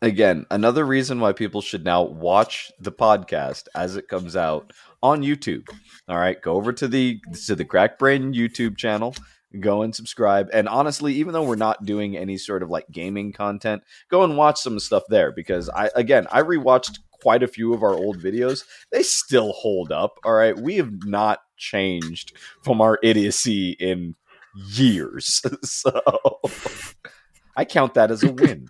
Again 0.04 0.46
another 0.52 0.86
reason 0.86 1.20
why 1.20 1.34
people 1.34 1.62
should 1.62 1.84
now 1.84 2.04
watch 2.04 2.72
the 2.80 2.92
podcast 2.92 3.64
as 3.74 3.96
it 3.96 4.08
comes 4.08 4.36
out 4.36 4.72
on 5.02 5.24
youtube. 5.24 5.68
All 6.08 6.20
right 6.20 6.40
go 6.40 6.54
over 6.54 6.72
to 6.74 6.88
the 6.88 7.20
to 7.48 7.56
the 7.56 7.66
Cracked 7.66 7.98
Brain 7.98 8.36
youtube 8.36 8.78
channel 8.78 9.16
go 9.62 9.82
and 9.82 9.96
subscribe. 9.96 10.50
And 10.54 10.68
honestly, 10.68 11.14
even 11.16 11.34
though 11.34 11.44
we're 11.44 11.56
not 11.56 11.86
doing 11.86 12.18
any 12.18 12.38
sort 12.38 12.64
of 12.64 12.70
like 12.70 12.86
gaming 12.92 13.34
content, 13.34 13.84
go 14.10 14.24
and 14.24 14.38
watch 14.38 14.60
some 14.60 14.80
stuff 14.80 15.04
there 15.10 15.32
because 15.32 15.70
I 15.70 15.90
again 15.96 16.28
I 16.32 16.42
rewatched 16.42 17.00
quite 17.22 17.44
a 17.44 17.48
few 17.48 17.74
of 17.74 17.84
our 17.84 17.94
old 17.94 18.20
videos. 18.20 18.64
They 18.92 19.04
still 19.04 19.52
hold 19.54 19.92
up. 19.92 20.18
All 20.24 20.34
right. 20.34 20.58
We 20.58 20.78
have 20.78 21.06
not 21.06 21.40
changed 21.58 22.34
from 22.64 22.82
our 22.82 23.00
idiocy 23.04 23.72
in 23.80 24.16
years. 24.56 25.42
so 25.64 26.02
I 27.56 27.66
count 27.66 27.96
that 27.96 28.12
as 28.12 28.24
a 28.24 28.32
win. 28.32 28.68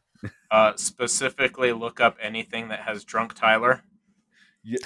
Uh, 0.49 0.73
specifically 0.75 1.73
look 1.73 1.99
up 1.99 2.17
anything 2.21 2.69
that 2.69 2.79
has 2.79 3.03
drunk 3.03 3.33
Tyler. 3.33 3.83
Yeah. 4.63 4.77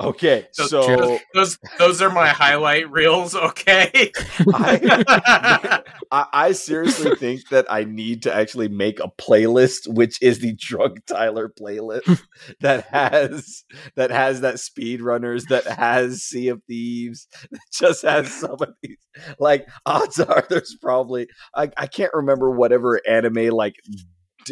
Okay, 0.00 0.46
those, 0.56 0.70
so 0.70 1.18
those 1.34 1.58
those 1.78 2.00
are 2.00 2.08
my 2.08 2.28
highlight 2.28 2.90
reels. 2.90 3.34
Okay, 3.34 4.10
I, 4.54 5.82
I, 6.10 6.26
I 6.32 6.52
seriously 6.52 7.14
think 7.16 7.48
that 7.50 7.66
I 7.70 7.84
need 7.84 8.22
to 8.22 8.34
actually 8.34 8.68
make 8.68 8.98
a 8.98 9.08
playlist, 9.08 9.92
which 9.92 10.20
is 10.22 10.38
the 10.38 10.54
Drunk 10.54 11.04
Tyler 11.04 11.50
playlist 11.50 12.22
that 12.60 12.86
has 12.86 13.64
that 13.94 14.10
has 14.10 14.40
that 14.40 14.54
speedrunners, 14.54 15.48
that 15.48 15.66
has 15.66 16.22
Sea 16.22 16.48
of 16.48 16.62
Thieves, 16.64 17.28
that 17.50 17.60
just 17.70 18.02
has 18.02 18.32
some 18.32 18.56
of 18.58 18.72
these. 18.82 18.96
Like 19.38 19.68
odds 19.84 20.18
are, 20.18 20.46
there's 20.48 20.76
probably 20.80 21.28
I, 21.54 21.70
I 21.76 21.86
can't 21.86 22.14
remember 22.14 22.50
whatever 22.50 23.00
anime 23.06 23.50
like 23.50 23.74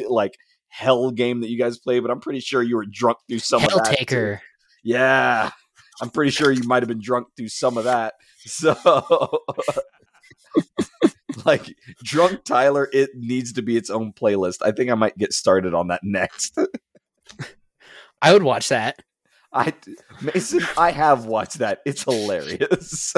like 0.07 0.35
hell 0.69 1.11
game 1.11 1.41
that 1.41 1.49
you 1.49 1.59
guys 1.59 1.79
play, 1.79 2.01
but 2.01 2.11
I'm 2.11 2.21
pretty 2.21 2.41
sure 2.41 2.63
you 2.63 2.77
were 2.77 2.87
drunk 2.87 3.19
through 3.29 3.39
some 3.41 3.61
Hell 3.61 3.79
of 3.79 3.85
that. 3.85 3.97
Taker. 3.97 4.43
Yeah. 4.83 5.51
I'm 6.01 6.11
pretty 6.11 6.31
sure 6.31 6.53
you 6.53 6.63
might 6.65 6.83
have 6.83 6.89
been 6.89 7.01
drunk 7.01 7.29
through 7.37 7.49
some 7.49 7.77
of 7.77 7.85
that. 7.85 8.15
So 8.47 8.75
like 11.45 11.75
drunk 12.03 12.45
Tyler, 12.45 12.89
it 12.93 13.11
needs 13.15 13.53
to 13.55 13.63
be 13.63 13.77
its 13.77 13.91
own 13.91 14.13
playlist. 14.13 14.59
I 14.63 14.73
think 14.73 14.91
I 14.91 14.95
might 14.95 15.19
get 15.19 15.35
started 15.35 15.75
on 15.75 15.89
that 15.89 16.01
next. 16.03 16.57
I 18.23 18.33
would 18.33 18.43
watch 18.43 18.69
that. 18.69 19.03
I 19.53 19.75
Mason, 20.23 20.63
I 20.79 20.93
have 20.93 21.27
watched 21.27 21.59
that. 21.59 21.81
It's 21.85 22.05
hilarious. 22.05 23.13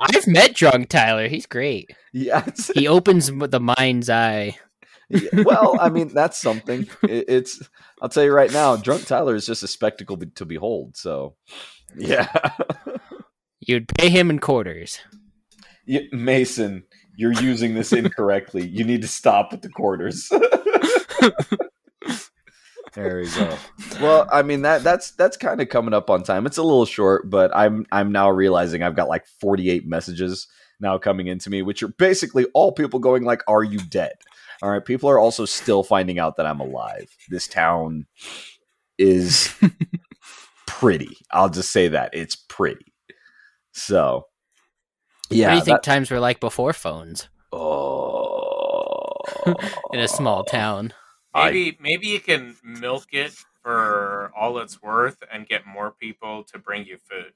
I've 0.00 0.26
met 0.26 0.54
drunk 0.54 0.88
Tyler. 0.88 1.28
He's 1.28 1.46
great. 1.46 1.90
yeah, 2.14 2.46
He 2.74 2.88
opens 2.88 3.30
with 3.30 3.50
the 3.50 3.60
mind's 3.60 4.08
eye. 4.08 4.56
Yeah, 5.10 5.42
well, 5.44 5.76
I 5.80 5.88
mean, 5.90 6.08
that's 6.14 6.38
something. 6.38 6.88
It, 7.02 7.24
it's 7.28 7.68
I'll 8.00 8.08
tell 8.08 8.24
you 8.24 8.32
right 8.32 8.52
now, 8.52 8.76
drunk 8.76 9.06
Tyler 9.06 9.34
is 9.34 9.46
just 9.46 9.62
a 9.62 9.68
spectacle 9.68 10.16
be- 10.16 10.26
to 10.26 10.44
behold. 10.44 10.96
So, 10.96 11.34
yeah. 11.96 12.28
You'd 13.60 13.88
pay 13.88 14.08
him 14.08 14.30
in 14.30 14.38
quarters. 14.38 14.98
Y- 15.86 16.08
Mason, 16.12 16.84
you're 17.16 17.32
using 17.32 17.74
this 17.74 17.92
incorrectly. 17.92 18.66
You 18.66 18.84
need 18.84 19.02
to 19.02 19.08
stop 19.08 19.52
with 19.52 19.62
the 19.62 19.68
quarters. 19.68 20.28
there 22.94 23.18
we 23.18 23.28
go. 23.30 23.56
Well, 24.00 24.28
I 24.32 24.42
mean 24.42 24.62
that 24.62 24.82
that's 24.82 25.10
that's 25.12 25.36
kind 25.36 25.60
of 25.60 25.68
coming 25.68 25.94
up 25.94 26.10
on 26.10 26.22
time. 26.22 26.46
It's 26.46 26.58
a 26.58 26.62
little 26.62 26.86
short, 26.86 27.28
but 27.28 27.54
I'm 27.54 27.86
I'm 27.92 28.12
now 28.12 28.30
realizing 28.30 28.82
I've 28.82 28.96
got 28.96 29.08
like 29.08 29.26
48 29.40 29.86
messages 29.86 30.48
now 30.80 30.96
coming 30.98 31.26
into 31.26 31.50
me, 31.50 31.62
which 31.62 31.82
are 31.82 31.88
basically 31.88 32.46
all 32.54 32.72
people 32.72 32.98
going 32.98 33.24
like, 33.24 33.42
"Are 33.46 33.62
you 33.62 33.78
dead?" 33.78 34.14
All 34.62 34.70
right, 34.70 34.84
people 34.84 35.08
are 35.08 35.18
also 35.18 35.44
still 35.46 35.82
finding 35.82 36.18
out 36.18 36.36
that 36.36 36.46
I'm 36.46 36.60
alive. 36.60 37.08
This 37.28 37.48
town 37.48 38.06
is 38.98 39.54
pretty. 40.66 41.16
I'll 41.30 41.48
just 41.48 41.72
say 41.72 41.88
that 41.88 42.10
it's 42.12 42.36
pretty. 42.36 42.92
So, 43.72 44.26
yeah, 45.30 45.46
what 45.48 45.52
do 45.52 45.58
you 45.58 45.64
think 45.64 45.76
that- 45.76 45.82
times 45.82 46.10
were 46.10 46.20
like 46.20 46.40
before 46.40 46.72
phones 46.72 47.28
Oh, 47.52 49.14
in 49.92 50.00
a 50.00 50.08
small 50.08 50.40
oh. 50.40 50.50
town? 50.50 50.92
I- 51.32 51.46
maybe 51.50 51.78
maybe 51.80 52.06
you 52.08 52.20
can 52.20 52.56
milk 52.64 53.06
it 53.12 53.32
for 53.62 54.32
all 54.36 54.58
it's 54.58 54.82
worth 54.82 55.22
and 55.32 55.46
get 55.46 55.66
more 55.66 55.92
people 55.92 56.44
to 56.52 56.58
bring 56.58 56.84
you 56.86 56.98
food. 56.98 57.32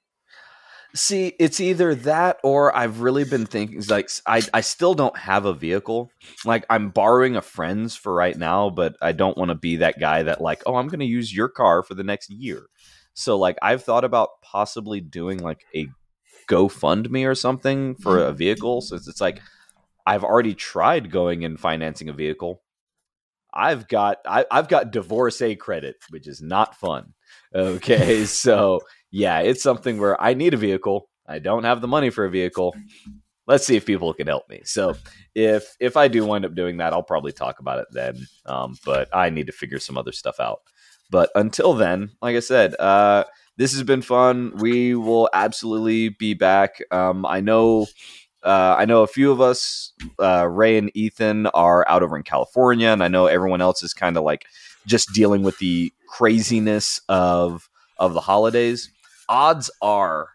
See, 0.96 1.34
it's 1.40 1.58
either 1.58 1.94
that 1.96 2.38
or 2.44 2.74
I've 2.76 3.00
really 3.00 3.24
been 3.24 3.46
thinking 3.46 3.82
like 3.88 4.08
I 4.26 4.42
I 4.54 4.60
still 4.60 4.94
don't 4.94 5.16
have 5.18 5.44
a 5.44 5.52
vehicle. 5.52 6.10
Like 6.44 6.64
I'm 6.70 6.90
borrowing 6.90 7.34
a 7.34 7.42
friend's 7.42 7.96
for 7.96 8.14
right 8.14 8.36
now, 8.36 8.70
but 8.70 8.96
I 9.02 9.10
don't 9.10 9.36
want 9.36 9.48
to 9.48 9.56
be 9.56 9.76
that 9.76 9.98
guy 9.98 10.22
that 10.22 10.40
like, 10.40 10.62
"Oh, 10.66 10.76
I'm 10.76 10.86
going 10.86 11.00
to 11.00 11.06
use 11.06 11.34
your 11.34 11.48
car 11.48 11.82
for 11.82 11.94
the 11.94 12.04
next 12.04 12.30
year." 12.30 12.66
So 13.14 13.36
like 13.36 13.58
I've 13.60 13.82
thought 13.82 14.04
about 14.04 14.40
possibly 14.42 15.00
doing 15.00 15.38
like 15.38 15.64
a 15.74 15.88
GoFundMe 16.48 17.28
or 17.28 17.34
something 17.34 17.96
for 17.96 18.20
a 18.20 18.32
vehicle 18.32 18.80
since 18.80 19.08
it's 19.08 19.20
like 19.20 19.40
I've 20.06 20.24
already 20.24 20.54
tried 20.54 21.10
going 21.10 21.44
and 21.44 21.58
financing 21.58 22.08
a 22.08 22.12
vehicle. 22.12 22.62
I've 23.52 23.88
got 23.88 24.18
I, 24.26 24.44
I've 24.50 24.68
got 24.68 24.90
divorcee 24.90 25.56
credit, 25.56 25.96
which 26.10 26.26
is 26.26 26.42
not 26.42 26.74
fun. 26.76 27.14
Okay, 27.54 28.24
so 28.26 28.80
yeah, 29.14 29.38
it's 29.38 29.62
something 29.62 30.00
where 30.00 30.20
I 30.20 30.34
need 30.34 30.54
a 30.54 30.56
vehicle. 30.56 31.08
I 31.24 31.38
don't 31.38 31.62
have 31.62 31.80
the 31.80 31.86
money 31.86 32.10
for 32.10 32.24
a 32.24 32.30
vehicle. 32.30 32.74
Let's 33.46 33.64
see 33.64 33.76
if 33.76 33.86
people 33.86 34.12
can 34.12 34.26
help 34.26 34.48
me. 34.50 34.62
So 34.64 34.96
if 35.36 35.76
if 35.78 35.96
I 35.96 36.08
do 36.08 36.26
wind 36.26 36.44
up 36.44 36.56
doing 36.56 36.78
that, 36.78 36.92
I'll 36.92 37.04
probably 37.04 37.30
talk 37.30 37.60
about 37.60 37.78
it 37.78 37.86
then. 37.92 38.26
Um, 38.44 38.76
but 38.84 39.08
I 39.14 39.30
need 39.30 39.46
to 39.46 39.52
figure 39.52 39.78
some 39.78 39.96
other 39.96 40.10
stuff 40.10 40.40
out. 40.40 40.62
But 41.10 41.30
until 41.36 41.74
then, 41.74 42.10
like 42.20 42.34
I 42.34 42.40
said, 42.40 42.74
uh, 42.80 43.22
this 43.56 43.72
has 43.74 43.84
been 43.84 44.02
fun. 44.02 44.56
We 44.56 44.96
will 44.96 45.30
absolutely 45.32 46.08
be 46.08 46.34
back. 46.34 46.82
Um, 46.90 47.24
I 47.24 47.40
know. 47.40 47.86
Uh, 48.42 48.74
I 48.76 48.84
know 48.84 49.02
a 49.02 49.06
few 49.06 49.30
of 49.30 49.40
us, 49.40 49.92
uh, 50.18 50.46
Ray 50.46 50.76
and 50.76 50.90
Ethan, 50.94 51.46
are 51.46 51.88
out 51.88 52.02
over 52.02 52.16
in 52.16 52.24
California, 52.24 52.88
and 52.88 53.02
I 53.02 53.08
know 53.08 53.26
everyone 53.26 53.62
else 53.62 53.82
is 53.84 53.94
kind 53.94 54.16
of 54.16 54.24
like 54.24 54.44
just 54.86 55.14
dealing 55.14 55.44
with 55.44 55.56
the 55.58 55.92
craziness 56.08 57.00
of 57.08 57.70
of 57.96 58.12
the 58.12 58.20
holidays. 58.20 58.90
Odds 59.28 59.70
are 59.82 60.28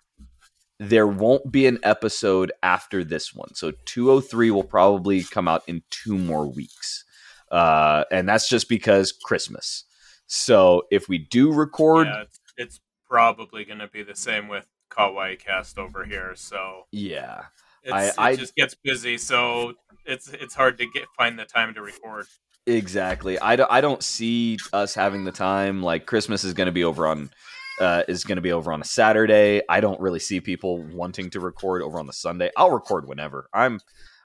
there 0.80 1.08
won't 1.08 1.52
be 1.52 1.68
an 1.68 1.78
episode 1.84 2.52
after 2.64 3.04
this 3.04 3.34
one, 3.34 3.54
so 3.54 3.72
203 3.86 4.52
will 4.52 4.64
probably 4.64 5.24
come 5.24 5.48
out 5.48 5.64
in 5.68 5.84
two 5.90 6.18
more 6.18 6.48
weeks, 6.48 7.04
uh, 7.52 8.06
and 8.12 8.28
that's 8.30 8.48
just 8.48 8.70
because 8.70 9.12
Christmas. 9.12 9.84
So 10.28 10.84
if 10.92 11.10
we 11.10 11.18
do 11.18 11.52
record, 11.52 12.08
Yeah, 12.08 12.22
it's, 12.22 12.40
it's 12.58 12.80
probably 13.10 13.66
going 13.66 13.80
to 13.80 13.88
be 13.88 14.04
the 14.04 14.16
same 14.16 14.48
with 14.48 14.68
Kawaii 14.90 15.38
Cast 15.38 15.78
over 15.78 16.06
here. 16.06 16.34
So 16.36 16.84
yeah, 16.92 17.46
it's, 17.84 18.18
I- 18.18 18.32
it 18.32 18.40
just 18.40 18.56
gets 18.56 18.76
busy. 18.76 19.18
So 19.18 19.74
it's 20.06 20.30
it's 20.30 20.56
hard 20.56 20.78
to 20.78 20.86
get 20.86 21.06
find 21.18 21.38
the 21.38 21.46
time 21.46 21.74
to 21.74 21.82
record. 21.82 22.26
Exactly. 22.68 23.40
I 23.40 23.56
don't, 23.56 23.72
I 23.72 23.82
don't 23.82 24.04
see 24.04 24.58
us 24.74 24.94
having 24.94 25.24
the 25.24 25.32
time. 25.32 25.82
Like 25.82 26.06
Christmas 26.06 26.44
is 26.44 26.54
going 26.54 26.68
to 26.68 26.72
be 26.72 26.84
over 26.84 27.08
on 27.08 27.32
uh, 27.80 28.04
is 28.08 28.24
going 28.24 28.36
to 28.38 28.42
be 28.42 28.52
over 28.52 28.72
on 28.72 28.82
a 28.82 28.86
Saturday. 28.86 29.62
I 29.70 29.80
don't 29.80 30.00
really 30.00 30.20
see 30.20 30.42
people 30.42 30.84
wanting 30.84 31.30
to 31.32 31.40
record 31.40 31.82
over 31.82 32.00
on 32.00 32.08
the 32.08 32.14
Sunday. 32.14 32.52
I'll 32.58 32.72
record 32.72 33.08
whenever. 33.08 33.50
I'm 33.54 33.80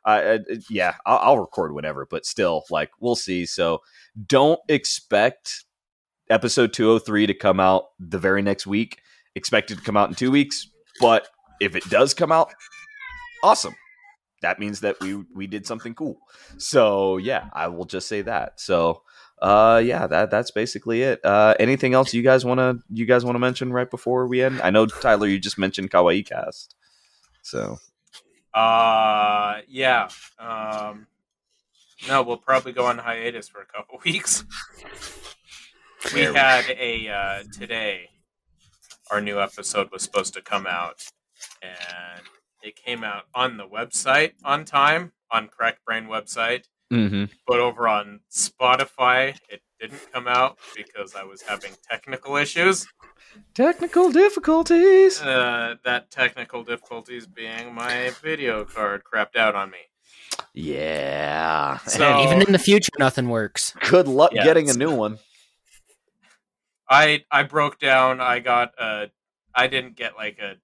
uh, 0.05 0.39
yeah, 0.69 0.95
I'll, 1.07 1.19
I'll 1.19 1.39
record 1.39 1.73
whenever, 1.73 2.07
but 2.07 2.27
still 2.27 2.65
like 2.71 2.91
we'll 3.01 3.17
see. 3.17 3.47
So 3.47 3.81
don't 4.27 4.61
expect 4.69 5.65
episode 6.29 6.73
203 6.73 7.27
to 7.29 7.35
come 7.35 7.61
out 7.61 7.85
the 7.99 8.19
very 8.19 8.43
next 8.43 8.67
week. 8.67 9.01
Expect 9.35 9.71
it 9.71 9.77
to 9.77 9.83
come 9.83 9.97
out 9.97 10.09
in 10.09 10.15
2 10.15 10.31
weeks, 10.31 10.69
but 11.01 11.29
if 11.61 11.75
it 11.75 11.89
does 11.89 12.15
come 12.15 12.31
out, 12.31 12.53
awesome 13.43 13.75
that 14.45 14.59
means 14.59 14.81
that 14.81 15.01
we 15.01 15.15
we 15.35 15.47
did 15.47 15.67
something 15.67 15.95
cool. 15.95 16.19
So 16.59 17.17
yeah, 17.17 17.49
I 17.55 17.69
will 17.69 17.87
just 17.87 18.07
say 18.09 18.21
that. 18.23 18.61
So 18.61 19.03
uh 19.45 19.79
yeah, 19.85 20.07
that 20.07 20.31
that's 20.31 20.51
basically 20.51 21.03
it. 21.03 21.21
Uh 21.25 21.55
anything 21.61 21.93
else 21.95 22.15
you 22.15 22.23
guys 22.23 22.45
want 22.45 22.59
to 22.59 22.79
you 22.89 23.05
guys 23.05 23.25
want 23.25 23.35
to 23.35 23.39
mention 23.39 23.73
right 23.73 23.91
before 23.91 24.27
we 24.27 24.43
end? 24.43 24.61
I 24.63 24.71
know 24.71 24.87
Tyler 24.87 25.27
you 25.27 25.39
just 25.39 25.59
mentioned 25.59 25.91
Kawaii 25.91 26.25
Cast. 26.27 26.75
So 27.43 27.79
Uh, 28.55 29.61
yeah. 29.69 30.09
Um, 30.39 31.07
no, 32.09 32.23
we'll 32.23 32.37
probably 32.37 32.73
go 32.73 32.87
on 32.87 32.99
hiatus 32.99 33.49
for 33.49 33.61
a 33.61 33.67
couple 33.67 33.99
weeks. 34.05 34.45
We 36.15 36.21
had 36.23 36.65
a 36.71 37.09
uh, 37.09 37.43
today. 37.53 38.11
Our 39.11 39.21
new 39.21 39.41
episode 39.41 39.91
was 39.93 40.03
supposed 40.03 40.33
to 40.35 40.41
come 40.43 40.67
out, 40.67 41.05
and 41.63 42.23
it 42.63 42.77
came 42.77 43.05
out 43.05 43.25
on 43.35 43.57
the 43.59 43.67
website 43.67 44.33
on 44.45 44.65
time 44.65 45.13
on 45.31 45.49
Cracked 45.49 45.85
Brain 45.85 46.05
website, 46.05 46.65
mhm. 46.93 47.31
but 47.47 47.61
over 47.61 47.89
on 47.89 48.21
Spotify 48.33 49.37
it 49.49 49.63
didn't 49.81 50.13
come 50.13 50.27
out 50.29 50.59
because 50.77 51.15
I 51.15 51.25
was 51.25 51.43
having 51.43 51.73
technical 51.91 52.37
issues. 52.37 52.87
technical 53.55 54.11
difficulties. 54.13 55.21
Uh, 55.21 55.75
that 55.85 56.11
technical 56.11 56.63
difficulties 56.63 57.27
being 57.27 57.75
my 57.75 58.11
video 58.23 58.65
card 58.65 59.03
crapped 59.05 59.37
out 59.37 59.55
on 59.55 59.71
me. 59.71 59.79
Yeah. 60.53 61.79
So- 61.87 62.23
Even 62.23 62.43
in 62.43 62.53
the 62.53 62.59
future, 62.59 62.93
nothing 62.99 63.29
works. 63.29 63.75
Good 63.91 64.09
luck 64.09 64.33
Yeah, 64.33 64.45
getting 64.45 64.71
a 64.71 64.75
new 64.75 64.95
one. 64.95 65.19
I 66.89 67.25
I 67.31 67.43
broke 67.45 67.79
down. 67.79 68.21
I 68.21 68.39
got 68.41 68.73
a. 68.79 69.11
I 69.55 69.67
didn't 69.69 69.97
get 69.97 70.17
like 70.17 70.39
a 70.39 70.57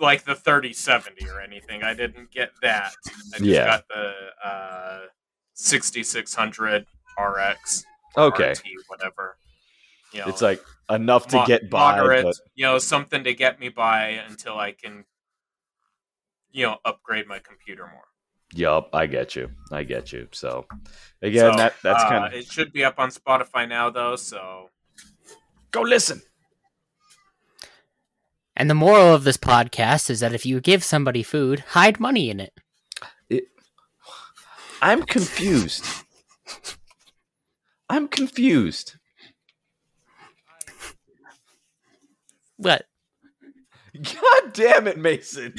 like 0.00 0.24
the 0.24 0.34
thirty 0.34 0.72
seventy 0.72 1.28
or 1.28 1.40
anything. 1.40 1.82
I 1.82 1.94
didn't 1.94 2.30
get 2.30 2.50
that. 2.62 2.92
I 3.34 3.38
just 3.38 3.44
Yeah. 3.44 3.66
got 3.66 3.84
the 3.88 4.12
uh, 4.48 5.00
sixty 5.54 6.02
six 6.02 6.34
hundred 6.34 6.86
RX. 7.18 7.84
Okay. 8.16 8.52
RT, 8.52 8.62
whatever. 8.88 9.36
You 10.12 10.20
know, 10.20 10.26
It's 10.28 10.40
like 10.42 10.62
enough 10.90 11.26
to 11.28 11.36
mo- 11.36 11.46
get 11.46 11.68
by 11.70 11.96
moderate, 11.98 12.24
but 12.24 12.36
you 12.54 12.64
know, 12.64 12.78
something 12.78 13.22
to 13.24 13.34
get 13.34 13.60
me 13.60 13.68
by 13.68 14.20
until 14.28 14.58
I 14.58 14.72
can, 14.72 15.04
you 16.50 16.66
know, 16.66 16.78
upgrade 16.84 17.26
my 17.26 17.38
computer 17.40 17.86
more. 17.92 18.04
yup, 18.54 18.88
I 18.94 19.06
get 19.06 19.36
you. 19.36 19.50
I 19.70 19.82
get 19.82 20.12
you. 20.12 20.28
So 20.32 20.66
again, 21.22 21.52
So, 21.52 21.56
that 21.58 21.74
that's 21.82 22.02
uh, 22.04 22.08
kind 22.08 22.24
of 22.26 22.32
It 22.32 22.46
should 22.46 22.72
be 22.72 22.84
up 22.84 22.98
on 22.98 23.10
Spotify 23.10 23.68
now, 23.68 23.90
though. 23.90 24.16
So 24.16 24.70
Go 25.70 25.82
listen. 25.82 26.22
And 28.58 28.68
the 28.68 28.74
moral 28.74 29.14
of 29.14 29.22
this 29.22 29.36
podcast 29.36 30.10
is 30.10 30.18
that 30.18 30.34
if 30.34 30.44
you 30.44 30.60
give 30.60 30.82
somebody 30.82 31.22
food, 31.22 31.60
hide 31.60 32.00
money 32.00 32.28
in 32.28 32.40
it. 32.40 32.52
it 33.30 33.44
I'm 34.82 35.04
confused. 35.04 35.84
I'm 37.88 38.08
confused. 38.08 38.96
What? 42.56 42.84
God 43.94 44.52
damn 44.52 44.88
it, 44.88 44.98
Mason. 44.98 45.54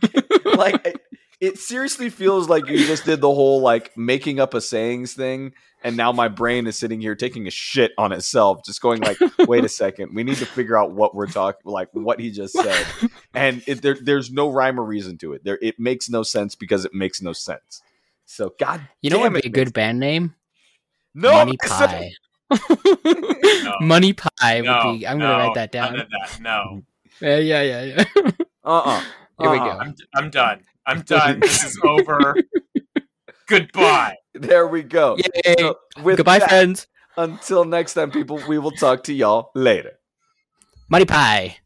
like 0.44 1.00
it 1.40 1.58
seriously 1.58 2.10
feels 2.10 2.48
like 2.48 2.68
you 2.68 2.86
just 2.86 3.04
did 3.04 3.20
the 3.20 3.32
whole 3.32 3.60
like 3.60 3.96
making 3.96 4.38
up 4.38 4.54
a 4.54 4.60
sayings 4.60 5.14
thing 5.14 5.52
and 5.82 5.96
now 5.96 6.12
my 6.12 6.28
brain 6.28 6.66
is 6.66 6.76
sitting 6.78 7.00
here 7.00 7.14
taking 7.14 7.46
a 7.46 7.50
shit 7.50 7.92
on 7.96 8.12
itself 8.12 8.62
just 8.64 8.82
going 8.82 9.00
like 9.00 9.18
wait 9.48 9.64
a 9.64 9.68
second 9.82 10.14
we 10.14 10.22
need 10.22 10.36
to 10.36 10.46
figure 10.46 10.76
out 10.76 10.92
what 10.92 11.14
we're 11.14 11.26
talking 11.26 11.60
like 11.64 11.88
what 11.92 12.20
he 12.20 12.30
just 12.30 12.54
said. 12.54 12.86
And 13.34 13.62
it, 13.66 13.80
there, 13.80 13.96
there's 14.00 14.30
no 14.30 14.50
rhyme 14.50 14.78
or 14.78 14.84
reason 14.84 15.16
to 15.18 15.32
it. 15.32 15.44
There 15.44 15.58
it 15.62 15.78
makes 15.78 16.10
no 16.10 16.22
sense 16.22 16.54
because 16.54 16.84
it 16.84 16.92
makes 16.92 17.22
no 17.22 17.32
sense. 17.32 17.82
So 18.26 18.54
god 18.58 18.82
you 19.00 19.10
know 19.10 19.18
what 19.18 19.32
would 19.32 19.42
be 19.42 19.48
a 19.48 19.52
good 19.52 19.72
band 19.72 19.98
name? 19.98 20.34
No 21.14 21.32
money 21.32 21.56
pie. 21.64 22.12
No. 22.50 23.76
money 23.80 24.12
pie 24.12 24.60
no, 24.60 24.72
would 24.72 24.98
be 24.98 25.06
i'm 25.06 25.18
gonna 25.18 25.46
write 25.46 25.54
that 25.54 25.72
down. 25.72 25.96
that, 25.96 26.40
no. 26.40 26.82
Yeah 27.20 27.36
yeah 27.36 27.62
yeah 27.62 27.82
yeah. 27.82 28.04
Uh-uh 28.64 29.00
here 29.00 29.48
uh-uh. 29.48 29.52
we 29.52 29.58
go. 29.58 29.78
I'm, 29.78 29.94
I'm 30.14 30.30
done 30.30 30.62
I'm 30.90 31.02
done. 31.06 31.40
this 31.40 31.62
is 31.64 31.78
over. 31.84 32.34
Goodbye. 33.46 34.16
There 34.34 34.66
we 34.66 34.82
go. 34.82 35.16
Yay. 35.16 35.54
So 35.58 35.76
Goodbye, 36.02 36.40
that, 36.40 36.48
friends. 36.48 36.86
Until 37.16 37.64
next 37.64 37.94
time, 37.94 38.10
people, 38.10 38.40
we 38.48 38.58
will 38.58 38.70
talk 38.72 39.04
to 39.04 39.12
y'all 39.12 39.50
later. 39.54 39.92
Money 40.88 41.04
pie. 41.04 41.58